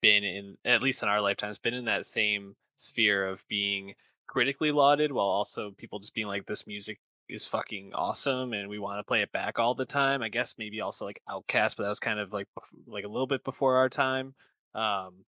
been 0.00 0.24
in 0.24 0.56
at 0.64 0.82
least 0.82 1.02
in 1.02 1.08
our 1.08 1.20
lifetimes 1.20 1.58
been 1.58 1.74
in 1.74 1.84
that 1.84 2.06
same 2.06 2.56
sphere 2.76 3.26
of 3.26 3.46
being 3.48 3.94
critically 4.30 4.70
lauded 4.70 5.10
while 5.10 5.26
also 5.26 5.72
people 5.72 5.98
just 5.98 6.14
being 6.14 6.28
like 6.28 6.46
this 6.46 6.64
music 6.64 7.00
is 7.28 7.48
fucking 7.48 7.90
awesome 7.94 8.52
and 8.52 8.68
we 8.68 8.78
want 8.78 8.96
to 8.96 9.02
play 9.02 9.22
it 9.22 9.32
back 9.32 9.58
all 9.58 9.74
the 9.74 9.84
time. 9.84 10.22
I 10.22 10.28
guess 10.28 10.54
maybe 10.56 10.80
also 10.80 11.04
like 11.04 11.20
OutKast, 11.28 11.76
but 11.76 11.82
that 11.82 11.88
was 11.88 11.98
kind 11.98 12.20
of 12.20 12.32
like 12.32 12.46
like 12.86 13.04
a 13.04 13.08
little 13.08 13.26
bit 13.26 13.42
before 13.42 13.76
our 13.76 13.88
time. 13.88 14.34
Um, 14.72 15.24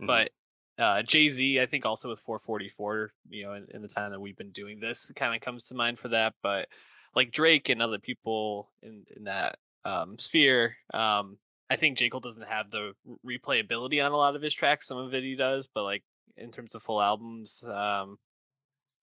mm-hmm. 0.00 0.06
But 0.06 0.30
uh, 0.78 1.02
Jay 1.02 1.28
Z, 1.28 1.60
I 1.60 1.66
think 1.66 1.84
also 1.84 2.08
with 2.08 2.20
444, 2.20 3.10
you 3.30 3.42
know, 3.42 3.54
in, 3.54 3.66
in 3.74 3.82
the 3.82 3.88
time 3.88 4.12
that 4.12 4.20
we've 4.20 4.36
been 4.36 4.52
doing 4.52 4.78
this, 4.78 5.10
kind 5.16 5.34
of 5.34 5.40
comes 5.40 5.66
to 5.66 5.74
mind 5.74 5.98
for 5.98 6.08
that. 6.08 6.34
But 6.40 6.68
like 7.16 7.32
Drake 7.32 7.70
and 7.70 7.82
other 7.82 7.98
people 7.98 8.70
in 8.84 9.02
in 9.16 9.24
that 9.24 9.58
um, 9.84 10.16
sphere, 10.16 10.76
um, 10.92 11.38
I 11.70 11.74
think 11.74 11.98
J 11.98 12.08
Cole 12.08 12.20
doesn't 12.20 12.46
have 12.46 12.70
the 12.70 12.92
replayability 13.26 14.04
on 14.04 14.12
a 14.12 14.16
lot 14.16 14.36
of 14.36 14.42
his 14.42 14.54
tracks. 14.54 14.86
Some 14.86 14.98
of 14.98 15.12
it 15.12 15.24
he 15.24 15.34
does, 15.34 15.66
but 15.66 15.82
like 15.82 16.04
in 16.36 16.52
terms 16.52 16.76
of 16.76 16.84
full 16.84 17.02
albums, 17.02 17.64
um, 17.64 18.16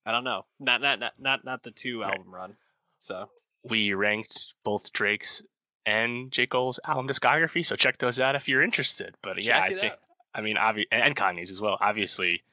I 0.05 0.11
don't 0.11 0.23
know. 0.23 0.45
Not 0.59 0.81
not 0.81 0.99
not 0.99 1.13
not 1.19 1.45
not 1.45 1.63
the 1.63 1.71
two 1.71 2.03
album 2.03 2.33
run. 2.33 2.55
So 2.99 3.29
we 3.63 3.93
ranked 3.93 4.55
both 4.63 4.91
Drake's 4.91 5.43
and 5.85 6.31
J. 6.31 6.47
Cole's 6.47 6.79
album 6.85 7.07
discography, 7.07 7.65
so 7.65 7.75
check 7.75 7.97
those 7.97 8.19
out 8.19 8.35
if 8.35 8.47
you're 8.47 8.61
interested. 8.63 9.15
But 9.21 9.37
check 9.37 9.45
yeah, 9.45 9.61
I 9.61 9.69
think 9.69 9.93
out. 9.93 9.99
I 10.33 10.41
mean 10.41 10.57
obvi- 10.57 10.87
and 10.91 11.15
Kanye's 11.15 11.51
as 11.51 11.61
well. 11.61 11.77
Obviously, 11.79 12.43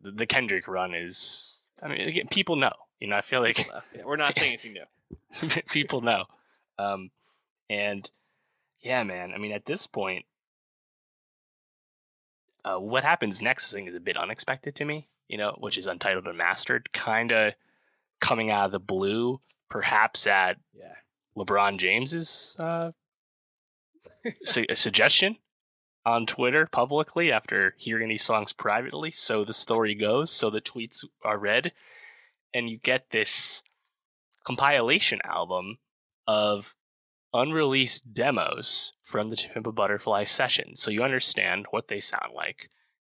the, 0.00 0.12
the 0.12 0.26
Kendrick 0.26 0.66
run 0.68 0.94
is. 0.94 1.58
I 1.82 1.88
mean, 1.88 2.00
again, 2.00 2.28
people 2.28 2.56
know. 2.56 2.72
You 3.00 3.08
know, 3.08 3.16
I 3.16 3.22
feel 3.22 3.40
like 3.40 3.66
yeah, 3.66 4.04
we're 4.04 4.16
not 4.16 4.34
saying 4.34 4.52
anything 4.52 4.74
new. 4.74 5.48
people 5.68 6.00
know, 6.00 6.24
um, 6.78 7.10
and 7.68 8.08
yeah, 8.80 9.02
man. 9.02 9.32
I 9.34 9.38
mean, 9.38 9.52
at 9.52 9.66
this 9.66 9.86
point, 9.86 10.24
uh, 12.64 12.78
what 12.78 13.02
happens 13.02 13.42
next? 13.42 13.74
I 13.74 13.76
think 13.76 13.88
is 13.88 13.94
a 13.94 14.00
bit 14.00 14.16
unexpected 14.16 14.74
to 14.76 14.84
me 14.84 15.08
you 15.28 15.38
know, 15.38 15.56
which 15.58 15.78
is 15.78 15.86
Untitled 15.86 16.26
and 16.26 16.38
Mastered, 16.38 16.92
kind 16.92 17.32
of 17.32 17.54
coming 18.20 18.50
out 18.50 18.66
of 18.66 18.72
the 18.72 18.78
blue, 18.78 19.40
perhaps 19.68 20.26
at 20.26 20.58
yeah. 20.74 20.94
LeBron 21.36 21.78
James's 21.78 22.56
uh, 22.58 22.92
su- 24.44 24.66
suggestion 24.74 25.36
on 26.04 26.26
Twitter 26.26 26.66
publicly 26.66 27.30
after 27.30 27.74
hearing 27.78 28.08
these 28.08 28.22
songs 28.22 28.52
privately. 28.52 29.10
So 29.10 29.44
the 29.44 29.52
story 29.52 29.94
goes, 29.94 30.30
so 30.30 30.50
the 30.50 30.60
tweets 30.60 31.04
are 31.24 31.38
read, 31.38 31.72
and 32.52 32.68
you 32.68 32.78
get 32.78 33.10
this 33.10 33.62
compilation 34.44 35.20
album 35.24 35.78
of 36.26 36.74
unreleased 37.32 38.12
demos 38.12 38.92
from 39.02 39.30
the 39.30 39.36
To 39.36 39.72
Butterfly 39.72 40.24
session. 40.24 40.76
So 40.76 40.90
you 40.90 41.02
understand 41.02 41.66
what 41.70 41.88
they 41.88 42.00
sound 42.00 42.34
like 42.34 42.68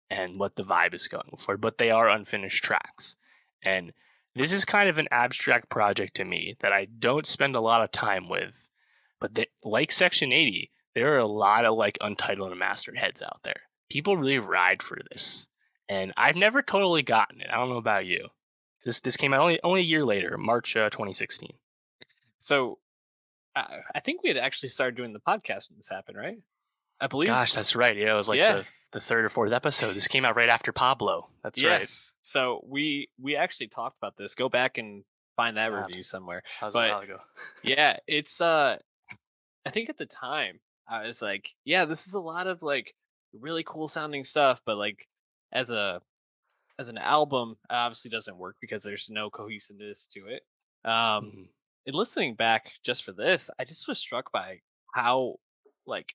and 0.10 0.40
what 0.40 0.56
the 0.56 0.64
vibe 0.64 0.94
is 0.94 1.08
going 1.08 1.38
for, 1.38 1.58
but 1.58 1.78
they 1.78 1.92
are 1.92 2.10
unfinished 2.10 2.64
tracks. 2.64 3.16
And 3.64 3.94
this 4.36 4.52
is 4.52 4.66
kind 4.66 4.90
of 4.90 4.98
an 4.98 5.08
abstract 5.12 5.70
project 5.70 6.16
to 6.16 6.26
me 6.26 6.56
that 6.60 6.74
I 6.74 6.86
don't 6.86 7.28
spend 7.28 7.56
a 7.56 7.62
lot 7.62 7.82
of 7.82 7.92
time 7.92 8.30
with, 8.30 8.70
but 9.20 9.36
they, 9.36 9.48
like 9.64 9.92
Section 9.92 10.32
80, 10.34 10.72
there 10.96 11.14
are 11.14 11.20
a 11.20 11.28
lot 11.28 11.66
of 11.66 11.78
like 11.78 11.98
untitled 12.02 12.52
and 12.52 12.60
mastered 12.60 12.98
heads 12.98 13.22
out 13.22 13.42
there. 13.44 13.62
People 13.90 14.18
really 14.18 14.40
ride 14.40 14.82
for 14.82 14.98
this, 15.12 15.48
and 15.88 16.14
I've 16.18 16.36
never 16.36 16.62
totally 16.62 17.04
gotten 17.04 17.42
it. 17.42 17.48
I 17.52 17.56
don't 17.56 17.70
know 17.70 17.78
about 17.78 18.06
you. 18.06 18.30
This 18.84 19.00
this 19.00 19.18
came 19.18 19.34
out 19.34 19.42
only 19.42 19.60
only 19.64 19.82
a 19.82 19.86
year 19.86 20.06
later, 20.06 20.38
March 20.38 20.76
uh, 20.76 20.90
2016. 20.90 21.54
So, 22.38 22.80
uh, 23.56 23.64
I 23.96 24.00
think 24.00 24.24
we 24.24 24.30
had 24.30 24.38
actually 24.38 24.70
started 24.70 24.96
doing 24.96 25.14
the 25.14 25.20
podcast 25.20 25.70
when 25.70 25.78
this 25.78 25.90
happened, 25.90 26.18
right? 26.18 26.40
I 27.04 27.08
believe. 27.08 27.28
Gosh, 27.28 27.54
that's 27.54 27.76
right. 27.76 27.96
Yeah, 27.96 28.12
it 28.14 28.16
was 28.16 28.30
like 28.30 28.38
Yeah. 28.38 28.56
the, 28.58 28.70
the 28.94 29.00
third 29.02 29.26
or 29.26 29.30
fourth 29.30 29.52
episode. 29.52 29.94
This 29.94 30.08
came 30.08 30.24
out 30.24 30.36
right 30.38 30.48
after 30.50 30.72
Pablo. 30.72 31.30
That's 31.44 31.62
right. 31.62 31.80
yes. 31.80 32.14
So 32.22 32.64
we 32.68 33.10
we 33.22 33.36
actually 33.36 33.68
talked 33.68 33.98
about 33.98 34.16
this. 34.18 34.36
Go 34.36 34.48
back 34.50 34.78
and 34.78 35.04
find 35.36 35.58
that 35.58 35.72
Wow. 35.72 35.84
review 35.86 36.02
somewhere. 36.04 36.44
That 36.62 36.68
was 36.68 36.74
But- 36.76 36.90
a 36.90 36.94
while 36.94 37.02
ago. 37.02 37.18
yeah, 37.64 37.98
it's 38.08 38.40
uh 38.40 38.78
I 39.66 39.70
think 39.70 39.90
at 39.90 39.98
the 39.98 40.06
time 40.06 40.60
I 40.88 41.06
was 41.06 41.22
like, 41.22 41.50
yeah, 41.66 41.86
this 41.86 42.08
is 42.08 42.14
a 42.14 42.20
lot 42.22 42.48
of 42.48 42.62
like 42.64 42.96
really 43.34 43.64
cool 43.64 43.88
sounding 43.88 44.24
stuff, 44.24 44.62
but 44.66 44.78
like 44.78 45.08
as 45.52 45.72
a 45.72 46.02
as 46.80 46.88
an 46.90 46.98
album, 46.98 47.58
it 47.70 47.74
obviously 47.74 48.12
doesn't 48.12 48.38
work 48.38 48.56
because 48.62 48.82
there's 48.84 49.10
no 49.10 49.30
cohesiveness 49.30 50.08
to 50.14 50.28
it. 50.28 50.44
Um 50.86 50.94
Mhm. 50.94 51.48
in 51.86 51.94
listening 51.96 52.36
back 52.36 52.72
just 52.84 53.04
for 53.04 53.12
this, 53.12 53.50
I 53.60 53.66
just 53.66 53.88
was 53.90 54.00
struck 54.00 54.32
by 54.32 54.62
how 54.94 55.36
like 55.86 56.14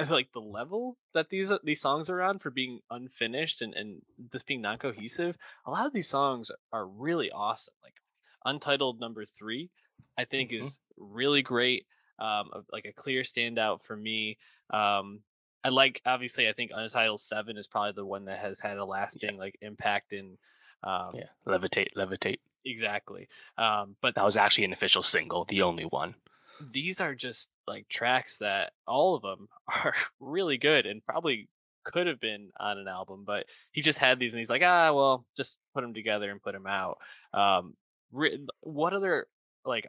like 0.10 0.32
the 0.32 0.40
level 0.40 0.96
that 1.14 1.28
these 1.30 1.52
these 1.64 1.80
songs 1.80 2.08
are 2.10 2.22
on 2.22 2.38
for 2.38 2.50
being 2.50 2.80
unfinished 2.90 3.60
and 3.62 3.74
and 3.74 4.02
this 4.18 4.42
being 4.42 4.60
non 4.62 4.78
cohesive. 4.78 5.36
A 5.66 5.70
lot 5.70 5.86
of 5.86 5.92
these 5.92 6.08
songs 6.08 6.50
are 6.72 6.86
really 6.86 7.30
awesome. 7.30 7.74
Like 7.82 7.94
Untitled 8.44 9.00
number 9.00 9.24
three, 9.26 9.70
I 10.16 10.24
think 10.24 10.50
Mhm. 10.50 10.62
is 10.62 10.78
really 10.96 11.42
great. 11.42 11.86
Um, 12.18 12.50
like 12.72 12.84
a 12.86 12.92
clear 12.92 13.22
standout 13.22 13.82
for 13.82 13.96
me. 13.96 14.38
Um, 14.70 15.24
I 15.64 15.68
like 15.68 16.00
obviously 16.06 16.48
I 16.48 16.52
think 16.54 16.70
Untitled 16.74 17.20
seven 17.20 17.56
is 17.58 17.68
probably 17.68 17.92
the 17.92 18.06
one 18.06 18.24
that 18.26 18.38
has 18.38 18.60
had 18.60 18.78
a 18.78 18.84
lasting 18.84 19.36
like 19.36 19.56
impact 19.60 20.12
in. 20.12 20.38
Um, 20.82 21.10
Yeah, 21.14 21.28
levitate, 21.46 21.92
levitate. 21.96 22.38
exactly. 22.64 23.28
Um, 23.58 23.96
but 24.00 24.14
That 24.14 24.24
was 24.24 24.36
actually 24.38 24.64
an 24.64 24.72
official 24.72 25.02
single, 25.02 25.44
the 25.44 25.60
only 25.62 25.84
one. 25.84 26.14
These 26.72 27.00
are 27.00 27.14
just 27.14 27.50
like 27.66 27.88
tracks 27.88 28.38
that 28.38 28.72
all 28.86 29.14
of 29.14 29.22
them 29.22 29.48
are 29.84 29.94
really 30.20 30.58
good 30.58 30.86
and 30.86 31.04
probably 31.04 31.48
could 31.84 32.06
have 32.06 32.20
been 32.20 32.50
on 32.60 32.76
an 32.78 32.86
album 32.88 33.24
but 33.26 33.46
he 33.72 33.80
just 33.80 33.98
had 33.98 34.18
these 34.18 34.34
and 34.34 34.38
he's 34.38 34.50
like 34.50 34.62
ah 34.62 34.92
well 34.92 35.24
just 35.36 35.58
put 35.74 35.80
them 35.80 35.94
together 35.94 36.30
and 36.30 36.42
put 36.42 36.52
them 36.52 36.66
out. 36.66 36.98
Um 37.32 37.74
ri- 38.12 38.46
what 38.60 38.92
other 38.92 39.26
like 39.64 39.86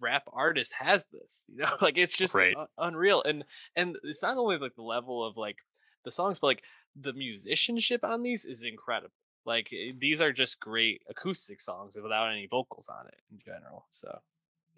rap 0.00 0.24
artist 0.32 0.72
has 0.78 1.06
this 1.12 1.46
you 1.48 1.58
know? 1.62 1.70
Like 1.80 1.96
it's 1.96 2.16
just 2.16 2.34
Right. 2.34 2.54
u- 2.56 2.66
unreal 2.76 3.22
and 3.22 3.44
and 3.76 3.96
it's 4.02 4.22
not 4.22 4.36
only 4.36 4.58
like 4.58 4.74
the 4.74 4.82
level 4.82 5.24
of 5.24 5.36
like 5.36 5.58
the 6.04 6.10
songs 6.10 6.38
but 6.40 6.48
like 6.48 6.62
the 7.00 7.12
musicianship 7.12 8.02
on 8.04 8.22
these 8.22 8.44
is 8.44 8.64
incredible. 8.64 9.12
Like 9.44 9.68
eh, 9.72 9.92
these 9.96 10.20
are 10.20 10.32
just 10.32 10.58
great 10.58 11.02
acoustic 11.08 11.60
songs 11.60 11.96
without 12.02 12.32
any 12.32 12.46
vocals 12.46 12.88
on 12.88 13.06
it 13.06 13.20
in 13.30 13.38
general 13.44 13.86
so 13.90 14.18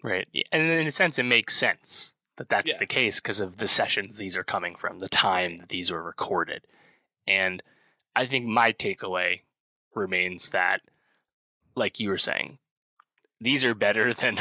Right. 0.03 0.27
And 0.51 0.63
in 0.63 0.87
a 0.87 0.91
sense, 0.91 1.19
it 1.19 1.23
makes 1.23 1.55
sense 1.55 2.13
that 2.37 2.49
that's 2.49 2.71
Yeah. 2.73 2.77
the 2.77 2.85
case 2.85 3.19
because 3.19 3.39
of 3.39 3.57
the 3.57 3.67
sessions 3.67 4.17
these 4.17 4.37
are 4.37 4.43
coming 4.43 4.75
from, 4.75 4.99
the 4.99 5.09
time 5.09 5.57
that 5.57 5.69
these 5.69 5.91
were 5.91 6.01
recorded. 6.03 6.65
And 7.27 7.61
I 8.15 8.25
think 8.25 8.45
my 8.45 8.71
takeaway 8.71 9.41
remains 9.93 10.49
that, 10.51 10.81
like 11.75 11.99
you 11.99 12.09
were 12.09 12.17
saying, 12.17 12.59
these 13.41 13.63
are 13.63 13.75
better 13.75 14.13
than 14.13 14.39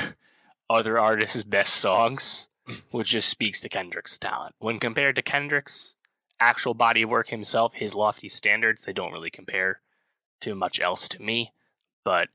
other 0.70 0.98
artists' 0.98 1.42
best 1.42 1.74
songs, 1.74 2.48
which 2.90 3.08
just 3.10 3.28
speaks 3.28 3.60
to 3.60 3.68
Kendrick's 3.68 4.18
talent. 4.18 4.54
When 4.58 4.78
compared 4.78 5.16
to 5.16 5.22
Kendrick's 5.22 5.96
actual 6.40 6.74
body 6.74 7.02
of 7.02 7.10
work 7.10 7.28
himself, 7.28 7.74
his 7.74 7.94
lofty 7.96 8.28
standards, 8.28 8.84
they 8.84 8.92
don't 8.92 9.12
really 9.12 9.30
compare 9.30 9.80
to 10.40 10.54
much 10.54 10.80
else 10.80 11.08
to 11.08 11.20
me. 11.20 11.52
But 12.04 12.28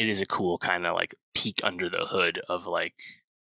it 0.00 0.08
is 0.08 0.22
a 0.22 0.26
cool 0.26 0.56
kind 0.58 0.86
of 0.86 0.94
like 0.94 1.14
peek 1.34 1.60
under 1.62 1.88
the 1.88 2.06
hood 2.06 2.40
of 2.48 2.66
like 2.66 2.94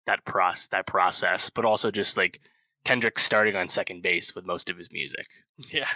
that 0.07 0.25
process 0.25 0.69
that 0.69 0.87
process 0.87 1.49
but 1.49 1.65
also 1.65 1.91
just 1.91 2.17
like 2.17 2.41
kendrick 2.85 3.19
starting 3.19 3.55
on 3.55 3.69
second 3.69 4.03
base 4.03 4.35
with 4.35 4.45
most 4.45 4.69
of 4.69 4.77
his 4.77 4.91
music 4.93 5.27
Yeah, 5.71 5.87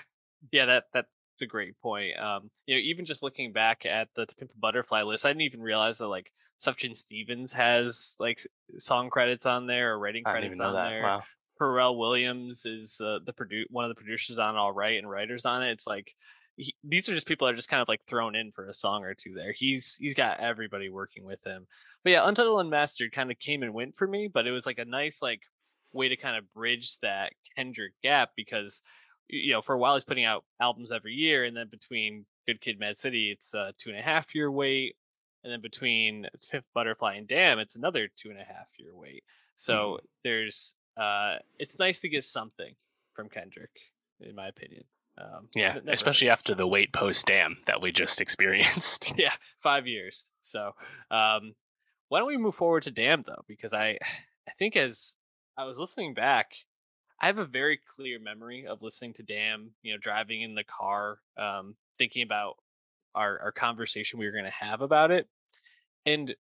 yeah, 0.53 0.67
that 0.67 0.85
that's 0.93 1.09
a 1.43 1.47
great 1.47 1.79
point. 1.81 2.19
Um, 2.19 2.51
you 2.67 2.75
know, 2.75 2.81
even 2.81 3.05
just 3.05 3.23
looking 3.23 3.53
back 3.53 3.85
at 3.87 4.09
the 4.17 4.27
Pimp 4.39 4.53
Butterfly 4.59 5.03
list, 5.03 5.27
I 5.27 5.31
didn't 5.31 5.43
even 5.43 5.61
realize 5.61 5.99
that 5.99 6.09
like 6.09 6.31
Sufjan 6.59 6.97
Stevens 6.97 7.53
has 7.53 8.17
like 8.21 8.41
song 8.79 9.11
credits 9.11 9.47
on 9.47 9.67
there 9.67 9.93
or 9.93 9.99
writing 9.99 10.25
credits 10.25 10.61
on 10.61 10.75
that 10.75 10.89
there. 10.89 11.03
wow 11.03 11.23
Pharrell 11.61 11.97
Williams 11.97 12.67
is 12.67 13.01
uh, 13.03 13.19
the 13.25 13.33
produ- 13.33 13.65
one 13.71 13.87
of 13.87 13.89
the 13.89 13.95
producers 13.95 14.39
on 14.39 14.57
All 14.57 14.73
Right 14.73 14.99
and 14.99 15.09
writers 15.09 15.47
on 15.47 15.63
it. 15.63 15.71
It's 15.71 15.87
like 15.87 16.15
he, 16.57 16.75
these 16.83 17.09
are 17.09 17.15
just 17.15 17.27
people 17.27 17.47
that 17.47 17.53
are 17.53 17.57
just 17.57 17.69
kind 17.69 17.83
of 17.83 17.89
like 17.89 18.03
thrown 18.03 18.35
in 18.35 18.51
for 18.51 18.69
a 18.69 18.75
song 18.75 19.05
or 19.05 19.15
two 19.15 19.35
there. 19.35 19.53
He's 19.53 19.97
he's 20.01 20.15
got 20.15 20.41
everybody 20.41 20.89
working 20.89 21.25
with 21.25 21.45
him. 21.45 21.67
But 22.03 22.11
yeah, 22.11 22.29
Untitled 22.29 22.61
Unmastered 22.61 23.13
kind 23.13 23.31
of 23.31 23.39
came 23.39 23.63
and 23.63 23.75
went 23.75 23.97
for 23.97 24.07
me, 24.07 24.29
but 24.33 24.47
it 24.47 24.53
was 24.53 24.67
like 24.67 24.79
a 24.79 24.85
nice 24.85 25.21
like 25.23 25.43
way 25.93 26.09
to 26.09 26.17
kind 26.17 26.37
of 26.37 26.53
bridge 26.53 26.99
that 27.01 27.33
Kendrick 27.57 27.93
gap 28.03 28.31
because 28.37 28.83
you 29.29 29.53
know 29.53 29.61
for 29.61 29.75
a 29.75 29.79
while 29.79 29.95
he's 29.95 30.05
putting 30.05 30.25
out 30.25 30.45
albums 30.61 30.93
every 30.93 31.13
year, 31.13 31.45
and 31.45 31.57
then 31.57 31.69
between 31.71 32.27
Good 32.47 32.61
Kid, 32.61 32.79
Mad 32.79 32.97
City, 32.97 33.31
it's 33.31 33.53
a 33.55 33.73
two 33.79 33.91
and 33.91 33.99
a 33.99 34.03
half 34.03 34.35
year 34.35 34.51
wait, 34.51 34.97
and 35.45 35.53
then 35.53 35.61
between 35.61 36.27
Pimp 36.51 36.65
Butterfly 36.75 37.17
and 37.17 37.29
Damn, 37.29 37.59
it's 37.59 37.77
another 37.77 38.09
two 38.17 38.31
and 38.31 38.41
a 38.41 38.45
half 38.45 38.69
year 38.79 38.95
wait. 38.95 39.25
So 39.55 39.99
there's 40.25 40.75
uh, 40.97 41.37
it's 41.59 41.79
nice 41.79 42.01
to 42.01 42.09
get 42.09 42.25
something 42.25 42.75
from 43.15 43.29
Kendrick, 43.29 43.71
in 44.21 44.35
my 44.35 44.49
opinion. 44.49 44.85
Um, 45.19 45.49
yeah 45.55 45.79
especially 45.89 46.29
after 46.29 46.55
the 46.55 46.67
wait 46.67 46.93
post 46.93 47.27
Damn 47.27 47.57
that 47.67 47.81
we 47.81 47.91
just 47.91 48.21
experienced 48.21 49.13
yeah, 49.17 49.33
five 49.59 49.87
years. 49.87 50.31
So, 50.41 50.73
um, 51.11 51.55
why 52.09 52.19
don't 52.19 52.29
we 52.29 52.37
move 52.37 52.55
forward 52.55 52.83
to 52.85 52.91
Damn 52.91 53.23
though? 53.23 53.43
Because 53.49 53.73
I, 53.73 53.99
I 54.49 54.53
think 54.59 54.77
as 54.77 55.17
I 55.57 55.65
was 55.65 55.79
listening 55.79 56.15
back, 56.15 56.53
I 57.21 57.27
have 57.27 57.39
a 57.39 57.47
very 57.47 57.79
clear 57.97 58.19
memory 58.21 58.67
of 58.67 58.83
listening 58.83 59.15
to 59.15 59.23
Damn. 59.23 59.71
You 59.83 59.95
know, 59.95 59.99
driving 59.99 60.43
in 60.43 60.55
the 60.55 60.65
car, 60.65 61.19
um, 61.39 61.77
thinking 61.99 62.23
about 62.23 62.57
our 63.15 63.41
our 63.41 63.53
conversation 63.53 64.19
we 64.19 64.27
were 64.27 64.33
going 64.33 64.45
to 64.45 64.51
have 64.51 64.83
about 64.83 65.11
it, 65.11 65.29
and 66.05 66.35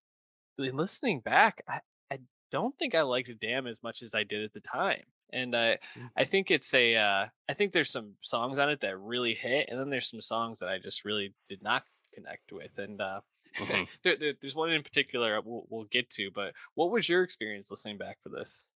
in 0.59 0.77
listening 0.77 1.20
back, 1.20 1.62
I 1.68 1.81
I 2.11 2.18
don't 2.53 2.79
think 2.79 2.95
I 2.95 3.03
liked 3.03 3.31
Damn 3.41 3.66
as 3.66 3.83
much 3.83 4.03
as 4.03 4.14
I 4.14 4.22
did 4.22 4.45
at 4.45 4.53
the 4.53 4.61
time. 4.61 5.05
And 5.33 5.57
I, 5.57 5.79
Mm. 5.97 6.11
I 6.16 6.24
think 6.24 6.51
it's 6.51 6.72
a, 6.74 6.97
uh, 6.97 7.27
I 7.49 7.55
think 7.55 7.72
there's 7.72 7.91
some 7.91 8.14
songs 8.20 8.59
on 8.59 8.70
it 8.70 8.81
that 8.81 8.97
really 8.99 9.35
hit, 9.35 9.68
and 9.68 9.79
then 9.79 9.91
there's 9.91 10.09
some 10.11 10.20
songs 10.20 10.61
that 10.61 10.68
I 10.68 10.79
just 10.79 11.05
really 11.05 11.35
did 11.49 11.62
not 11.62 11.85
connect 12.14 12.53
with. 12.53 12.79
And 12.79 13.01
uh, 13.01 13.20
Mhm. 13.57 13.89
there, 14.03 14.16
there- 14.16 14.35
there's 14.41 14.55
one 14.55 14.70
in 14.70 14.83
particular 14.83 15.41
we'll, 15.41 15.66
we'll 15.70 15.85
get 15.85 16.11
to. 16.11 16.31
But 16.31 16.53
what 16.74 16.91
was 16.91 17.09
your 17.09 17.22
experience 17.22 17.70
listening 17.70 17.99
back 17.99 18.18
for 18.22 18.29
this? 18.29 18.70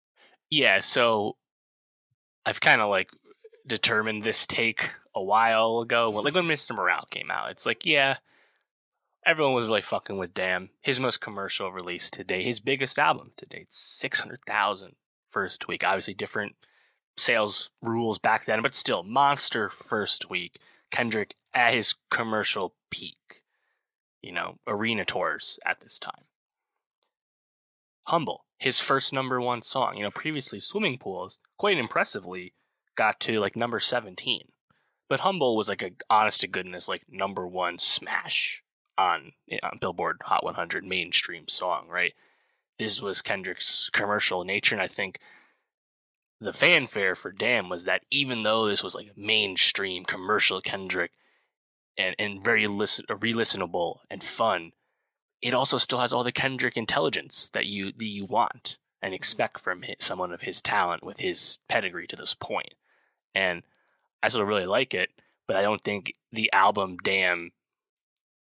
yeah 0.53 0.81
so 0.81 1.37
i've 2.45 2.59
kind 2.59 2.81
of 2.81 2.89
like 2.89 3.09
determined 3.67 4.21
this 4.23 4.45
take 4.45 4.89
a 5.15 5.23
while 5.23 5.79
ago 5.79 6.09
well, 6.09 6.23
like 6.23 6.35
when 6.35 6.43
mr 6.55 6.75
morale 6.75 7.07
came 7.09 7.31
out 7.31 7.51
it's 7.51 7.65
like 7.65 7.85
yeah 7.85 8.17
everyone 9.25 9.53
was 9.53 9.67
really 9.67 9.81
fucking 9.81 10.17
with 10.17 10.33
damn 10.33 10.69
his 10.81 10.99
most 10.99 11.21
commercial 11.21 11.71
release 11.71 12.09
to 12.11 12.23
date 12.25 12.43
his 12.43 12.59
biggest 12.59 12.99
album 12.99 13.31
to 13.37 13.45
date 13.45 13.71
600000 13.71 14.95
first 15.31 15.67
week 15.67 15.83
obviously 15.83 16.13
different 16.13 16.55
sales 17.17 17.71
rules 17.81 18.17
back 18.19 18.45
then 18.45 18.61
but 18.61 18.73
still 18.73 19.03
monster 19.03 19.69
first 19.69 20.29
week 20.29 20.59
kendrick 20.91 21.35
at 21.53 21.73
his 21.73 21.95
commercial 22.09 22.73
peak 22.89 23.43
you 24.21 24.31
know 24.31 24.57
arena 24.67 25.03
tours 25.05 25.59
at 25.65 25.81
this 25.81 25.99
time 25.99 26.23
Humble, 28.07 28.45
his 28.57 28.79
first 28.79 29.13
number 29.13 29.39
one 29.39 29.61
song. 29.61 29.97
You 29.97 30.03
know, 30.03 30.11
previously 30.11 30.59
Swimming 30.59 30.97
Pools, 30.97 31.37
quite 31.57 31.77
impressively, 31.77 32.53
got 32.95 33.19
to 33.21 33.39
like 33.39 33.55
number 33.55 33.79
17. 33.79 34.41
But 35.07 35.21
Humble 35.21 35.55
was 35.55 35.69
like 35.69 35.81
a 35.81 35.91
honest 36.09 36.41
to 36.41 36.47
goodness, 36.47 36.87
like 36.87 37.03
number 37.09 37.47
one 37.47 37.77
smash 37.77 38.63
on, 38.97 39.33
on 39.61 39.77
Billboard 39.79 40.17
Hot 40.25 40.43
100 40.43 40.83
mainstream 40.83 41.47
song, 41.47 41.87
right? 41.89 42.13
This 42.81 42.99
was 42.99 43.21
Kendrick's 43.21 43.91
commercial 43.91 44.43
nature, 44.43 44.73
and 44.73 44.81
I 44.81 44.87
think 44.87 45.19
the 46.39 46.51
fanfare 46.51 47.13
for 47.13 47.31
Damn 47.31 47.69
was 47.69 47.83
that 47.83 48.01
even 48.09 48.41
though 48.41 48.65
this 48.65 48.83
was 48.83 48.95
like 48.95 49.15
mainstream 49.15 50.03
commercial 50.03 50.61
Kendrick 50.61 51.11
and, 51.95 52.15
and 52.17 52.43
very 52.43 52.65
listen, 52.65 53.05
re-listenable 53.07 53.99
and 54.09 54.23
fun, 54.23 54.71
it 55.43 55.53
also 55.53 55.77
still 55.77 55.99
has 55.99 56.11
all 56.11 56.23
the 56.23 56.31
Kendrick 56.31 56.75
intelligence 56.75 57.51
that 57.53 57.67
you 57.67 57.91
that 57.91 58.03
you 58.03 58.25
want 58.25 58.79
and 58.99 59.09
mm-hmm. 59.09 59.15
expect 59.15 59.59
from 59.59 59.83
hi 59.83 59.95
someone 59.99 60.31
of 60.33 60.41
his 60.41 60.59
talent 60.59 61.03
with 61.03 61.19
his 61.19 61.59
pedigree 61.69 62.07
to 62.07 62.15
this 62.15 62.33
point. 62.33 62.73
And 63.35 63.61
I 64.23 64.29
still 64.29 64.43
really 64.43 64.65
like 64.65 64.95
it, 64.95 65.11
but 65.47 65.55
I 65.55 65.61
don't 65.61 65.83
think 65.83 66.15
the 66.31 66.51
album 66.51 66.97
Damn 67.03 67.51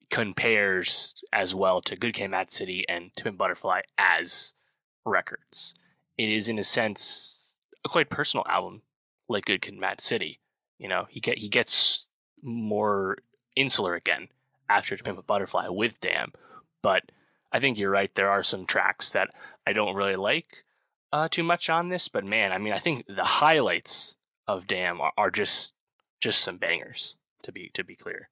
compares 0.09 1.23
as 1.31 1.55
well 1.55 1.81
to 1.81 1.95
Good 1.95 2.13
Kid, 2.13 2.29
Mad 2.29 2.51
City 2.51 2.85
and 2.87 3.11
Pimp 3.15 3.37
Butterfly 3.37 3.81
as 3.97 4.53
records. 5.05 5.75
it 6.17 6.29
is 6.29 6.47
in 6.47 6.59
a 6.59 6.63
sense 6.63 7.59
a 7.85 7.89
quite 7.89 8.09
personal 8.09 8.45
album, 8.47 8.81
like 9.27 9.45
Good 9.45 9.61
Kid, 9.61 9.77
Mad 9.77 10.01
City. 10.01 10.39
You 10.79 10.87
know, 10.87 11.07
he 11.09 11.19
get 11.19 11.39
he 11.39 11.49
gets 11.49 12.07
more 12.41 13.17
insular 13.55 13.95
again 13.95 14.29
after 14.69 14.95
To 14.95 15.03
Pimp 15.03 15.19
a 15.19 15.23
Butterfly 15.23 15.67
with 15.69 15.99
Damn, 15.99 16.33
but 16.81 17.03
I 17.51 17.59
think 17.59 17.77
you're 17.77 17.91
right. 17.91 18.13
There 18.13 18.29
are 18.29 18.43
some 18.43 18.65
tracks 18.65 19.11
that 19.11 19.29
I 19.67 19.73
don't 19.73 19.95
really 19.95 20.15
like 20.15 20.63
uh, 21.11 21.27
too 21.29 21.43
much 21.43 21.69
on 21.69 21.89
this, 21.89 22.07
but 22.07 22.25
man, 22.25 22.51
I 22.51 22.57
mean, 22.57 22.73
I 22.73 22.79
think 22.79 23.05
the 23.07 23.23
highlights 23.23 24.17
of 24.47 24.67
Damn 24.67 24.99
are, 24.99 25.13
are 25.17 25.31
just 25.31 25.75
just 26.19 26.41
some 26.41 26.57
bangers. 26.57 27.15
To 27.43 27.51
be 27.51 27.69
to 27.73 27.83
be 27.83 27.95
clear. 27.95 28.29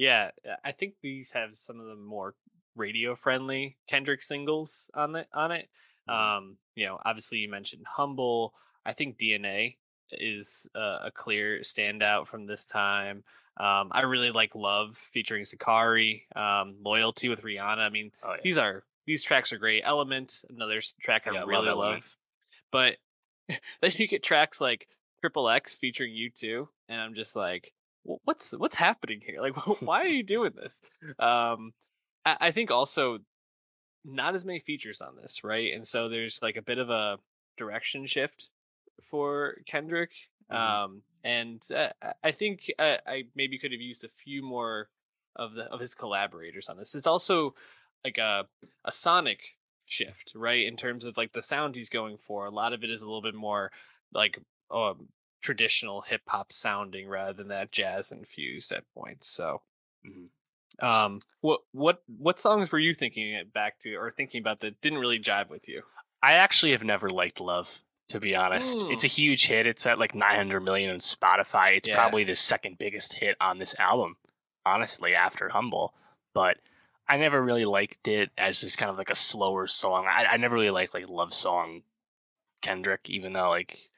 Yeah, 0.00 0.30
I 0.64 0.72
think 0.72 0.94
these 1.02 1.32
have 1.32 1.54
some 1.54 1.78
of 1.78 1.84
the 1.84 1.94
more 1.94 2.34
radio 2.74 3.14
friendly 3.14 3.76
Kendrick 3.86 4.22
singles 4.22 4.90
on 4.94 5.14
it. 5.14 5.28
On 5.34 5.52
it, 5.52 5.68
um, 6.08 6.56
you 6.74 6.86
know, 6.86 6.98
obviously 7.04 7.36
you 7.36 7.50
mentioned 7.50 7.84
Humble. 7.86 8.54
I 8.86 8.94
think 8.94 9.18
DNA 9.18 9.76
is 10.10 10.70
a, 10.74 11.08
a 11.08 11.10
clear 11.14 11.58
standout 11.58 12.28
from 12.28 12.46
this 12.46 12.64
time. 12.64 13.24
Um, 13.58 13.88
I 13.90 14.04
really 14.04 14.30
like 14.30 14.54
Love 14.54 14.96
featuring 14.96 15.44
Zacari, 15.44 16.22
um, 16.34 16.76
Loyalty 16.82 17.28
with 17.28 17.42
Rihanna. 17.42 17.80
I 17.80 17.90
mean, 17.90 18.10
oh, 18.22 18.30
yeah. 18.30 18.40
these 18.42 18.56
are 18.56 18.84
these 19.06 19.22
tracks 19.22 19.52
are 19.52 19.58
great. 19.58 19.82
Element, 19.84 20.46
another 20.48 20.80
track 21.02 21.26
I 21.26 21.34
yeah, 21.34 21.44
really 21.44 21.68
love, 21.68 21.76
love. 21.76 22.16
But 22.72 22.96
then 23.82 23.92
you 23.96 24.08
get 24.08 24.22
tracks 24.22 24.62
like 24.62 24.88
Triple 25.20 25.50
X 25.50 25.76
featuring 25.76 26.14
U2, 26.14 26.68
and 26.88 27.02
I'm 27.02 27.14
just 27.14 27.36
like, 27.36 27.74
what's 28.02 28.52
what's 28.52 28.74
happening 28.74 29.20
here? 29.24 29.40
Like, 29.40 29.56
why 29.80 30.02
are 30.02 30.08
you 30.08 30.22
doing 30.22 30.52
this? 30.56 30.80
Um, 31.18 31.72
I, 32.24 32.36
I 32.40 32.50
think 32.50 32.70
also 32.70 33.18
not 34.04 34.34
as 34.34 34.44
many 34.44 34.60
features 34.60 35.00
on 35.00 35.16
this, 35.16 35.44
right? 35.44 35.72
And 35.72 35.86
so 35.86 36.08
there's 36.08 36.40
like 36.42 36.56
a 36.56 36.62
bit 36.62 36.78
of 36.78 36.90
a 36.90 37.18
direction 37.56 38.06
shift 38.06 38.50
for 39.02 39.56
Kendrick. 39.66 40.12
Mm-hmm. 40.50 40.84
Um, 40.84 41.02
and 41.22 41.62
uh, 41.74 41.90
I 42.24 42.32
think 42.32 42.72
uh, 42.78 42.96
I 43.06 43.24
maybe 43.36 43.58
could 43.58 43.72
have 43.72 43.80
used 43.80 44.04
a 44.04 44.08
few 44.08 44.42
more 44.42 44.88
of 45.36 45.54
the 45.54 45.64
of 45.64 45.80
his 45.80 45.94
collaborators 45.94 46.68
on 46.68 46.78
this. 46.78 46.94
It's 46.94 47.06
also 47.06 47.54
like 48.04 48.18
a 48.18 48.46
a 48.84 48.92
sonic 48.92 49.40
shift, 49.84 50.32
right? 50.34 50.66
In 50.66 50.76
terms 50.76 51.04
of 51.04 51.16
like 51.16 51.32
the 51.32 51.42
sound 51.42 51.74
he's 51.74 51.90
going 51.90 52.16
for. 52.16 52.46
A 52.46 52.50
lot 52.50 52.72
of 52.72 52.82
it 52.82 52.90
is 52.90 53.02
a 53.02 53.06
little 53.06 53.22
bit 53.22 53.34
more 53.34 53.70
like 54.14 54.38
um, 54.70 55.08
traditional 55.40 56.02
hip 56.02 56.22
hop 56.26 56.52
sounding 56.52 57.08
rather 57.08 57.32
than 57.32 57.48
that 57.48 57.72
jazz 57.72 58.12
infused 58.12 58.72
at 58.72 58.84
points. 58.94 59.28
So, 59.28 59.62
mm-hmm. 60.06 60.84
um, 60.84 61.20
what 61.40 61.60
what 61.72 62.02
what 62.06 62.40
songs 62.40 62.70
were 62.70 62.78
you 62.78 62.94
thinking 62.94 63.32
it 63.32 63.52
back 63.52 63.80
to 63.80 63.94
or 63.94 64.10
thinking 64.10 64.40
about 64.40 64.60
that 64.60 64.80
didn't 64.80 64.98
really 64.98 65.18
jive 65.18 65.50
with 65.50 65.68
you? 65.68 65.82
I 66.22 66.34
actually 66.34 66.72
have 66.72 66.84
never 66.84 67.08
liked 67.08 67.40
Love 67.40 67.82
to 68.10 68.20
be 68.20 68.34
honest. 68.34 68.84
It's 68.88 69.04
a 69.04 69.08
huge 69.08 69.46
hit. 69.46 69.68
It's 69.68 69.86
at 69.86 69.98
like 69.98 70.16
900 70.16 70.60
million 70.60 70.90
on 70.90 70.98
Spotify. 70.98 71.76
It's 71.76 71.88
yeah. 71.88 71.94
probably 71.94 72.24
the 72.24 72.34
second 72.34 72.76
biggest 72.76 73.14
hit 73.14 73.36
on 73.40 73.58
this 73.58 73.74
album, 73.78 74.16
honestly, 74.66 75.14
after 75.14 75.48
Humble. 75.48 75.94
But 76.34 76.58
I 77.08 77.18
never 77.18 77.40
really 77.40 77.64
liked 77.64 78.08
it 78.08 78.30
as 78.36 78.60
just 78.60 78.78
kind 78.78 78.90
of 78.90 78.98
like 78.98 79.10
a 79.10 79.14
slower 79.14 79.68
song. 79.68 80.06
I, 80.08 80.24
I 80.24 80.36
never 80.38 80.56
really 80.56 80.70
liked 80.70 80.92
like 80.92 81.08
love 81.08 81.32
song 81.32 81.82
Kendrick, 82.62 83.08
even 83.08 83.32
though 83.32 83.50
like 83.50 83.90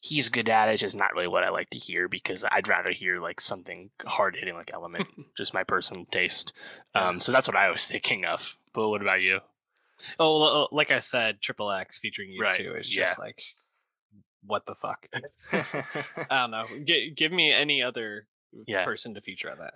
he's 0.00 0.28
good 0.28 0.48
at 0.48 0.68
it. 0.68 0.72
It's 0.72 0.80
just 0.80 0.96
not 0.96 1.14
really 1.14 1.28
what 1.28 1.44
I 1.44 1.50
like 1.50 1.70
to 1.70 1.78
hear 1.78 2.08
because 2.08 2.44
I'd 2.50 2.68
rather 2.68 2.90
hear 2.90 3.20
like 3.20 3.40
something 3.40 3.90
hard 4.06 4.36
hitting 4.36 4.54
like 4.54 4.70
Element, 4.72 5.06
just 5.36 5.54
my 5.54 5.62
personal 5.62 6.06
taste. 6.06 6.52
Um, 6.94 7.20
so 7.20 7.32
that's 7.32 7.46
what 7.46 7.56
I 7.56 7.70
was 7.70 7.86
thinking 7.88 8.24
of. 8.24 8.56
But 8.72 8.88
what 8.88 9.02
about 9.02 9.20
you? 9.20 9.40
Oh, 10.18 10.68
like 10.72 10.90
I 10.90 11.00
said, 11.00 11.42
Triple 11.42 11.70
X 11.70 11.98
featuring 11.98 12.32
you 12.32 12.40
right. 12.40 12.54
too 12.54 12.74
is 12.74 12.88
just 12.88 13.18
yeah. 13.18 13.24
like, 13.24 13.42
what 14.44 14.64
the 14.64 14.74
fuck? 14.74 15.06
I 15.52 16.24
don't 16.30 16.50
know. 16.50 16.64
G- 16.84 17.12
give 17.14 17.32
me 17.32 17.52
any 17.52 17.82
other 17.82 18.26
yeah. 18.66 18.84
person 18.84 19.12
to 19.14 19.20
feature 19.20 19.50
on 19.50 19.58
that. 19.58 19.74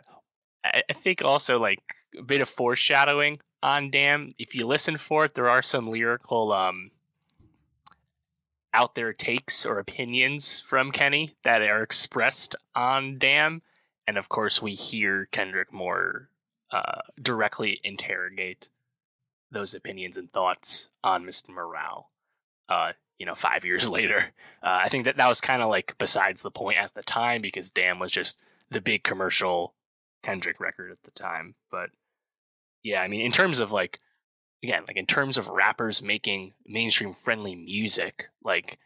I 0.89 0.95
think 0.95 1.22
also 1.22 1.59
like 1.59 1.83
a 2.18 2.22
bit 2.22 2.41
of 2.41 2.49
foreshadowing 2.49 3.41
on 3.62 3.91
Damn. 3.91 4.31
If 4.39 4.55
you 4.55 4.66
listen 4.66 4.97
for 4.97 5.27
it, 5.27 5.35
there 5.35 5.51
are 5.51 5.61
some 5.61 5.91
lyrical 5.91 6.53
um 6.53 6.91
out 8.75 8.95
there 8.95 9.12
takes 9.12 9.64
or 9.64 9.79
opinions 9.79 10.61
from 10.61 10.91
Kenny 10.91 11.31
that 11.45 11.62
are 11.62 11.83
expressed 11.83 12.57
on 12.75 13.18
Damn, 13.18 13.62
and 14.07 14.18
of 14.18 14.29
course 14.29 14.61
we 14.61 14.75
hear 14.75 15.29
Kendrick 15.33 15.72
more 15.72 16.29
uh, 16.70 17.01
directly 17.22 17.81
interrogate 17.85 18.68
those 19.51 19.75
opinions 19.75 20.16
and 20.16 20.33
thoughts 20.33 20.91
on 21.03 21.25
Mr. 21.25 21.51
Morale. 21.51 22.11
Uh, 22.68 22.93
you 23.18 23.25
know, 23.25 23.35
five 23.35 23.64
years 23.64 23.89
later, 23.89 24.18
uh, 24.62 24.81
I 24.85 24.89
think 24.89 25.05
that 25.05 25.16
that 25.16 25.29
was 25.29 25.41
kind 25.41 25.62
of 25.62 25.70
like 25.70 25.95
besides 25.99 26.43
the 26.43 26.51
point 26.51 26.79
at 26.79 26.95
the 26.95 27.03
time 27.03 27.41
because 27.41 27.70
Damn 27.70 27.99
was 27.99 28.12
just 28.12 28.41
the 28.70 28.81
big 28.81 29.05
commercial 29.05 29.75
Kendrick 30.22 30.59
record 30.61 30.91
at 30.91 31.03
the 31.05 31.12
time. 31.12 31.55
But 31.70 31.91
yeah, 32.83 33.01
I 33.01 33.09
mean, 33.09 33.20
in 33.20 33.33
terms 33.33 33.61
of 33.61 33.72
like, 33.72 34.01
again, 34.65 34.85
like 34.89 34.97
in 34.97 35.07
terms 35.07 35.37
of 35.37 35.49
rappers 35.49 36.03
making 36.03 36.55
mainstream 36.67 37.12
friendly 37.12 37.55
music, 37.55 38.31
like 38.43 38.79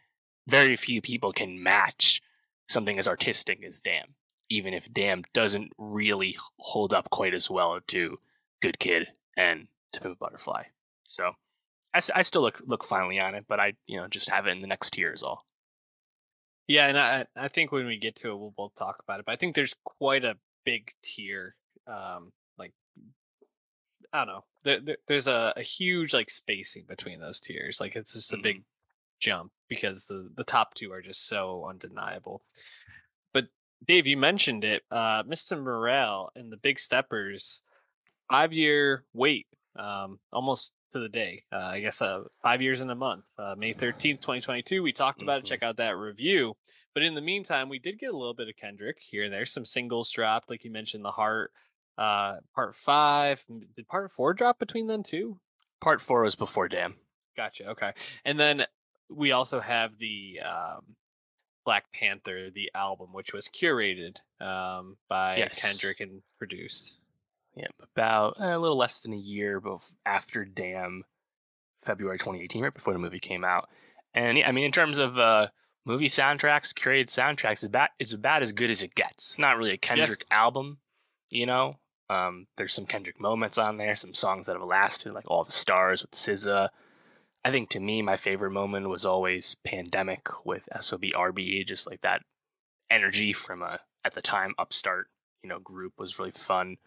very 0.47 0.75
few 0.75 1.01
people 1.01 1.31
can 1.31 1.63
match 1.63 2.21
something 2.67 2.99
as 2.99 3.07
artistic 3.07 3.63
as 3.65 3.79
Damn, 3.79 4.15
even 4.49 4.73
if 4.73 4.91
Damn 4.91 5.23
doesn't 5.33 5.71
really 5.77 6.37
hold 6.57 6.93
up 6.93 7.09
quite 7.09 7.33
as 7.33 7.49
well 7.49 7.79
to 7.87 8.19
Good 8.61 8.77
Kid 8.77 9.07
and 9.37 9.67
to 9.93 10.01
Pimp 10.01 10.19
Butterfly. 10.19 10.63
So 11.05 11.31
I, 11.93 12.01
I 12.13 12.21
still 12.23 12.41
look 12.41 12.61
look 12.65 12.83
finally 12.83 13.19
on 13.19 13.33
it, 13.33 13.45
but 13.47 13.59
I 13.59 13.73
you 13.87 13.97
know 13.97 14.07
just 14.07 14.29
have 14.29 14.47
it 14.47 14.51
in 14.51 14.61
the 14.61 14.67
next 14.67 14.91
tier 14.91 15.13
is 15.13 15.23
all. 15.23 15.45
Yeah, 16.67 16.87
and 16.87 16.97
I 16.97 17.25
I 17.37 17.47
think 17.47 17.71
when 17.71 17.85
we 17.85 17.97
get 17.97 18.17
to 18.17 18.31
it, 18.31 18.37
we'll 18.37 18.53
both 18.55 18.75
talk 18.75 18.97
about 19.01 19.21
it. 19.21 19.25
But 19.25 19.31
I 19.31 19.35
think 19.37 19.55
there's 19.55 19.75
quite 19.85 20.25
a 20.25 20.37
big 20.65 20.91
tier. 21.01 21.55
Um, 21.87 22.33
I 24.11 24.19
don't 24.19 24.27
know, 24.27 24.45
there, 24.63 24.79
there, 24.81 24.97
there's 25.07 25.27
a, 25.27 25.53
a 25.55 25.61
huge 25.61 26.13
like 26.13 26.29
spacing 26.29 26.85
between 26.87 27.19
those 27.19 27.39
tiers. 27.39 27.79
Like 27.79 27.95
it's 27.95 28.13
just 28.13 28.33
a 28.33 28.35
mm-hmm. 28.35 28.43
big 28.43 28.63
jump 29.19 29.51
because 29.67 30.05
the 30.05 30.29
the 30.35 30.43
top 30.43 30.73
two 30.73 30.91
are 30.91 31.01
just 31.01 31.27
so 31.27 31.65
undeniable. 31.69 32.41
But 33.33 33.47
Dave, 33.85 34.07
you 34.07 34.17
mentioned 34.17 34.63
it, 34.63 34.83
uh, 34.91 35.23
Mr. 35.23 35.61
Morale 35.61 36.31
and 36.35 36.51
the 36.51 36.57
Big 36.57 36.79
Steppers, 36.79 37.63
five 38.29 38.53
year 38.53 39.05
wait 39.13 39.47
um, 39.77 40.19
almost 40.31 40.73
to 40.89 40.99
the 40.99 41.09
day. 41.09 41.43
Uh, 41.51 41.57
I 41.57 41.79
guess 41.79 42.01
uh, 42.01 42.23
five 42.41 42.61
years 42.61 42.81
in 42.81 42.89
a 42.89 42.95
month, 42.95 43.23
uh, 43.37 43.55
May 43.57 43.73
13th, 43.73 44.21
2022. 44.21 44.83
We 44.83 44.91
talked 44.91 45.21
about 45.21 45.39
mm-hmm. 45.39 45.45
it. 45.45 45.49
Check 45.49 45.63
out 45.63 45.77
that 45.77 45.97
review. 45.97 46.55
But 46.93 47.03
in 47.03 47.15
the 47.15 47.21
meantime, 47.21 47.69
we 47.69 47.79
did 47.79 47.99
get 47.99 48.13
a 48.13 48.17
little 48.17 48.33
bit 48.33 48.49
of 48.49 48.57
Kendrick 48.57 48.97
here 48.99 49.23
and 49.23 49.33
there. 49.33 49.45
Some 49.45 49.65
singles 49.65 50.11
dropped, 50.11 50.49
like 50.49 50.63
you 50.63 50.71
mentioned, 50.71 51.05
The 51.05 51.11
Heart, 51.11 51.51
uh, 51.99 52.37
part 52.55 52.73
five. 52.75 53.45
Did 53.75 53.87
part 53.87 54.09
four 54.09 54.33
drop 54.33 54.57
between 54.57 54.87
then 54.87 55.03
too? 55.03 55.39
Part 55.81 56.01
four 56.01 56.23
was 56.23 56.35
before 56.35 56.69
Damn. 56.69 56.95
Gotcha. 57.35 57.69
Okay. 57.69 57.93
And 58.25 58.39
then 58.39 58.65
we 59.09 59.31
also 59.31 59.59
have 59.59 59.97
the 59.97 60.39
um, 60.39 60.95
Black 61.65 61.91
Panther, 61.93 62.49
the 62.49 62.71
album, 62.73 63.09
which 63.11 63.33
was 63.33 63.47
curated 63.47 64.17
um, 64.41 64.97
by 65.09 65.37
yes. 65.37 65.61
Kendrick 65.61 65.99
and 65.99 66.21
produced. 66.37 66.99
Yeah, 67.55 67.67
about 67.95 68.37
eh, 68.39 68.55
a 68.55 68.59
little 68.59 68.77
less 68.77 69.01
than 69.01 69.13
a 69.13 69.17
year 69.17 69.61
after 70.05 70.45
Damn, 70.45 71.03
February 71.77 72.17
2018, 72.17 72.63
right 72.63 72.73
before 72.73 72.93
the 72.93 72.99
movie 72.99 73.19
came 73.19 73.43
out. 73.43 73.69
And 74.13 74.37
yeah, 74.37 74.47
I 74.47 74.51
mean, 74.51 74.65
in 74.65 74.71
terms 74.71 74.97
of 74.97 75.17
uh, 75.17 75.47
movie 75.85 76.07
soundtracks, 76.07 76.73
curated 76.73 77.07
soundtracks, 77.07 77.53
it's 77.53 77.63
about, 77.63 77.89
it's 77.99 78.13
about 78.13 78.43
as 78.43 78.53
good 78.53 78.69
as 78.69 78.83
it 78.83 78.95
gets. 78.95 79.31
It's 79.31 79.39
not 79.39 79.57
really 79.57 79.71
a 79.71 79.77
Kendrick 79.77 80.25
yeah. 80.29 80.41
album, 80.41 80.77
you 81.29 81.45
know. 81.45 81.75
Um, 82.09 82.47
there's 82.57 82.73
some 82.73 82.85
Kendrick 82.85 83.19
moments 83.19 83.57
on 83.57 83.77
there, 83.77 83.95
some 83.95 84.13
songs 84.13 84.47
that 84.47 84.55
have 84.55 84.63
lasted, 84.63 85.13
like 85.13 85.29
All 85.29 85.43
the 85.43 85.51
Stars 85.51 86.01
with 86.01 86.11
SZA. 86.11 86.69
I 87.45 87.51
think 87.51 87.69
to 87.69 87.79
me, 87.79 88.01
my 88.01 88.17
favorite 88.17 88.51
moment 88.51 88.89
was 88.89 89.05
always 89.05 89.55
Pandemic 89.63 90.45
with 90.45 90.67
SOB 90.79 91.03
just 91.65 91.89
like 91.89 92.01
that 92.01 92.21
energy 92.89 93.31
from 93.31 93.61
a, 93.61 93.79
at 94.03 94.13
the 94.13 94.21
time, 94.21 94.55
upstart, 94.57 95.07
you 95.43 95.49
know, 95.49 95.59
group 95.59 95.93
was 95.97 96.19
really 96.19 96.31
fun. 96.31 96.77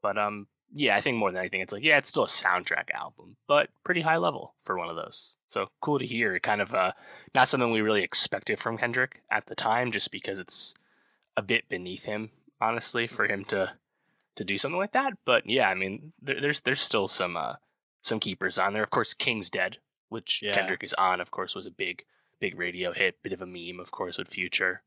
But 0.00 0.16
um, 0.16 0.46
yeah, 0.72 0.96
I 0.96 1.00
think 1.00 1.16
more 1.16 1.30
than 1.30 1.40
anything, 1.40 1.60
it's 1.60 1.72
like 1.72 1.82
yeah, 1.82 1.98
it's 1.98 2.08
still 2.08 2.24
a 2.24 2.28
soundtrack 2.28 2.90
album, 2.94 3.36
but 3.46 3.70
pretty 3.84 4.02
high 4.02 4.16
level 4.16 4.54
for 4.64 4.78
one 4.78 4.90
of 4.90 4.96
those. 4.96 5.34
So 5.46 5.68
cool 5.80 5.98
to 5.98 6.06
hear. 6.06 6.38
Kind 6.38 6.60
of 6.60 6.74
uh, 6.74 6.92
not 7.34 7.48
something 7.48 7.70
we 7.70 7.80
really 7.80 8.02
expected 8.02 8.58
from 8.58 8.78
Kendrick 8.78 9.22
at 9.30 9.46
the 9.46 9.54
time, 9.54 9.92
just 9.92 10.10
because 10.10 10.38
it's 10.38 10.74
a 11.36 11.42
bit 11.42 11.68
beneath 11.68 12.04
him, 12.04 12.30
honestly, 12.60 13.06
for 13.06 13.26
him 13.26 13.44
to 13.46 13.72
to 14.38 14.44
do 14.44 14.56
something 14.56 14.78
like 14.78 14.92
that. 14.92 15.12
But 15.26 15.42
yeah, 15.46 15.68
I 15.68 15.74
mean, 15.74 16.12
there, 16.22 16.40
there's 16.40 16.62
there's 16.62 16.80
still 16.80 17.06
some 17.08 17.36
uh, 17.36 17.54
some 18.02 18.18
keepers 18.20 18.58
on 18.58 18.72
there. 18.72 18.82
Of 18.82 18.90
course, 18.90 19.12
King's 19.12 19.50
Dead, 19.50 19.78
which 20.08 20.40
yeah. 20.42 20.54
Kendrick 20.54 20.82
is 20.82 20.94
on, 20.94 21.20
of 21.20 21.30
course, 21.30 21.54
was 21.54 21.66
a 21.66 21.70
big 21.70 22.04
big 22.40 22.58
radio 22.58 22.92
hit, 22.92 23.22
bit 23.22 23.32
of 23.32 23.42
a 23.42 23.46
meme, 23.46 23.80
of 23.80 23.90
course, 23.90 24.16
with 24.16 24.28
Future. 24.28 24.82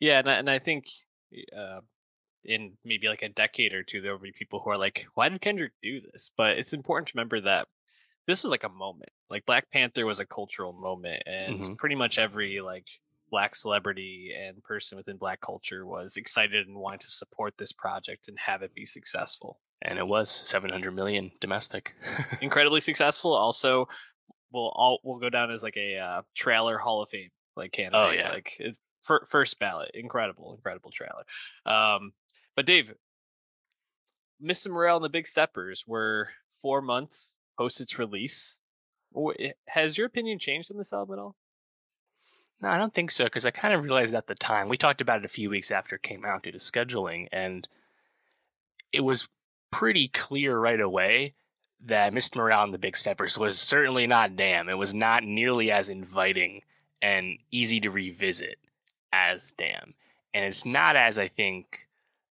Yeah, 0.00 0.18
and 0.18 0.28
I, 0.28 0.34
and 0.34 0.50
I 0.50 0.58
think 0.58 0.86
uh, 1.56 1.80
in 2.44 2.72
maybe 2.84 3.08
like 3.08 3.22
a 3.22 3.28
decade 3.28 3.72
or 3.74 3.82
two, 3.82 4.00
there 4.00 4.12
will 4.12 4.18
be 4.18 4.32
people 4.32 4.60
who 4.60 4.70
are 4.70 4.78
like, 4.78 5.06
why 5.14 5.28
did 5.28 5.40
Kendrick 5.40 5.72
do 5.82 6.00
this? 6.00 6.30
But 6.36 6.58
it's 6.58 6.72
important 6.72 7.08
to 7.08 7.12
remember 7.14 7.40
that 7.42 7.68
this 8.26 8.42
was 8.42 8.50
like 8.50 8.64
a 8.64 8.68
moment. 8.68 9.10
Like 9.30 9.46
Black 9.46 9.70
Panther 9.70 10.06
was 10.06 10.20
a 10.20 10.26
cultural 10.26 10.72
moment, 10.72 11.22
and 11.26 11.60
Mhm. 11.60 11.76
pretty 11.78 11.94
much 11.94 12.18
every 12.18 12.60
like 12.60 12.86
black 13.30 13.54
celebrity 13.54 14.32
and 14.38 14.62
person 14.62 14.96
within 14.96 15.16
black 15.16 15.40
culture 15.40 15.86
was 15.86 16.16
excited 16.16 16.66
and 16.66 16.76
wanted 16.76 17.00
to 17.00 17.10
support 17.10 17.54
this 17.58 17.72
project 17.72 18.28
and 18.28 18.38
have 18.38 18.62
it 18.62 18.74
be 18.74 18.84
successful. 18.84 19.60
And 19.82 19.98
it 19.98 20.06
was 20.06 20.30
700 20.30 20.92
million 20.92 21.32
domestic. 21.40 21.94
Incredibly 22.40 22.80
successful. 22.80 23.34
Also, 23.34 23.88
will 24.52 24.72
all 24.74 25.00
will 25.04 25.18
go 25.18 25.28
down 25.28 25.50
as 25.50 25.62
like 25.62 25.76
a 25.76 25.98
uh, 25.98 26.22
trailer 26.34 26.78
Hall 26.78 27.02
of 27.02 27.10
Fame 27.10 27.30
like 27.56 27.72
candidate. 27.72 28.00
Oh, 28.00 28.10
yeah. 28.10 28.30
like 28.30 28.52
it's 28.58 28.78
fir- 29.02 29.26
first 29.26 29.58
ballot. 29.58 29.90
Incredible, 29.94 30.54
incredible 30.54 30.90
trailer. 30.90 31.24
Um, 31.66 32.12
but 32.54 32.66
Dave, 32.66 32.94
Mr. 34.42 34.68
Morale 34.68 34.96
and 34.96 35.04
the 35.04 35.10
Big 35.10 35.26
Steppers 35.26 35.84
were 35.86 36.28
four 36.62 36.80
months 36.80 37.36
post 37.58 37.80
its 37.80 37.98
release. 37.98 38.58
Has 39.68 39.96
your 39.96 40.06
opinion 40.06 40.38
changed 40.38 40.70
on 40.70 40.76
this 40.76 40.92
album 40.92 41.18
at 41.18 41.22
all? 41.22 41.36
No, 42.60 42.68
I 42.68 42.78
don't 42.78 42.94
think 42.94 43.10
so 43.10 43.24
because 43.24 43.44
I 43.44 43.50
kind 43.50 43.74
of 43.74 43.82
realized 43.82 44.14
at 44.14 44.28
the 44.28 44.34
time 44.34 44.68
we 44.68 44.76
talked 44.76 45.00
about 45.00 45.18
it 45.18 45.24
a 45.24 45.28
few 45.28 45.50
weeks 45.50 45.70
after 45.70 45.96
it 45.96 46.02
came 46.02 46.24
out 46.24 46.42
due 46.42 46.52
to 46.52 46.58
scheduling, 46.58 47.28
and 47.30 47.68
it 48.92 49.00
was 49.00 49.28
pretty 49.70 50.08
clear 50.08 50.58
right 50.58 50.80
away 50.80 51.34
that 51.84 52.14
Mr. 52.14 52.36
Morale 52.36 52.64
and 52.64 52.74
the 52.74 52.78
Big 52.78 52.96
Steppers 52.96 53.38
was 53.38 53.58
certainly 53.58 54.06
not 54.06 54.36
Damn. 54.36 54.68
It 54.68 54.78
was 54.78 54.94
not 54.94 55.22
nearly 55.22 55.70
as 55.70 55.90
inviting 55.90 56.62
and 57.02 57.38
easy 57.50 57.78
to 57.80 57.90
revisit 57.90 58.58
as 59.12 59.52
Damn, 59.52 59.94
and 60.32 60.44
it's 60.44 60.64
not 60.64 60.96
as 60.96 61.18
I 61.18 61.28
think 61.28 61.88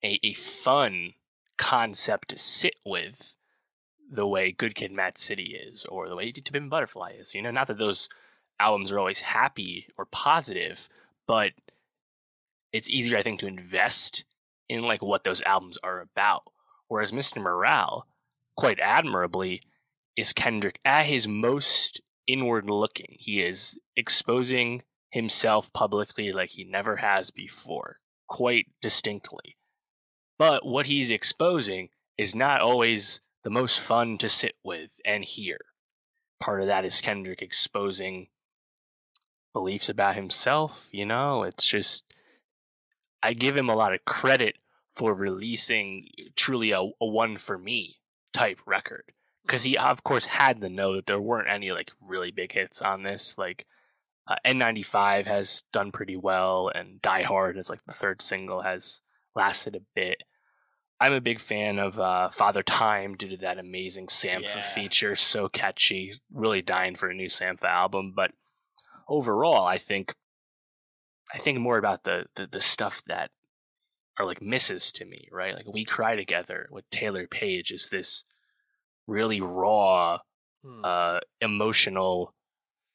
a, 0.03 0.19
a 0.23 0.33
fun 0.33 1.13
concept 1.57 2.29
to 2.29 2.37
sit 2.37 2.75
with 2.85 3.35
the 4.11 4.27
way 4.27 4.51
Good 4.51 4.75
Kid, 4.75 4.91
Mad 4.91 5.17
City 5.17 5.55
is, 5.55 5.85
or 5.85 6.09
the 6.09 6.15
way 6.15 6.31
Pimp 6.31 6.69
Butterfly 6.69 7.13
is. 7.19 7.35
You 7.35 7.41
know, 7.41 7.51
not 7.51 7.67
that 7.67 7.77
those 7.77 8.09
albums 8.59 8.91
are 8.91 8.99
always 8.99 9.19
happy 9.19 9.87
or 9.97 10.05
positive, 10.05 10.89
but 11.27 11.51
it's 12.71 12.89
easier, 12.89 13.17
I 13.17 13.23
think, 13.23 13.39
to 13.39 13.47
invest 13.47 14.25
in 14.67 14.83
like 14.83 15.01
what 15.01 15.23
those 15.23 15.41
albums 15.41 15.77
are 15.83 15.99
about. 15.99 16.43
Whereas 16.87 17.11
Mr. 17.11 17.41
Morale, 17.41 18.07
quite 18.55 18.79
admirably, 18.79 19.61
is 20.15 20.33
Kendrick 20.33 20.79
at 20.83 21.05
his 21.05 21.27
most 21.27 22.01
inward 22.27 22.69
looking. 22.69 23.15
He 23.17 23.41
is 23.41 23.79
exposing 23.95 24.83
himself 25.11 25.73
publicly 25.73 26.31
like 26.31 26.51
he 26.51 26.63
never 26.63 26.97
has 26.97 27.31
before, 27.31 27.97
quite 28.27 28.67
distinctly. 28.81 29.57
But 30.37 30.65
what 30.65 30.85
he's 30.85 31.09
exposing 31.09 31.89
is 32.17 32.35
not 32.35 32.61
always 32.61 33.21
the 33.43 33.49
most 33.49 33.79
fun 33.79 34.17
to 34.19 34.29
sit 34.29 34.55
with 34.63 34.99
and 35.05 35.23
hear. 35.23 35.57
Part 36.39 36.61
of 36.61 36.67
that 36.67 36.85
is 36.85 37.01
Kendrick 37.01 37.41
exposing 37.41 38.27
beliefs 39.53 39.89
about 39.89 40.15
himself, 40.15 40.89
you 40.91 41.05
know? 41.05 41.43
It's 41.43 41.65
just 41.65 42.05
I 43.21 43.33
give 43.33 43.57
him 43.57 43.69
a 43.69 43.75
lot 43.75 43.93
of 43.93 44.05
credit 44.05 44.55
for 44.91 45.13
releasing 45.13 46.09
truly 46.35 46.71
a, 46.71 46.79
a 46.81 47.05
one 47.05 47.37
for 47.37 47.57
me 47.57 47.97
type 48.33 48.59
record 48.65 49.03
because 49.45 49.63
he 49.63 49.77
of 49.77 50.03
course 50.03 50.25
had 50.27 50.61
to 50.61 50.69
know 50.69 50.95
that 50.95 51.05
there 51.05 51.19
weren't 51.21 51.49
any 51.49 51.71
like 51.71 51.91
really 52.07 52.31
big 52.31 52.51
hits 52.51 52.81
on 52.81 53.03
this 53.03 53.37
like 53.37 53.65
uh, 54.27 54.35
N95 54.45 55.25
has 55.25 55.63
done 55.71 55.91
pretty 55.91 56.15
well 56.15 56.69
and 56.73 57.01
Die 57.01 57.23
Hard 57.23 57.57
is 57.57 57.69
like 57.69 57.83
the 57.85 57.93
third 57.93 58.21
single 58.21 58.61
has 58.61 59.01
lasted 59.35 59.75
a 59.75 59.81
bit. 59.95 60.23
I'm 60.99 61.13
a 61.13 61.21
big 61.21 61.39
fan 61.39 61.79
of 61.79 61.97
uh, 61.99 62.29
Father 62.29 62.61
Time 62.61 63.15
due 63.15 63.29
to 63.29 63.37
that 63.37 63.57
amazing 63.57 64.07
Sampha 64.07 64.55
Yeah. 64.55 64.61
feature, 64.61 65.15
so 65.15 65.47
catchy. 65.47 66.13
Really 66.31 66.61
dying 66.61 66.95
for 66.95 67.09
a 67.09 67.15
new 67.15 67.27
Sampha 67.29 67.63
album, 67.63 68.11
but 68.15 68.31
overall, 69.09 69.65
I 69.65 69.77
think 69.77 70.13
I 71.33 71.37
think 71.37 71.59
more 71.59 71.77
about 71.77 72.03
the, 72.05 72.25
the 72.35 72.47
the 72.47 72.61
stuff 72.61 73.01
that 73.07 73.31
are 74.17 74.25
like 74.25 74.41
misses 74.41 74.91
to 74.93 75.05
me, 75.05 75.27
right? 75.31 75.55
Like 75.55 75.67
We 75.67 75.85
Cry 75.85 76.15
Together 76.15 76.67
with 76.71 76.89
Taylour 76.89 77.29
Paige 77.29 77.71
is 77.71 77.89
this 77.89 78.25
really 79.07 79.41
raw, 79.41 80.19
Hmm. 80.63 80.83
uh, 80.83 81.19
emotional 81.39 82.35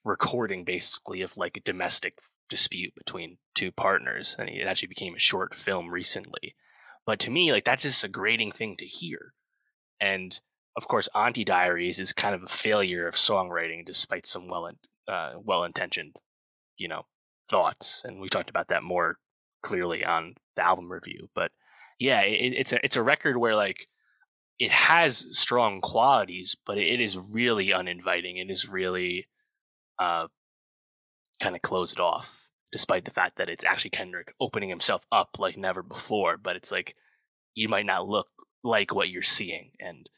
recording, 0.05 0.65
basically 0.65 1.23
of 1.23 1.39
like 1.39 1.57
a 1.57 1.61
domestic 1.61 2.19
dispute 2.51 2.95
between 2.95 3.39
two 3.55 3.73
partners, 3.73 4.37
and 4.39 4.51
it 4.51 4.67
actually 4.67 4.89
became 4.89 5.15
a 5.15 5.19
short 5.19 5.55
film 5.55 5.89
recently. 5.91 6.55
But 7.07 7.19
to 7.21 7.31
me, 7.31 7.53
like 7.53 7.65
that's 7.65 7.85
just 7.85 8.05
a 8.05 8.09
grating 8.09 8.53
thing 8.53 8.77
to 8.77 8.85
hear, 8.85 9.33
and 9.99 10.39
of 10.77 10.89
course, 10.89 11.09
Auntie 11.15 11.45
Diaries 11.45 11.99
is 11.99 12.13
kind 12.13 12.35
of 12.35 12.43
a 12.43 12.49
failure 12.49 13.07
of 13.09 13.15
songwriting, 13.15 13.87
despite 13.87 14.27
some 14.27 14.47
well 14.49 14.67
uh, 15.09 15.33
well 15.37 15.65
intentioned, 15.65 16.17
you 16.77 16.89
know, 16.89 17.07
thoughts, 17.49 18.03
and 18.05 18.21
we 18.21 18.29
talked 18.29 18.51
about 18.51 18.69
that 18.69 18.83
more 18.83 19.19
clearly 19.63 20.05
on 20.05 20.35
the 20.57 20.65
album 20.65 20.91
review. 20.91 21.29
But 21.35 21.51
yeah, 21.99 22.21
it, 22.23 22.53
it's 22.57 22.73
a 22.73 22.85
it's 22.85 22.97
a 22.97 23.03
record 23.03 23.37
where 23.39 23.57
like 23.57 23.89
it 24.59 24.71
has 24.71 25.27
strong 25.37 25.81
qualities, 25.81 26.57
but 26.65 26.79
it 26.79 27.01
is 27.01 27.19
really 27.33 27.73
uninviting. 27.73 28.37
It 28.37 28.51
is 28.51 28.69
really 28.69 29.27
uh, 29.99 30.29
kind 31.41 31.57
of 31.57 31.63
closed 31.63 31.99
off, 31.99 32.49
despite 32.71 33.05
the 33.05 33.11
fact 33.11 33.37
that 33.37 33.49
it's 33.49 33.65
actually 33.65 33.91
Kendrick 33.91 34.35
opening 34.41 34.69
himself 34.69 35.07
up 35.11 35.39
like 35.39 35.57
never 35.57 35.83
before. 35.83 36.37
But 36.37 36.57
it's 36.57 36.71
like 36.71 36.95
you 37.55 37.69
might 37.69 37.87
not 37.87 38.09
look 38.09 38.29
like 38.63 38.95
what 38.95 39.09
you're 39.09 39.23
seeing, 39.23 39.73
and 39.81 40.09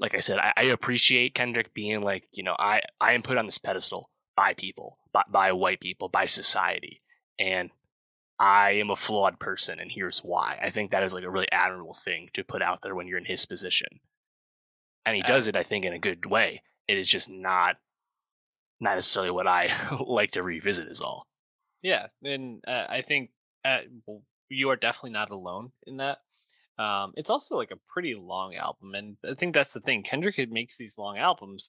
like 0.00 0.14
I 0.14 0.20
said, 0.20 0.38
I, 0.38 0.52
I 0.56 0.62
appreciate 0.64 1.34
Kendrick 1.34 1.74
being 1.74 2.00
like, 2.00 2.24
you 2.32 2.42
know, 2.42 2.56
I 2.58 2.80
I 3.00 3.12
am 3.12 3.22
put 3.22 3.38
on 3.38 3.46
this 3.46 3.58
pedestal 3.58 4.10
by 4.34 4.54
people, 4.54 4.98
by, 5.12 5.22
by 5.30 5.52
white 5.52 5.80
people, 5.80 6.08
by 6.08 6.26
society, 6.26 7.00
and 7.38 7.70
I 8.38 8.72
am 8.72 8.90
a 8.90 8.96
flawed 8.96 9.38
person, 9.38 9.78
and 9.78 9.92
here's 9.92 10.20
why. 10.20 10.58
I 10.62 10.70
think 10.70 10.90
that 10.90 11.02
is 11.02 11.12
like 11.12 11.24
a 11.24 11.30
really 11.30 11.50
admirable 11.52 11.94
thing 11.94 12.30
to 12.32 12.42
put 12.42 12.62
out 12.62 12.80
there 12.80 12.94
when 12.94 13.06
you're 13.06 13.18
in 13.18 13.26
his 13.26 13.44
position, 13.44 14.00
and 15.04 15.14
he 15.14 15.22
does 15.22 15.46
it, 15.46 15.54
I 15.54 15.62
think, 15.62 15.84
in 15.84 15.92
a 15.92 15.98
good 15.98 16.24
way. 16.24 16.62
It 16.88 16.96
is 16.96 17.08
just 17.08 17.28
not 17.28 17.76
not 18.80 18.94
necessarily 18.94 19.30
what 19.30 19.46
I 19.46 19.68
like 20.00 20.30
to 20.32 20.42
revisit. 20.42 20.88
Is 20.88 21.02
all. 21.02 21.26
Yeah, 21.82 22.06
and 22.24 22.64
uh, 22.66 22.84
I 22.88 23.02
think 23.02 23.30
uh, 23.66 23.80
you 24.48 24.70
are 24.70 24.76
definitely 24.76 25.12
not 25.12 25.30
alone 25.30 25.72
in 25.86 25.98
that. 25.98 26.18
Um, 26.78 27.12
it's 27.16 27.30
also 27.30 27.56
like 27.56 27.72
a 27.72 27.92
pretty 27.92 28.14
long 28.14 28.54
album, 28.54 28.94
and 28.94 29.16
I 29.28 29.34
think 29.34 29.54
that's 29.54 29.74
the 29.74 29.80
thing. 29.80 30.02
Kendrick 30.02 30.50
makes 30.50 30.78
these 30.78 30.96
long 30.96 31.18
albums, 31.18 31.68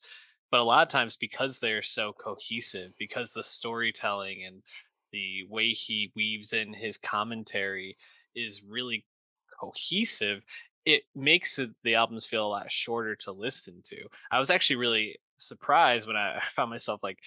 but 0.51 0.59
a 0.59 0.63
lot 0.63 0.83
of 0.83 0.89
times 0.89 1.17
because 1.17 1.59
they're 1.59 1.81
so 1.81 2.13
cohesive, 2.13 2.91
because 2.97 3.31
the 3.31 3.43
storytelling 3.43 4.43
and 4.45 4.61
the 5.11 5.43
way 5.49 5.69
he 5.69 6.11
weaves 6.15 6.53
in 6.53 6.73
his 6.73 6.97
commentary 6.97 7.97
is 8.35 8.63
really 8.67 9.05
cohesive, 9.59 10.43
it 10.85 11.03
makes 11.15 11.59
the 11.83 11.95
albums 11.95 12.25
feel 12.25 12.45
a 12.45 12.49
lot 12.49 12.71
shorter 12.71 13.15
to 13.15 13.31
listen 13.31 13.81
to. 13.85 13.97
I 14.31 14.39
was 14.39 14.49
actually 14.49 14.77
really 14.77 15.17
surprised 15.37 16.07
when 16.07 16.15
I 16.15 16.39
found 16.49 16.69
myself 16.69 17.01
like 17.03 17.19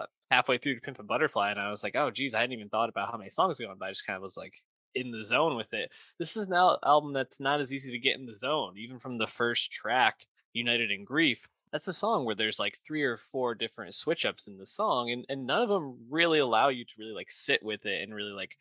uh, 0.00 0.06
halfway 0.30 0.58
through 0.58 0.76
to 0.76 0.80
Pimp 0.80 0.98
a 0.98 1.02
Butterfly, 1.02 1.50
and 1.50 1.60
I 1.60 1.70
was 1.70 1.82
like, 1.82 1.96
oh, 1.96 2.10
geez, 2.10 2.34
I 2.34 2.40
hadn't 2.40 2.52
even 2.52 2.68
thought 2.68 2.88
about 2.88 3.10
how 3.10 3.18
many 3.18 3.30
songs 3.30 3.60
are 3.60 3.64
going, 3.64 3.76
but 3.78 3.86
I 3.86 3.90
just 3.90 4.06
kind 4.06 4.16
of 4.16 4.22
was 4.22 4.36
like 4.36 4.54
in 4.94 5.10
the 5.10 5.22
zone 5.22 5.56
with 5.56 5.72
it. 5.72 5.90
This 6.18 6.36
is 6.36 6.46
an 6.46 6.54
album 6.54 7.12
that's 7.12 7.40
not 7.40 7.60
as 7.60 7.72
easy 7.72 7.90
to 7.90 7.98
get 7.98 8.18
in 8.18 8.26
the 8.26 8.34
zone, 8.34 8.74
even 8.76 8.98
from 8.98 9.18
the 9.18 9.26
first 9.26 9.70
track, 9.70 10.26
United 10.52 10.90
in 10.90 11.04
Grief. 11.04 11.48
That's 11.72 11.88
a 11.88 11.92
song 11.92 12.24
where 12.24 12.34
there's 12.34 12.58
like 12.58 12.78
three 12.84 13.02
or 13.02 13.16
four 13.16 13.54
different 13.54 13.94
switch 13.94 14.24
ups 14.26 14.48
in 14.48 14.58
the 14.58 14.66
song, 14.66 15.10
and, 15.10 15.24
and 15.28 15.46
none 15.46 15.62
of 15.62 15.68
them 15.68 15.98
really 16.08 16.40
allow 16.40 16.68
you 16.68 16.84
to 16.84 16.94
really 16.98 17.14
like 17.14 17.30
sit 17.30 17.62
with 17.62 17.86
it 17.86 18.02
and 18.02 18.14
really 18.14 18.32
like 18.32 18.56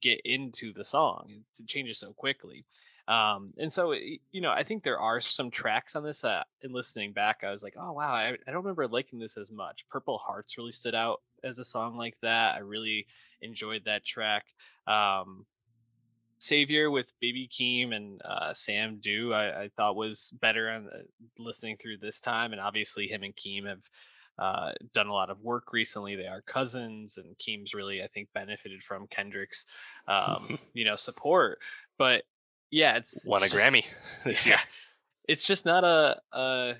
get 0.00 0.20
into 0.24 0.72
the 0.72 0.84
song. 0.84 1.44
It 1.58 1.66
changes 1.66 1.98
so 1.98 2.12
quickly. 2.12 2.64
Um, 3.08 3.52
and 3.58 3.72
so, 3.72 3.92
you 3.92 4.40
know, 4.40 4.52
I 4.52 4.62
think 4.62 4.84
there 4.84 5.00
are 5.00 5.20
some 5.20 5.50
tracks 5.50 5.96
on 5.96 6.04
this 6.04 6.20
that 6.20 6.46
in 6.62 6.72
listening 6.72 7.12
back, 7.12 7.42
I 7.42 7.50
was 7.50 7.62
like, 7.62 7.74
oh, 7.76 7.92
wow, 7.92 8.12
I, 8.12 8.36
I 8.46 8.52
don't 8.52 8.62
remember 8.62 8.86
liking 8.86 9.18
this 9.18 9.36
as 9.36 9.50
much. 9.50 9.88
Purple 9.88 10.18
Hearts 10.18 10.56
really 10.56 10.70
stood 10.70 10.94
out 10.94 11.20
as 11.42 11.58
a 11.58 11.64
song 11.64 11.96
like 11.96 12.16
that. 12.22 12.54
I 12.54 12.58
really 12.58 13.06
enjoyed 13.40 13.86
that 13.86 14.04
track. 14.04 14.44
Um, 14.86 15.46
Savior 16.42 16.90
with 16.90 17.12
Baby 17.20 17.48
Keem 17.48 17.94
and 17.94 18.20
uh, 18.24 18.52
Sam 18.52 18.98
Dew, 19.00 19.32
I, 19.32 19.62
I 19.62 19.68
thought 19.76 19.94
was 19.94 20.32
better 20.40 20.68
on 20.70 20.86
the, 20.86 21.04
listening 21.38 21.76
through 21.76 21.98
this 21.98 22.18
time. 22.18 22.50
And 22.50 22.60
obviously, 22.60 23.06
him 23.06 23.22
and 23.22 23.36
Keem 23.36 23.64
have 23.68 23.82
uh, 24.38 24.72
done 24.92 25.06
a 25.06 25.12
lot 25.12 25.30
of 25.30 25.40
work 25.40 25.72
recently. 25.72 26.16
They 26.16 26.26
are 26.26 26.42
cousins, 26.42 27.16
and 27.16 27.38
Keem's 27.38 27.74
really, 27.74 28.02
I 28.02 28.08
think, 28.08 28.28
benefited 28.34 28.82
from 28.82 29.06
Kendrick's, 29.06 29.66
um, 30.08 30.58
you 30.74 30.84
know, 30.84 30.96
support. 30.96 31.60
But 31.96 32.24
yeah, 32.72 32.96
it's 32.96 33.24
Won 33.24 33.44
a 33.44 33.48
just- 33.48 33.54
Grammy 33.54 33.84
this 34.24 34.44
year. 34.44 34.58
it's 35.28 35.46
just 35.46 35.64
not 35.64 35.84
a, 35.84 36.20
a 36.32 36.74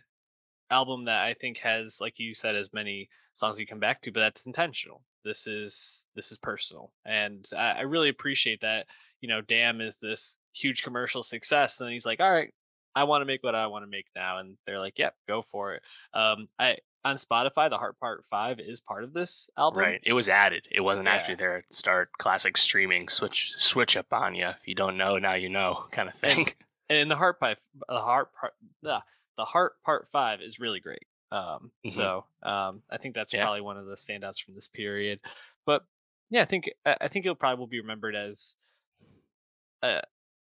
album 0.72 1.04
that 1.04 1.22
I 1.22 1.34
think 1.34 1.58
has, 1.58 1.98
like 2.00 2.14
you 2.16 2.34
said, 2.34 2.56
as 2.56 2.72
many 2.72 3.08
songs 3.32 3.60
you 3.60 3.66
come 3.68 3.78
back 3.80 4.00
to, 4.02 4.10
but 4.10 4.20
that's 4.20 4.44
intentional. 4.44 5.02
This 5.24 5.46
is 5.46 6.08
this 6.16 6.32
is 6.32 6.38
personal, 6.38 6.90
and 7.06 7.48
I, 7.56 7.70
I 7.70 7.80
really 7.82 8.08
appreciate 8.08 8.62
that. 8.62 8.86
You 9.22 9.28
know, 9.28 9.40
Damn 9.40 9.80
is 9.80 9.96
this 9.98 10.36
huge 10.52 10.82
commercial 10.82 11.22
success, 11.22 11.80
and 11.80 11.90
he's 11.90 12.04
like, 12.04 12.20
all 12.20 12.30
right, 12.30 12.52
I 12.94 13.04
want 13.04 13.22
to 13.22 13.24
make 13.26 13.42
what 13.42 13.54
I 13.54 13.68
want 13.68 13.84
to 13.84 13.90
make 13.90 14.06
now, 14.14 14.38
and 14.38 14.58
they're 14.66 14.78
like, 14.80 14.98
"Yep, 14.98 15.14
go 15.26 15.40
for 15.40 15.72
it." 15.74 15.82
Um, 16.12 16.48
I 16.58 16.76
on 17.04 17.16
Spotify, 17.16 17.70
the 17.70 17.78
Heart 17.78 17.98
Part 17.98 18.24
Five 18.26 18.60
is 18.60 18.80
part 18.80 19.02
of 19.04 19.12
this 19.14 19.48
album. 19.56 19.80
Right. 19.80 20.00
It 20.04 20.12
was 20.12 20.28
added. 20.28 20.68
It 20.70 20.82
wasn't 20.82 21.06
Yeah. 21.06 21.14
actually 21.14 21.34
there 21.36 21.56
at 21.58 21.72
start. 21.72 22.10
Classic 22.18 22.56
streaming 22.56 23.08
switch 23.08 23.54
switch 23.56 23.96
up 23.96 24.12
on 24.12 24.34
you. 24.34 24.48
If 24.48 24.68
you 24.68 24.74
don't 24.74 24.96
know, 24.98 25.16
now 25.18 25.34
you 25.34 25.48
know, 25.48 25.86
kind 25.90 26.08
of 26.08 26.14
thing. 26.14 26.48
and 26.90 26.98
in 26.98 27.08
the 27.08 27.16
heart 27.16 27.40
part 27.40 27.58
the 27.88 28.00
heart 28.00 28.28
part 28.34 28.52
the, 28.82 29.02
the 29.38 29.44
heart 29.46 29.74
part 29.84 30.08
five 30.12 30.40
is 30.42 30.60
really 30.60 30.80
great 30.80 31.06
um 31.30 31.70
Mhm. 31.86 31.90
so 31.90 32.26
um 32.42 32.82
i 32.90 32.98
think 32.98 33.14
that's 33.14 33.32
Yeah. 33.32 33.42
probably 33.44 33.62
one 33.62 33.78
of 33.78 33.86
the 33.86 33.94
standouts 33.94 34.42
from 34.42 34.54
this 34.54 34.68
period 34.68 35.20
but 35.64 35.84
yeah 36.28 36.42
i 36.42 36.44
think 36.44 36.68
i 36.84 36.96
I 37.02 37.08
think 37.08 37.24
it'll 37.24 37.36
probably 37.36 37.66
be 37.66 37.80
remembered 37.80 38.14
as 38.14 38.56
a, 39.83 40.01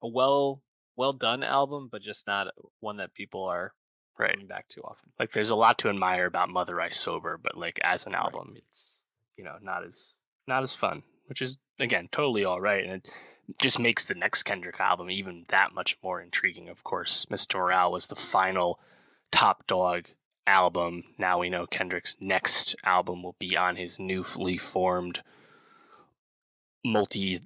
a 0.02 0.08
well 0.08 0.62
well 0.96 1.14
done 1.14 1.44
album 1.44 1.90
but 1.92 2.02
just 2.02 2.28
not 2.28 2.48
one 2.80 2.98
that 2.98 3.14
people 3.14 3.44
are 3.44 3.74
right. 4.18 4.32
coming 4.32 4.48
back 4.48 4.68
to 4.70 4.82
often 4.82 5.10
Like 5.20 5.32
there's 5.32 5.50
a 5.50 5.56
lot 5.56 5.78
to 5.80 5.90
admire 5.90 6.26
about 6.26 6.50
Mother 6.50 6.80
I 6.82 6.90
Sober, 6.90 7.38
but 7.42 7.58
like 7.58 7.80
as 7.84 8.06
an 8.06 8.14
Right. 8.14 8.22
album, 8.24 8.54
it's 8.58 9.04
you 9.38 9.44
know 9.44 9.56
not 9.62 9.84
as 9.86 10.14
not 10.48 10.64
as 10.64 10.74
fun, 10.74 11.04
which 11.28 11.42
is 11.42 11.58
again 11.80 12.10
totally 12.12 12.44
all 12.46 12.62
right, 12.62 12.84
and 12.84 12.94
it 13.04 13.12
just 13.62 13.80
makes 13.80 14.06
the 14.06 14.16
next 14.16 14.44
Kendrick 14.44 14.80
album 14.80 15.10
even 15.10 15.46
that 15.50 15.74
much 15.74 15.98
more 16.04 16.22
intriguing. 16.22 16.70
Of 16.70 16.84
course, 16.84 17.26
Mr. 17.32 17.56
Morale 17.58 17.92
was 17.92 18.08
the 18.08 18.16
final 18.16 18.80
Top 19.32 19.66
Dawg 19.68 20.08
album. 20.46 21.04
Now 21.18 21.40
we 21.40 21.50
know 21.50 21.66
Kendrick's 21.68 22.16
next 22.20 22.76
album 22.84 23.24
will 23.24 23.36
be 23.40 23.56
on 23.58 23.76
his 23.78 24.00
newly 24.00 24.58
formed 24.58 25.22
multi 26.84 27.40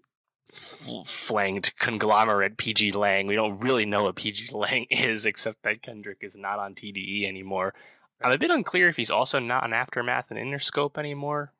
flanged 1.05 1.77
conglomerate 1.79 2.57
PG 2.57 2.91
Lang. 2.91 3.27
We 3.27 3.35
don't 3.35 3.59
really 3.59 3.85
know 3.85 4.03
what 4.03 4.15
PG 4.15 4.49
Lang 4.53 4.85
is, 4.89 5.25
except 5.25 5.63
that 5.63 5.81
Kendrick 5.81 6.19
is 6.21 6.35
not 6.35 6.59
on 6.59 6.75
TDE 6.75 7.27
anymore. 7.27 7.73
I'm 8.21 8.31
a 8.31 8.37
bit 8.37 8.51
unclear 8.51 8.87
if 8.87 8.95
he's 8.95 9.11
also 9.11 9.39
not 9.39 9.63
on 9.63 9.73
Aftermath 9.73 10.31
and 10.31 10.39
Interscope 10.39 10.97
anymore. 10.97 11.51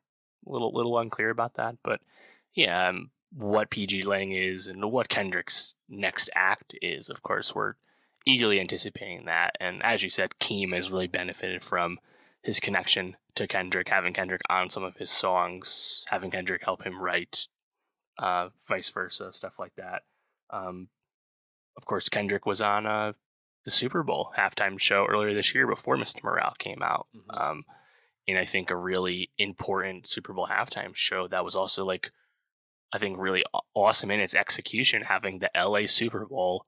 A 0.46 0.50
little 0.50 0.72
little 0.72 0.98
unclear 0.98 1.30
about 1.30 1.54
that, 1.54 1.76
but 1.82 2.00
yeah, 2.54 2.88
um, 2.88 3.10
what 3.32 3.70
PG 3.70 4.02
Lang 4.02 4.32
is 4.32 4.66
and 4.66 4.90
what 4.90 5.08
Kendrick's 5.08 5.74
next 5.88 6.30
act 6.34 6.74
is, 6.80 7.10
of 7.10 7.22
course, 7.22 7.54
we're 7.54 7.74
eagerly 8.24 8.60
anticipating 8.60 9.26
that. 9.26 9.56
And 9.60 9.82
as 9.82 10.02
you 10.02 10.08
said, 10.08 10.34
Keem 10.40 10.74
has 10.74 10.90
really 10.90 11.06
benefited 11.06 11.62
from 11.62 11.98
his 12.42 12.60
connection 12.60 13.16
to 13.34 13.46
Kendrick, 13.46 13.88
having 13.88 14.12
Kendrick 14.12 14.40
on 14.48 14.70
some 14.70 14.84
of 14.84 14.96
his 14.96 15.10
songs, 15.10 16.04
having 16.08 16.30
Kendrick 16.30 16.64
help 16.64 16.84
him 16.84 17.00
write, 17.00 17.48
uh, 18.18 18.48
vice 18.68 18.90
versa, 18.90 19.32
stuff 19.32 19.58
like 19.58 19.74
that. 19.76 20.02
Um, 20.50 20.88
of 21.76 21.84
course, 21.84 22.08
Kendrick 22.08 22.46
was 22.46 22.62
on 22.62 22.86
uh, 22.86 23.12
the 23.64 23.70
Super 23.70 24.02
Bowl 24.02 24.32
halftime 24.36 24.78
show 24.78 25.06
earlier 25.06 25.34
this 25.34 25.54
year 25.54 25.66
before 25.66 25.96
Mr. 25.96 26.22
Morale 26.24 26.54
came 26.58 26.82
out. 26.82 27.08
Mhm. 27.14 27.40
Um, 27.40 27.64
and 28.28 28.38
I 28.38 28.44
think 28.44 28.70
a 28.70 28.76
really 28.76 29.30
important 29.38 30.06
Super 30.08 30.32
Bowl 30.32 30.48
halftime 30.48 30.94
show 30.94 31.28
that 31.28 31.44
was 31.44 31.54
also 31.54 31.84
like, 31.84 32.10
I 32.92 32.98
think 32.98 33.18
really 33.18 33.44
awesome 33.74 34.10
in 34.10 34.20
its 34.20 34.34
execution, 34.34 35.02
having 35.02 35.38
the 35.38 35.50
LA 35.54 35.86
Super 35.86 36.26
Bowl 36.26 36.66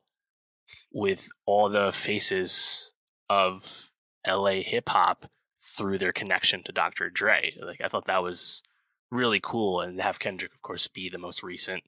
with 0.93 1.29
all 1.47 1.69
the 1.69 1.93
faces 1.93 2.93
of 3.29 3.91
LA 4.27 4.61
hip 4.63 4.89
hop 4.89 5.27
through 5.61 5.99
their 5.99 6.13
connection 6.13 6.63
to 6.65 6.73
Dr. 6.73 7.11
Dre. 7.11 7.55
Like 7.61 7.81
I 7.81 7.89
thought 7.89 8.05
that 8.07 8.23
was 8.23 8.63
really 9.11 9.41
cool, 9.43 9.81
and 9.81 10.01
have 10.01 10.19
Kendrick, 10.19 10.55
of 10.55 10.63
course, 10.63 10.87
be 10.87 11.09
the 11.09 11.19
most 11.19 11.43
recent 11.43 11.85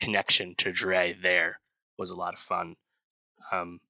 connection 0.00 0.54
to 0.56 0.72
Dre 0.72 1.12
there 1.12 1.60
was 1.98 2.10
a 2.10 2.16
lot 2.16 2.34
of 2.34 2.40
fun. 2.40 2.76
Um, 3.52 3.80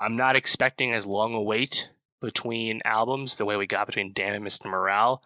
I'm 0.00 0.16
not 0.16 0.36
expecting 0.36 0.92
as 0.92 1.06
long 1.06 1.34
a 1.34 1.40
wait 1.40 1.90
between 2.20 2.80
albums 2.84 3.36
the 3.36 3.44
way 3.44 3.56
we 3.56 3.66
got 3.66 3.86
between 3.86 4.12
Damn 4.12 4.34
and 4.34 4.44
Mr. 4.44 4.66
Morale. 4.66 5.22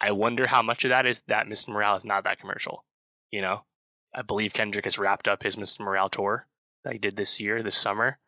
I 0.00 0.12
wonder 0.12 0.46
how 0.46 0.62
much 0.62 0.84
of 0.84 0.90
that 0.90 1.06
is 1.06 1.22
that 1.28 1.46
Mr. 1.46 1.68
Morale 1.68 1.96
is 1.96 2.04
not 2.04 2.24
that 2.24 2.40
commercial. 2.40 2.84
You 3.30 3.40
know, 3.40 3.64
I 4.14 4.22
believe 4.22 4.52
Kendrick 4.52 4.84
has 4.84 4.98
wrapped 4.98 5.28
up 5.28 5.42
his 5.42 5.56
Mr. 5.56 5.80
Morale 5.80 6.10
tour 6.10 6.46
that 6.84 6.92
he 6.92 6.98
did 6.98 7.16
this 7.16 7.40
year, 7.40 7.62
this 7.62 7.76
summer. 7.76 8.18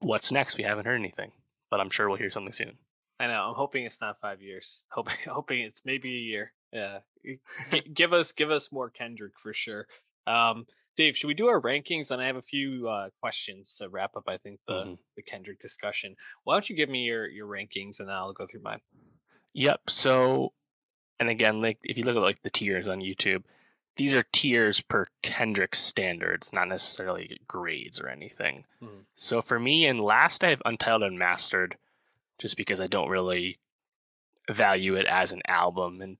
What's 0.00 0.32
next? 0.32 0.56
We 0.56 0.64
haven't 0.64 0.86
heard 0.86 0.98
anything, 0.98 1.32
but 1.70 1.80
I'm 1.80 1.90
sure 1.90 2.08
we'll 2.08 2.18
hear 2.18 2.30
something 2.30 2.52
soon. 2.52 2.78
I 3.20 3.26
know 3.26 3.48
i'm 3.48 3.54
hoping 3.54 3.84
it's 3.84 4.00
not 4.00 4.20
five 4.20 4.40
years 4.42 4.84
hoping 4.90 5.16
hoping 5.28 5.60
it's 5.60 5.84
maybe 5.84 6.14
a 6.16 6.20
year 6.20 6.52
yeah 6.72 6.98
G- 7.24 7.40
give 7.94 8.12
us 8.12 8.32
give 8.32 8.50
us 8.50 8.72
more 8.72 8.90
kendrick 8.90 9.38
for 9.38 9.52
sure 9.54 9.86
um 10.26 10.66
dave 10.96 11.16
should 11.16 11.26
we 11.28 11.34
do 11.34 11.46
our 11.48 11.60
rankings 11.60 12.10
and 12.10 12.20
i 12.22 12.26
have 12.26 12.36
a 12.36 12.42
few 12.42 12.88
uh 12.88 13.08
questions 13.20 13.76
to 13.78 13.88
wrap 13.88 14.16
up 14.16 14.24
i 14.28 14.36
think 14.36 14.60
the 14.66 14.72
Mhm. 14.84 14.98
the 15.16 15.22
kendrick 15.22 15.58
discussion 15.60 16.16
why 16.44 16.54
don't 16.54 16.68
you 16.70 16.76
give 16.76 16.88
me 16.88 17.04
your 17.04 17.26
your 17.28 17.46
rankings 17.46 18.00
and 18.00 18.10
i'll 18.10 18.32
go 18.32 18.46
through 18.46 18.62
mine 18.62 18.80
Yep. 19.54 19.90
So, 19.90 20.54
and 21.20 21.28
again, 21.28 21.60
like 21.60 21.76
if 21.84 21.98
you 21.98 22.04
look 22.04 22.16
at 22.16 22.22
like 22.22 22.42
the 22.42 22.48
tiers 22.48 22.88
on 22.88 23.00
YouTube, 23.00 23.42
these 23.96 24.14
are 24.14 24.22
tiers 24.32 24.80
per 24.80 25.04
Kendrick 25.22 25.74
standards, 25.74 26.54
not 26.54 26.68
necessarily 26.68 27.38
grades 27.46 28.00
or 28.00 28.08
anything. 28.08 28.64
Mhm. 28.82 29.04
So 29.12 29.42
for 29.42 29.60
me, 29.60 29.84
and 29.86 30.00
last 30.00 30.42
I 30.42 30.48
have 30.48 30.62
Untitled 30.64 31.02
and 31.02 31.18
Mastered, 31.18 31.76
just 32.42 32.56
because 32.56 32.80
I 32.80 32.88
don't 32.88 33.08
really 33.08 33.60
value 34.50 34.96
it 34.96 35.06
as 35.06 35.32
an 35.32 35.42
album, 35.46 36.00
and 36.02 36.18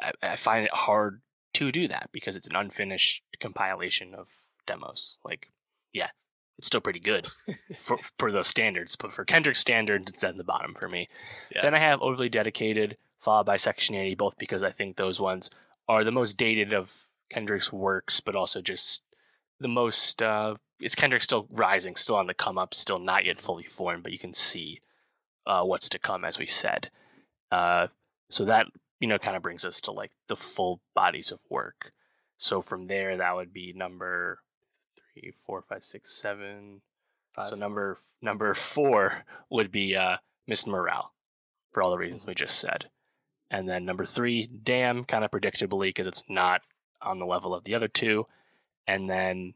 I, 0.00 0.12
I 0.22 0.36
find 0.36 0.64
it 0.64 0.72
hard 0.72 1.20
to 1.54 1.72
do 1.72 1.88
that 1.88 2.10
because 2.12 2.36
it's 2.36 2.46
an 2.46 2.54
unfinished 2.54 3.24
compilation 3.40 4.14
of 4.14 4.28
demos. 4.64 5.18
Like, 5.24 5.50
yeah, 5.92 6.10
it's 6.56 6.68
still 6.68 6.80
pretty 6.80 7.00
good 7.00 7.26
for 7.78 7.98
for 8.16 8.30
those 8.30 8.46
standards, 8.46 8.94
but 8.94 9.12
for 9.12 9.24
Kendrick 9.24 9.56
standards, 9.56 10.10
it's 10.12 10.22
at 10.22 10.36
the 10.36 10.44
bottom 10.44 10.72
for 10.74 10.88
me. 10.88 11.08
Yeah. 11.52 11.62
Then 11.62 11.74
I 11.74 11.80
have 11.80 12.00
Overly 12.00 12.28
Dedicated, 12.28 12.96
followed 13.18 13.46
by 13.46 13.56
Section 13.56 13.96
80, 13.96 14.14
both 14.14 14.38
because 14.38 14.62
I 14.62 14.70
think 14.70 14.96
those 14.96 15.20
ones 15.20 15.50
are 15.88 16.04
the 16.04 16.12
most 16.12 16.38
dated 16.38 16.72
of 16.72 17.08
Kendrick's 17.28 17.72
works, 17.72 18.20
but 18.20 18.36
also 18.36 18.62
just 18.62 19.02
the 19.58 19.68
most. 19.68 20.22
Uh, 20.22 20.54
it's 20.80 20.94
Kendrick 20.94 21.22
still 21.22 21.48
rising, 21.50 21.96
still 21.96 22.16
on 22.16 22.28
the 22.28 22.34
come 22.34 22.56
up, 22.56 22.72
still 22.72 23.00
not 23.00 23.24
yet 23.24 23.40
fully 23.40 23.64
formed, 23.64 24.04
but 24.04 24.12
you 24.12 24.18
can 24.18 24.32
see 24.32 24.80
uh, 25.46 25.62
what's 25.62 25.88
to 25.90 25.98
come, 25.98 26.24
as 26.24 26.38
we 26.38 26.46
said. 26.46 26.90
Uh, 27.50 27.88
so 28.28 28.44
that 28.44 28.66
you 29.00 29.08
know 29.08 29.18
kind 29.18 29.36
of 29.36 29.42
brings 29.42 29.64
us 29.64 29.80
to 29.82 29.92
like 29.92 30.12
the 30.28 30.36
full 30.36 30.80
bodies 30.94 31.30
of 31.30 31.40
work. 31.48 31.92
So 32.36 32.60
from 32.60 32.86
there, 32.86 33.16
that 33.16 33.34
would 33.34 33.52
be 33.52 33.72
number 33.74 34.40
three, 35.14 35.32
four, 35.46 35.62
five, 35.62 35.84
six, 35.84 36.14
seven. 36.14 36.82
Five. 37.34 37.48
So 37.48 37.56
number 37.56 37.98
number 38.20 38.54
four 38.54 39.24
would 39.50 39.70
be 39.70 39.94
uh, 39.94 40.16
Miss 40.46 40.66
Morale, 40.66 41.12
for 41.72 41.82
all 41.82 41.90
the 41.90 41.98
reasons 41.98 42.26
we 42.26 42.34
just 42.34 42.58
said, 42.58 42.86
and 43.50 43.68
then 43.68 43.84
number 43.84 44.04
three, 44.04 44.46
Damn, 44.46 45.04
kind 45.04 45.24
of 45.24 45.30
predictably 45.30 45.88
because 45.88 46.06
it's 46.06 46.24
not 46.28 46.62
on 47.02 47.18
the 47.18 47.26
level 47.26 47.54
of 47.54 47.64
the 47.64 47.74
other 47.74 47.88
two, 47.88 48.26
and 48.86 49.08
then 49.08 49.54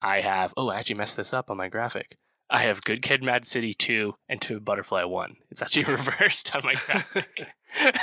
I 0.00 0.20
have 0.20 0.54
oh 0.56 0.70
I 0.70 0.78
actually 0.78 0.96
messed 0.96 1.16
this 1.16 1.34
up 1.34 1.50
on 1.50 1.56
my 1.56 1.68
graphic. 1.68 2.16
I 2.50 2.62
have 2.62 2.84
Good 2.84 3.02
Kid, 3.02 3.22
Mad 3.22 3.46
City 3.46 3.74
two 3.74 4.14
and 4.28 4.40
Two 4.40 4.60
Butterfly 4.60 5.04
one. 5.04 5.36
It's 5.50 5.62
actually 5.62 5.84
reversed 5.92 6.54
on 6.54 6.62
my 6.64 6.74
graphic, 6.74 7.46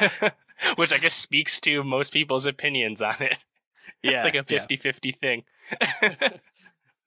which 0.76 0.94
I 0.94 0.98
guess 0.98 1.16
speaks 1.16 1.60
to 1.62 1.84
most 1.84 2.14
people's 2.14 2.46
opinions 2.46 3.02
on 3.02 3.16
it. 3.20 3.38
Yeah, 4.04 4.24
it's 4.24 4.24
like 4.24 4.36
a 4.36 4.54
yeah. 4.54 4.68
50-50 4.68 5.20
thing. 5.20 5.44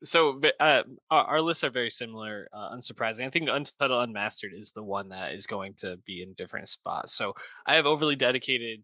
so 0.03 0.41
uh, 0.59 0.83
our, 1.11 1.25
our 1.25 1.41
lists 1.43 1.63
are 1.63 1.71
very 1.71 1.91
similar 1.91 2.49
uh, 2.53 2.71
unsurprising 2.75 3.27
i 3.27 3.31
think 3.31 3.49
untitled 3.49 4.09
unmastered 4.09 4.53
is 4.57 4.73
the 4.73 4.83
one 4.83 5.09
that 5.11 5.33
is 5.33 5.47
going 5.47 5.75
to 5.75 5.97
be 6.07 6.23
in 6.23 6.35
different 6.35 6.69
spots 6.69 7.13
so 7.13 7.35
i 7.67 7.75
have 7.75 7.87
overly 7.87 8.17
dedicated 8.17 8.83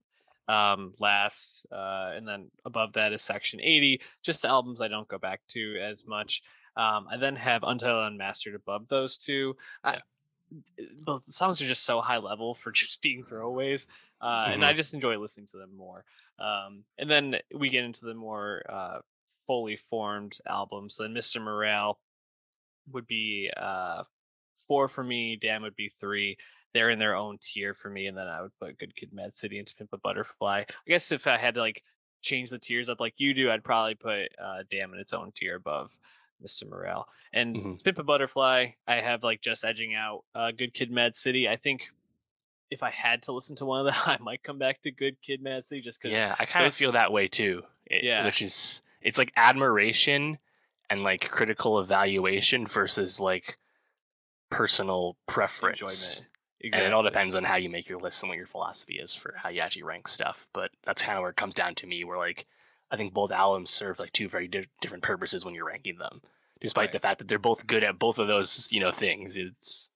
um 0.48 0.92
last 1.00 1.66
uh 1.72 2.10
and 2.14 2.26
then 2.28 2.50
above 2.64 2.92
that 2.92 3.12
is 3.12 3.22
section 3.22 3.60
80 3.60 4.00
just 4.24 4.44
albums 4.44 4.80
i 4.80 4.88
don't 4.88 5.08
go 5.08 5.18
back 5.18 5.40
to 5.48 5.76
as 5.80 6.04
much 6.06 6.42
um 6.76 7.06
i 7.10 7.16
then 7.16 7.36
have 7.36 7.62
untitled 7.62 8.06
unmastered 8.06 8.54
above 8.54 8.88
those 8.88 9.16
two 9.16 9.56
I, 9.82 9.98
the 10.78 11.20
songs 11.26 11.60
are 11.60 11.66
just 11.66 11.84
so 11.84 12.00
high 12.00 12.18
level 12.18 12.54
for 12.54 12.70
just 12.72 13.02
being 13.02 13.24
throwaways 13.24 13.86
uh 14.20 14.48
and 14.48 14.64
i 14.64 14.72
just 14.72 14.94
enjoy 14.94 15.18
listening 15.18 15.46
to 15.48 15.56
them 15.58 15.76
more 15.76 16.04
um 16.38 16.84
and 16.98 17.10
then 17.10 17.36
we 17.54 17.70
get 17.70 17.84
into 17.84 18.06
the 18.06 18.14
more 18.14 18.62
uh 18.68 18.98
fully 19.46 19.76
formed 19.76 20.38
albums. 20.48 20.96
So 20.96 21.04
Then 21.04 21.14
Mr. 21.14 21.40
Morale 21.40 21.98
would 22.92 23.06
be 23.06 23.50
uh 23.56 24.04
four 24.68 24.88
for 24.88 25.04
me, 25.04 25.36
Damn 25.40 25.62
would 25.62 25.76
be 25.76 25.88
three. 25.88 26.36
They're 26.72 26.90
in 26.90 26.98
their 26.98 27.14
own 27.14 27.38
tier 27.40 27.72
for 27.72 27.88
me, 27.88 28.06
and 28.06 28.16
then 28.16 28.26
I 28.26 28.42
would 28.42 28.56
put 28.60 28.78
Good 28.78 28.96
Kid 28.96 29.10
Mad 29.12 29.36
City 29.36 29.58
and 29.58 29.72
Pimp 29.78 29.90
a 29.92 29.98
Butterfly. 29.98 30.64
I 30.68 30.90
guess 30.90 31.12
if 31.12 31.26
I 31.26 31.36
had 31.36 31.54
to 31.54 31.60
like 31.60 31.82
change 32.22 32.50
the 32.50 32.58
tiers 32.58 32.88
up 32.88 33.00
like 33.00 33.14
you 33.16 33.34
do, 33.34 33.50
I'd 33.50 33.64
probably 33.64 33.94
put 33.94 34.28
uh 34.42 34.64
Damn 34.70 34.92
in 34.92 35.00
its 35.00 35.12
own 35.12 35.32
tier 35.34 35.56
above 35.56 35.96
Mr. 36.42 36.68
Morale. 36.68 37.08
And 37.32 37.56
Mhm. 37.56 37.98
A 37.98 38.02
Butterfly, 38.02 38.72
I 38.86 38.94
have 38.96 39.22
like 39.24 39.40
just 39.40 39.64
edging 39.64 39.94
out 39.94 40.24
uh 40.34 40.50
Good 40.50 40.72
Kid 40.74 40.90
Mad 40.90 41.16
City. 41.16 41.48
I 41.48 41.56
think 41.56 41.90
if 42.70 42.82
I 42.82 42.90
had 42.90 43.22
to 43.24 43.32
listen 43.32 43.54
to 43.56 43.64
one 43.64 43.86
of 43.86 43.92
them, 43.92 44.02
I 44.06 44.18
might 44.20 44.42
come 44.42 44.58
back 44.58 44.82
to 44.82 44.90
Good 44.90 45.20
Kid 45.22 45.42
Mad 45.42 45.64
City 45.64 45.80
just 45.80 46.00
because 46.00 46.16
Yeah, 46.16 46.34
I 46.38 46.46
kind 46.46 46.66
of 46.66 46.74
feel 46.74 46.92
that 46.92 47.12
way 47.12 47.28
too. 47.28 47.62
It- 47.86 48.04
Yeah. 48.04 48.24
which 48.24 48.40
is 48.42 48.82
it's 49.00 49.18
like 49.18 49.32
admiration 49.36 50.38
and 50.90 51.02
like 51.02 51.28
critical 51.30 51.78
evaluation 51.80 52.66
versus 52.66 53.20
like 53.20 53.58
personal 54.50 55.16
preference. 55.26 55.80
Enjoyment. 55.80 56.30
And 56.72 56.82
it 56.86 56.92
all 56.94 57.02
depends 57.02 57.34
on 57.34 57.44
how 57.44 57.56
you 57.56 57.68
make 57.68 57.88
your 57.90 58.00
list 58.00 58.22
and 58.22 58.30
what 58.30 58.38
your 58.38 58.46
philosophy 58.46 58.94
is 58.94 59.14
for 59.14 59.34
how 59.42 59.50
you 59.50 59.60
actually 59.60 59.82
rank 59.82 60.08
stuff. 60.08 60.48
But 60.54 60.70
that's 60.82 61.02
kind 61.02 61.18
of 61.18 61.22
where 61.22 61.30
it 61.30 61.36
comes 61.36 61.54
down 61.54 61.74
to 61.76 61.86
me, 61.86 62.04
where 62.04 62.16
like 62.16 62.46
I 62.90 62.96
think 62.96 63.12
both 63.14 63.30
albums 63.32 63.70
serve 63.70 63.98
like 63.98 64.12
two 64.12 64.28
very 64.28 64.46
di- 64.48 64.66
different 64.80 65.02
purposes 65.02 65.44
when 65.44 65.54
you're 65.54 65.66
ranking 65.66 65.98
them, 65.98 66.20
despite 66.60 66.84
Right. 66.86 66.92
the 66.92 67.00
fact 67.00 67.18
that 67.18 67.28
they're 67.28 67.38
both 67.38 67.66
good 67.66 67.82
at 67.84 67.98
both 67.98 68.18
of 68.18 68.28
those 68.28 68.70
you 68.72 68.80
know 68.80 68.92
things. 68.92 69.36
It's 69.36 69.90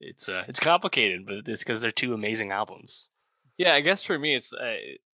it's 0.00 0.28
uh, 0.28 0.44
it's 0.48 0.60
complicated, 0.60 1.26
but 1.26 1.48
it's 1.48 1.64
because 1.64 1.80
they're 1.80 1.90
two 1.90 2.14
amazing 2.14 2.52
albums. 2.52 3.10
Yeah, 3.56 3.74
I 3.74 3.80
guess 3.80 4.02
for 4.04 4.18
me, 4.18 4.36
it's. 4.36 4.52
Uh, 4.52 4.64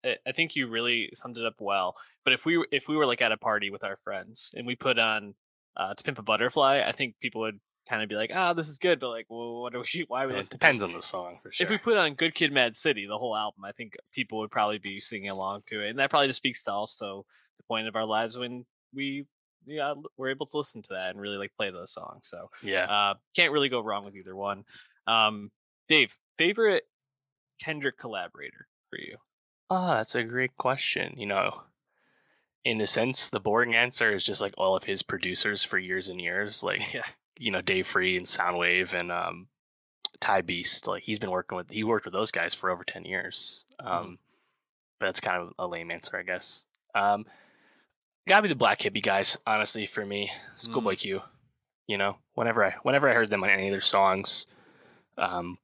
I- 0.03 0.17
I 0.27 0.33
think 0.33 0.57
you 0.57 0.67
really 0.67 1.11
summed 1.13 1.37
it 1.37 1.45
up 1.45 1.57
well. 1.61 1.95
But 2.25 2.33
if 2.33 2.47
we 2.47 2.65
if 2.73 2.89
we 2.89 2.97
were 2.97 3.05
like 3.05 3.21
at 3.21 3.33
a 3.33 3.37
party 3.37 3.69
with 3.69 3.85
our 3.85 3.97
friends 3.99 4.55
and 4.57 4.67
we 4.67 4.75
put 4.75 4.99
on 4.99 5.35
uh, 5.77 5.93
"To 5.93 6.03
Pimp 6.03 6.19
a 6.19 6.23
Butterfly," 6.23 6.81
I 6.87 6.93
think 6.93 7.17
people 7.21 7.43
would 7.43 7.61
kind 7.91 8.03
of 8.03 8.09
be 8.09 8.15
like, 8.15 8.31
"Ah, 8.33 8.53
this 8.55 8.69
is 8.69 8.79
good," 8.79 9.01
but 9.01 9.11
like, 9.11 9.27
well, 9.29 9.61
what 9.63 9.73
do 9.73 9.81
we? 9.81 10.05
Why 10.09 10.25
would 10.25 10.33
Well, 10.33 10.39
this? 10.39 10.47
it 10.49 10.53
depends 10.53 10.83
on 10.83 10.93
the 10.93 11.03
song 11.03 11.39
for 11.43 11.53
sure. 11.53 11.65
If 11.65 11.71
we 11.71 11.79
put 11.79 11.97
on 11.99 12.15
"Good 12.15 12.35
Kid, 12.35 12.53
Mad 12.53 12.77
City," 12.77 13.07
the 13.07 13.19
whole 13.19 13.37
album, 13.37 13.65
I 13.65 13.73
think 13.73 13.97
people 14.13 14.39
would 14.39 14.51
probably 14.51 14.79
be 14.79 15.01
singing 15.01 15.29
along 15.31 15.65
to 15.67 15.85
it, 15.85 15.91
and 15.91 15.99
that 15.99 16.11
probably 16.11 16.29
just 16.29 16.39
speaks 16.39 16.63
to 16.65 16.73
also 16.73 17.27
the 17.59 17.65
point 17.65 17.89
of 17.89 17.97
our 17.97 18.07
lives 18.07 18.39
when 18.39 18.65
we 18.95 19.27
yeah 19.67 19.93
we're 20.17 20.31
able 20.31 20.47
to 20.47 20.57
listen 20.57 20.81
to 20.83 20.89
that 20.95 21.11
and 21.11 21.21
really 21.21 21.37
like 21.37 21.53
play 21.57 21.71
those 21.71 21.93
songs. 21.93 22.29
So 22.29 22.51
yeah, 22.63 22.85
uh, 22.85 23.15
can't 23.37 23.53
really 23.53 23.69
go 23.69 23.81
wrong 23.81 24.05
with 24.05 24.17
either 24.17 24.35
one. 24.37 24.65
Um, 25.07 25.51
Dave, 25.89 26.17
favorite 26.39 26.85
Kendrick 27.61 27.99
collaborator 27.99 28.69
for 28.89 28.99
you? 28.99 29.19
oh, 29.71 29.89
that's 29.95 30.15
a 30.15 30.25
great 30.25 30.57
question. 30.57 31.15
You 31.17 31.27
know, 31.27 31.65
in 32.65 32.81
a 32.81 32.87
sense, 32.87 33.29
the 33.31 33.41
boring 33.41 33.75
answer 33.75 34.11
is 34.13 34.25
just 34.25 34.41
like 34.41 34.55
all 34.59 34.77
of 34.77 34.85
his 34.85 35.03
producers 35.03 35.65
for 35.65 35.79
years 35.79 36.09
and 36.09 36.21
years, 36.21 36.63
like 36.65 36.93
Yeah, 36.95 37.03
you 37.41 37.51
know 37.51 37.63
Dave 37.63 37.87
Free 37.87 38.17
and 38.17 38.27
Soundwave 38.27 38.93
and 38.93 39.11
um, 39.11 39.49
Tae 40.21 40.43
Beast. 40.43 40.87
Like 40.87 41.03
he's 41.03 41.19
been 41.19 41.31
working 41.31 41.57
with 41.57 41.71
he 41.71 41.83
worked 41.83 42.05
with 42.05 42.15
those 42.15 42.31
guys 42.31 42.55
for 42.55 42.71
over 42.71 42.85
ten 42.85 43.05
years. 43.05 43.65
Um, 43.81 44.19
But 45.01 45.07
that's 45.07 45.21
kind 45.21 45.41
of 45.43 45.55
a 45.59 45.67
lame 45.67 45.91
answer, 45.91 46.19
I 46.19 46.23
guess. 46.23 46.65
Um, 46.95 47.25
gotta 48.29 48.43
be 48.43 48.49
the 48.49 48.55
Black 48.55 48.83
Hippy 48.83 49.01
guys, 49.01 49.37
honestly, 49.47 49.87
for 49.87 50.05
me. 50.05 50.31
Schoolboy 50.57 50.97
Q. 50.97 51.23
You 51.87 51.99
know, 51.99 52.19
whenever 52.35 52.65
I 52.65 52.75
whenever 52.83 53.09
I 53.09 53.15
heard 53.15 53.31
them 53.31 53.43
on 53.43 53.51
any 53.51 53.69
of 53.69 53.73
their 53.73 53.81
songs, 53.81 54.47
um, 55.17 55.57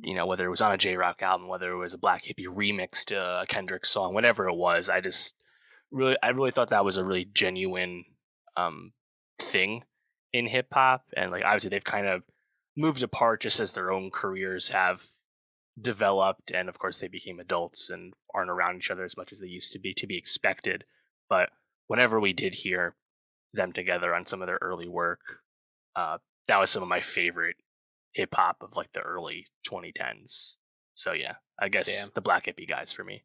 you 0.00 0.14
know, 0.14 0.26
whether 0.26 0.44
it 0.44 0.50
was 0.50 0.60
on 0.60 0.72
a 0.72 0.76
Jay 0.76 0.96
Rock 0.96 1.22
album, 1.22 1.48
whether 1.48 1.70
it 1.70 1.78
was 1.78 1.94
a 1.94 1.98
Black 1.98 2.24
Hippy 2.24 2.46
remix 2.46 3.04
to 3.06 3.16
a 3.42 3.46
Kendrick 3.46 3.86
song, 3.86 4.12
whatever 4.12 4.48
it 4.48 4.54
was, 4.56 4.88
I 4.90 5.00
just 5.00 5.34
really 5.90 6.16
I 6.22 6.30
really 6.30 6.50
thought 6.50 6.68
that 6.70 6.84
was 6.84 6.96
a 6.96 7.04
really 7.04 7.24
genuine 7.32 8.04
um 8.56 8.92
thing 9.38 9.84
in 10.32 10.46
hip 10.46 10.68
hop. 10.72 11.04
And 11.16 11.30
like 11.30 11.44
obviously 11.44 11.70
they've 11.70 11.84
kind 11.84 12.06
of 12.06 12.22
moved 12.76 13.02
apart 13.02 13.40
just 13.40 13.60
as 13.60 13.72
their 13.72 13.90
own 13.90 14.10
careers 14.10 14.68
have 14.68 15.04
developed 15.80 16.50
and 16.50 16.68
of 16.68 16.78
course 16.78 16.98
they 16.98 17.08
became 17.08 17.38
adults 17.38 17.88
and 17.88 18.12
aren't 18.34 18.50
around 18.50 18.76
each 18.76 18.90
other 18.90 19.04
as 19.04 19.16
much 19.16 19.32
as 19.32 19.38
they 19.38 19.46
used 19.46 19.72
to 19.72 19.78
be 19.78 19.94
to 19.94 20.06
be 20.06 20.16
expected. 20.16 20.84
But 21.28 21.50
whenever 21.86 22.20
we 22.20 22.32
did 22.32 22.54
hear 22.54 22.96
them 23.52 23.72
together 23.72 24.14
on 24.14 24.26
some 24.26 24.42
of 24.42 24.46
their 24.46 24.58
early 24.60 24.88
work, 24.88 25.20
uh, 25.96 26.18
that 26.46 26.58
was 26.58 26.70
some 26.70 26.82
of 26.82 26.88
my 26.88 27.00
favorite 27.00 27.56
hip 28.12 28.34
hop 28.34 28.62
of 28.62 28.76
like 28.76 28.92
the 28.92 29.00
early 29.00 29.46
2010s. 29.68 30.56
So 30.94 31.12
yeah, 31.12 31.34
I 31.60 31.68
guess 31.68 31.86
Damn. 31.86 32.08
the 32.14 32.20
Black 32.20 32.46
Hippy 32.46 32.66
guys 32.66 32.92
for 32.92 33.04
me. 33.04 33.22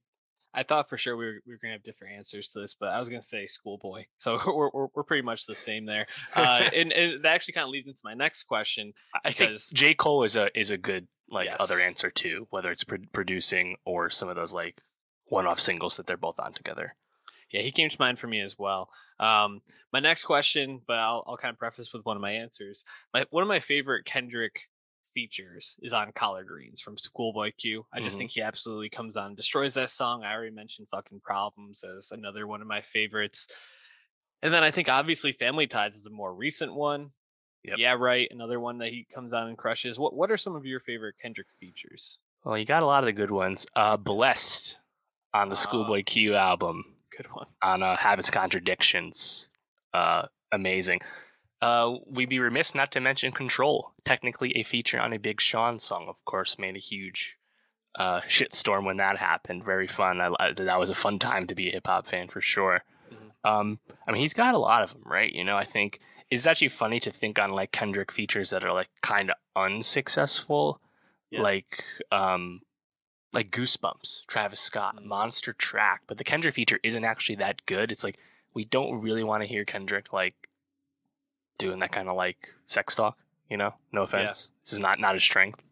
I 0.54 0.64
thought 0.64 0.89
for 0.89 0.97
sure 0.97 1.18
we 1.18 1.26
were, 1.26 1.39
we 1.45 1.54
were 1.54 1.60
gonna 1.62 1.74
have 1.74 1.84
different 1.84 2.16
answers 2.16 2.49
to 2.49 2.60
this, 2.60 2.76
but 2.80 2.89
I 2.89 2.99
was 2.99 3.10
gonna 3.10 3.22
say 3.22 3.47
Schoolboy. 3.47 4.06
So 4.18 4.39
we're 4.45 4.70
we're, 4.74 4.88
we're 4.95 5.04
pretty 5.04 5.24
much 5.24 5.45
the 5.45 5.56
same 5.56 5.86
there. 5.86 6.08
Uh, 6.36 6.70
and, 6.76 6.91
and 6.91 7.24
that 7.24 7.34
actually 7.34 7.56
kind 7.56 7.66
of 7.66 7.72
leads 7.72 7.88
into 7.88 8.01
my 8.04 8.14
next 8.14 8.43
question. 8.43 8.93
I 9.26 9.32
think 9.32 9.58
J 9.74 9.93
Cole 9.93 10.24
is 10.24 10.36
a 10.36 10.58
is 10.58 10.72
a 10.72 10.78
good 10.78 11.08
like 11.30 11.49
other 11.60 11.80
answer 11.80 12.10
too, 12.10 12.47
whether 12.51 12.72
it's 12.72 12.84
pro- 12.84 12.99
producing 13.12 13.78
or 13.86 14.10
some 14.10 14.30
of 14.30 14.36
those 14.36 14.54
like 14.54 14.82
one 15.26 15.47
off 15.47 15.60
singles 15.60 15.97
that 15.97 16.08
they're 16.08 16.18
both 16.18 16.39
on 16.39 16.54
together. 16.54 16.95
Yeah, 17.51 17.62
he 17.62 17.72
came 17.72 17.89
to 17.89 17.97
mind 17.99 18.20
for 18.20 18.28
me 18.28 18.41
as 18.41 18.58
well. 18.58 18.89
Um, 19.20 19.62
my 19.91 19.99
next 19.99 20.26
question, 20.26 20.82
but 20.88 20.97
I'll, 20.97 21.24
I'll 21.28 21.38
kind 21.38 21.54
of 21.54 21.60
preface 21.60 21.93
with 21.93 22.04
one 22.04 22.18
of 22.18 22.22
my 22.22 22.32
answers. 22.32 22.84
My 23.14 23.26
one 23.30 23.43
of 23.43 23.47
my 23.47 23.60
favorite 23.60 24.06
Kendrick 24.06 24.62
features 25.06 25.78
is 25.82 25.93
on 25.93 26.12
Collard 26.14 26.47
Greens 26.47 26.82
from 26.82 26.97
Schoolboy 26.97 27.51
Q. 27.58 27.86
I 27.93 27.99
just 27.99 28.16
Mhm. 28.16 28.20
think 28.20 28.32
he 28.32 28.41
absolutely 28.41 28.89
comes 28.89 29.16
on, 29.18 29.28
and 29.28 29.38
destroys 29.38 29.74
that 29.76 29.89
song. 29.89 30.24
I 30.24 30.34
already 30.34 30.51
mentioned 30.56 30.88
"Fucking 30.89 31.22
Problems" 31.22 31.84
as 31.84 32.12
another 32.12 32.47
one 32.47 32.62
of 32.62 32.68
my 32.68 32.82
favorites, 32.82 33.47
and 34.41 34.54
then 34.54 34.64
I 34.64 34.72
think 34.72 34.89
obviously 34.89 35.32
"Family 35.32 35.68
Ties" 35.68 35.95
is 35.95 36.06
a 36.06 36.10
more 36.12 36.34
recent 36.34 36.74
one. 36.74 37.12
Yep. 37.64 37.78
Yeah, 37.78 37.93
right. 37.93 38.28
Another 38.30 38.60
one 38.60 38.80
that 38.80 38.89
he 38.89 39.06
comes 39.06 39.32
on 39.34 39.47
and 39.47 39.58
crushes. 39.58 39.97
What 39.97 40.14
What 40.14 40.30
are 40.32 40.38
some 40.38 40.56
of 40.56 40.66
your 40.66 40.80
favorite 40.80 41.16
Kendrick 41.22 41.47
features? 41.60 42.20
Well, 42.43 42.58
you 42.58 42.66
got 42.66 42.84
a 42.84 42.86
lot 42.86 43.04
of 43.04 43.06
the 43.06 43.14
good 43.14 43.32
ones. 43.32 43.66
Uh, 43.76 43.95
Blessed 43.95 44.82
on 45.34 45.47
the 45.49 45.54
Ah. 45.56 45.60
Schoolboy 45.60 46.04
Q 46.04 46.36
album 46.36 46.97
Good 47.16 47.32
one. 47.34 47.47
on 47.62 47.82
uh, 47.82 47.95
Habits 47.95 48.30
Contradictions. 48.30 49.49
Uh, 49.93 50.28
amazing. 50.51 50.99
Uh, 51.64 51.97
we'd 52.05 52.30
be 52.30 52.39
remiss 52.39 52.76
not 52.76 52.91
to 52.91 52.99
mention 52.99 53.32
Control, 53.32 53.93
technically 54.03 54.51
a 54.57 54.64
feature 54.64 54.99
on 54.99 55.14
a 55.14 55.18
Big 55.20 55.39
Sean 55.39 55.80
song, 55.80 56.05
of 56.09 56.24
course, 56.26 56.59
made 56.59 56.76
a 56.76 56.80
huge 56.80 57.38
uh, 57.97 58.20
shitstorm 58.28 58.84
when 58.86 58.97
that 58.97 59.18
happened. 59.18 59.64
Very 59.64 59.88
fun. 59.88 60.20
I, 60.20 60.30
I, 60.39 60.51
that 60.53 60.80
was 60.80 60.89
a 60.89 60.95
fun 60.95 61.20
time 61.20 61.47
to 61.47 61.55
be 61.55 61.70
a 61.70 61.72
hip 61.72 61.88
hop 61.88 62.05
fan 62.07 62.28
for 62.28 62.41
sure. 62.41 62.84
Mhm. 63.11 63.49
Um, 63.49 63.80
I 64.07 64.11
mean, 64.11 64.22
he's 64.22 64.34
got 64.34 64.55
a 64.55 64.57
lot 64.57 64.84
of 64.84 64.91
them, 64.93 65.03
right? 65.05 65.32
You 65.32 65.43
know, 65.45 65.55
I 65.57 65.64
think 65.64 65.99
it's 66.30 66.45
actually 66.47 66.70
funny 66.70 66.99
to 66.99 67.11
think 67.11 67.39
on 67.39 67.51
like 67.51 67.72
Kendrick 67.72 68.11
features 68.11 68.49
that 68.49 68.66
are 68.66 68.74
like 68.74 68.89
kind 69.01 69.30
of 69.30 69.36
unsuccessful, 69.55 70.82
Yeah. 71.32 71.41
like 71.43 71.84
um, 72.11 72.61
like 73.32 73.51
Goosebumps, 73.51 74.26
Travis 74.28 74.59
Scott, 74.59 74.97
Mm. 74.97 75.05
Monster 75.05 75.53
Track, 75.53 76.01
but 76.07 76.18
the 76.18 76.24
Kendrick 76.24 76.55
feature 76.55 76.80
isn't 76.84 77.05
actually 77.05 77.36
that 77.38 77.66
good. 77.66 77.91
It's 77.91 78.03
like 78.03 78.20
we 78.53 78.64
don't 78.66 79.01
really 79.01 79.24
want 79.24 79.43
to 79.43 79.47
hear 79.47 79.64
Kendrick 79.66 80.11
like 80.11 80.36
doing 81.58 81.80
that 81.80 81.91
kind 81.91 82.10
of 82.10 82.16
like 82.16 82.54
sex 82.68 82.95
talk. 82.95 83.18
You 83.49 83.58
know, 83.58 83.74
no 83.91 84.04
offense. 84.04 84.51
This 84.64 84.74
is 84.74 84.80
not 84.80 84.99
not 84.99 85.14
his 85.14 85.24
strength. 85.24 85.64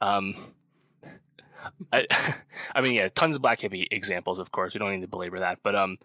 Um, 0.00 0.34
I, 1.92 2.06
I 2.74 2.80
mean, 2.80 2.94
yeah, 2.94 3.08
tons 3.08 3.36
of 3.36 3.42
Black 3.42 3.60
Hippy 3.60 3.88
examples, 3.90 4.38
of 4.38 4.52
course. 4.52 4.74
We 4.74 4.78
don't 4.78 4.92
need 4.92 5.02
to 5.02 5.08
belabor 5.08 5.38
that, 5.38 5.58
but 5.62 5.74
um, 5.74 5.98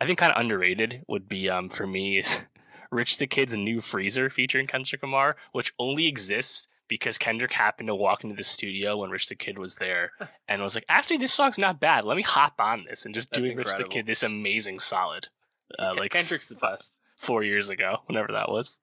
I 0.00 0.06
think 0.06 0.18
kind 0.18 0.32
of 0.32 0.40
underrated 0.40 1.04
would 1.08 1.28
be 1.28 1.48
um 1.50 1.68
for 1.68 1.86
me 1.86 2.18
is 2.18 2.40
Rich 2.90 3.18
the 3.18 3.26
Kid's 3.26 3.56
new 3.56 3.80
Freezer 3.80 4.30
featuring 4.30 4.66
Kendrick 4.66 5.02
Lamar, 5.02 5.36
which 5.52 5.74
only 5.78 6.06
exists 6.06 6.68
because 6.88 7.18
Kendrick 7.18 7.52
happened 7.52 7.88
to 7.88 7.94
walk 7.94 8.24
into 8.24 8.34
the 8.34 8.44
studio 8.44 8.96
when 8.96 9.10
Rich 9.10 9.28
the 9.28 9.34
Kid 9.34 9.58
was 9.58 9.76
there 9.76 10.12
and 10.48 10.62
was 10.62 10.74
like, 10.74 10.86
"Actually, 10.88 11.18
this 11.18 11.32
song's 11.34 11.58
not 11.58 11.80
bad. 11.80 12.04
Let 12.04 12.16
me 12.16 12.22
hop 12.22 12.54
on 12.58 12.86
this 12.88 13.04
and 13.04 13.14
just 13.14 13.30
That's 13.30 13.46
doing 13.46 13.56
Rich 13.56 13.76
the. 13.76 13.84
Kid 13.84 14.06
this 14.06 14.22
amazing 14.22 14.78
solid." 14.78 15.28
Uh, 15.78 15.92
Ke- 15.92 15.98
like 15.98 16.12
Kendrick's 16.12 16.48
the 16.48 16.54
best. 16.54 16.98
Four 17.18 17.42
years 17.42 17.68
ago, 17.70 17.98
whenever 18.06 18.32
that 18.32 18.48
was. 18.50 18.78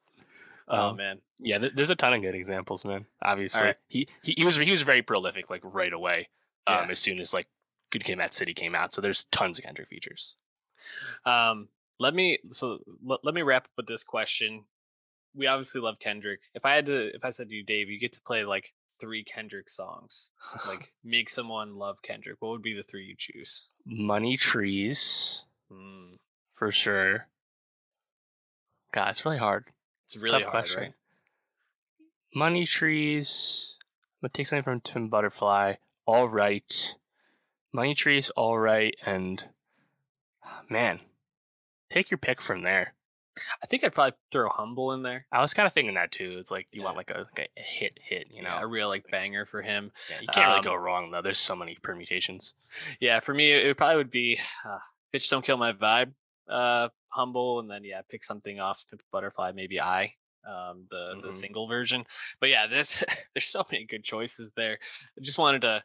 Oh 0.68 0.90
Um, 0.90 0.96
man. 0.98 1.20
yeah, 1.40 1.58
th- 1.60 1.74
there's 1.76 1.90
a 1.90 1.96
ton 1.96 2.14
of 2.14 2.22
good 2.22 2.36
examples, 2.36 2.84
man. 2.86 3.06
Obviously, 3.22 3.62
right. 3.62 3.78
he, 3.88 4.08
he 4.24 4.34
he 4.38 4.46
was 4.46 4.56
he 4.58 4.72
was 4.72 4.82
very 4.82 5.02
prolific, 5.02 5.50
like 5.50 5.62
right 5.64 5.94
away. 5.94 6.30
Um, 6.68 6.86
Yeah. 6.86 6.92
as 6.92 7.00
soon 7.00 7.20
as 7.20 7.34
like 7.34 7.48
Good 7.92 8.04
Kid, 8.04 8.18
Mad 8.18 8.34
City 8.34 8.54
came 8.54 8.74
out, 8.76 8.94
so 8.94 9.02
there's 9.02 9.26
tons 9.26 9.60
of 9.60 9.66
Kendrick 9.66 9.88
features. 9.88 10.36
Um, 11.26 11.70
let 12.00 12.14
me 12.14 12.40
so 12.50 12.80
let, 13.04 13.20
let 13.24 13.34
me 13.36 13.42
wrap 13.44 13.66
up 13.66 13.72
with 13.78 13.88
this 13.88 14.04
question. 14.04 14.66
We 15.36 15.48
obviously 15.48 15.82
love 15.82 16.00
Kendrick. 16.00 16.40
If 16.54 16.66
I 16.66 16.74
had 16.76 16.86
to, 16.88 17.14
if 17.16 17.24
I 17.26 17.30
said 17.30 17.50
to 17.50 17.56
you, 17.56 17.64
Dave, 17.64 17.90
you 17.90 18.00
get 18.00 18.14
to 18.14 18.22
play 18.22 18.44
like 18.46 18.74
three 19.00 19.24
Kendrick 19.24 19.70
songs. 19.70 20.32
It's 20.54 20.68
like 20.72 20.94
make 21.04 21.30
someone 21.30 21.76
love 21.76 22.02
Kendrick. 22.02 22.38
What 22.40 22.50
would 22.52 22.62
be 22.64 22.74
the 22.74 22.84
three 22.84 23.06
you 23.06 23.16
choose? 23.18 23.70
Money 23.86 24.36
Trees 24.38 25.46
Hmm, 25.72 26.16
for 26.54 26.72
sure. 26.72 27.28
God, 28.96 29.10
it's 29.10 29.26
really 29.26 29.38
hard. 29.38 29.66
it's 30.06 30.16
It's 30.16 30.24
really 30.24 30.40
tough 30.42 30.52
hard, 30.52 30.64
question. 30.64 30.82
right? 30.82 30.94
Money 32.34 32.66
Trees. 32.66 33.76
I'm 34.22 34.28
gonna 34.28 34.32
take 34.34 34.48
something 34.48 34.64
from 34.64 34.82
Pimp 34.82 35.12
Butterfly. 35.12 35.76
All 36.06 36.28
right. 36.30 36.96
Money 37.74 37.94
Trees. 37.94 38.30
All 38.32 38.58
right. 38.58 38.96
And 39.06 39.48
man, 40.70 41.02
take 41.90 42.10
your 42.10 42.18
pick 42.18 42.42
from 42.42 42.64
there. 42.64 42.94
I 43.62 43.66
think 43.68 43.84
I'd 43.84 43.94
probably 43.94 44.14
throw 44.32 44.48
"Humble" 44.48 44.94
in 44.94 45.04
there. 45.04 45.26
I 45.30 45.42
was 45.42 45.54
kind 45.54 45.68
of 45.68 45.74
thinking 45.74 45.96
that 45.96 46.14
too. 46.14 46.38
It's 46.40 46.52
like 46.52 46.68
you 46.72 46.82
want 46.84 46.96
like 46.96 47.10
a, 47.12 47.28
like 47.38 47.52
a 47.58 47.62
hit, 47.62 48.00
hit. 48.02 48.28
You 48.32 48.42
know, 48.44 48.50
Yeah, 48.50 48.62
a 48.62 48.68
real 48.68 48.88
like 48.88 49.12
banger 49.12 49.46
for 49.46 49.62
him. 49.62 49.92
Yeah, 50.10 50.22
you 50.22 50.28
can't 50.30 50.48
Um, 50.48 50.54
really 50.54 50.64
go 50.64 50.76
wrong 50.76 51.12
though. 51.12 51.22
There's 51.22 51.38
so 51.38 51.54
many 51.56 51.78
permutations. 51.84 52.54
Yeah, 53.02 53.20
for 53.20 53.34
me, 53.34 53.52
it 53.52 53.76
probably 53.76 53.98
would 53.98 54.10
be 54.12 54.40
uh, 54.66 54.80
"Bitch 55.14 55.30
Don't 55.30 55.44
Kill 55.46 55.58
My 55.58 55.74
Vibe," 55.74 56.14
uh, 56.50 56.90
"Humble," 57.10 57.60
and 57.60 57.70
then 57.70 57.84
yeah, 57.84 58.02
pick 58.08 58.24
something 58.24 58.60
off 58.60 58.86
"Pimp 58.90 59.02
Butterfly," 59.12 59.52
maybe 59.54 59.80
"I." 59.82 60.16
Um, 60.48 60.84
the 60.92 61.20
the 61.24 61.30
Mhm. 61.30 61.34
single 61.34 61.68
version, 61.68 62.06
but 62.40 62.50
yeah, 62.50 62.68
there's 62.68 63.04
there's 63.34 63.48
so 63.48 63.66
many 63.72 63.84
good 63.84 64.04
choices 64.04 64.54
there. 64.54 64.78
I 65.18 65.22
just 65.22 65.40
wanted 65.40 65.62
to 65.64 65.84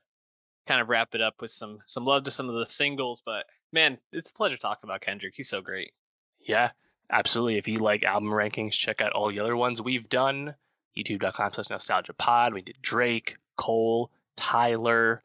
kind 0.67 0.83
of 0.83 0.91
wrap 0.91 1.15
it 1.15 1.23
up 1.23 1.41
with 1.41 1.51
some 1.51 1.79
some 1.87 2.05
love 2.05 2.25
to 2.25 2.31
some 2.31 2.49
of 2.51 2.55
the 2.55 2.67
singles, 2.67 3.23
but 3.25 3.47
man, 3.73 3.99
it's 4.13 4.31
a 4.31 4.35
pleasure 4.35 4.59
talking 4.59 4.89
about 4.89 5.01
Kendrick. 5.01 5.33
He's 5.37 5.49
so 5.49 5.63
great. 5.63 5.93
Yeah, 6.41 6.73
absolutely. 7.11 7.57
If 7.57 7.69
you 7.69 7.77
like 7.77 8.03
album 8.03 8.29
rankings, 8.31 8.73
check 8.73 9.01
out 9.01 9.13
all 9.13 9.29
the 9.31 9.41
other 9.41 9.57
ones 9.57 9.81
we've 9.81 10.09
done. 10.11 10.57
YouTube.com 10.97 11.53
slash 11.53 11.71
nostalgia 11.71 12.13
pod. 12.13 12.53
We 12.53 12.61
did 12.63 12.77
Drake, 12.83 13.37
Cole, 13.57 14.11
Tyler, 14.37 15.23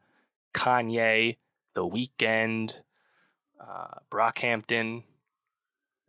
Kanye, 0.54 1.38
The 1.74 1.86
Weeknd, 1.86 2.76
uh, 3.60 3.96
Brockhampton, 4.12 5.04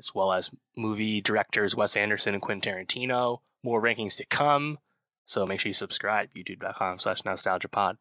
as 0.01 0.15
well 0.15 0.33
as 0.33 0.51
movie 0.77 1.21
directors 1.21 1.75
Wes 1.75 1.97
Anderson 1.97 2.35
and 2.35 2.43
Quentin 2.43 2.73
Tarantino. 2.73 3.39
More 3.63 3.83
rankings 3.83 4.17
to 4.19 4.27
come. 4.27 4.79
So 5.25 5.45
make 5.47 5.61
sure 5.61 5.71
you 5.71 5.75
subscribe, 5.75 6.29
youtube.com 6.37 6.99
slash 7.01 7.25
nostalgia 7.25 7.69
pod. 7.69 7.97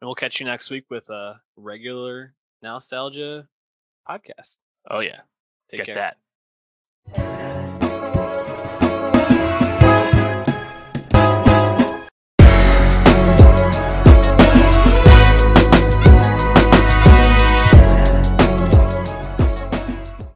And 0.00 0.08
we'll 0.08 0.14
catch 0.14 0.40
you 0.40 0.46
next 0.46 0.70
week 0.70 0.84
with 0.90 1.08
a 1.08 1.40
regular 1.56 2.34
nostalgia 2.62 3.48
podcast. 4.08 4.58
Oh, 4.90 5.00
yeah. 5.00 5.20
Take 5.68 5.84
Get 5.84 5.94
care. 5.94 6.14
that. 7.06 7.65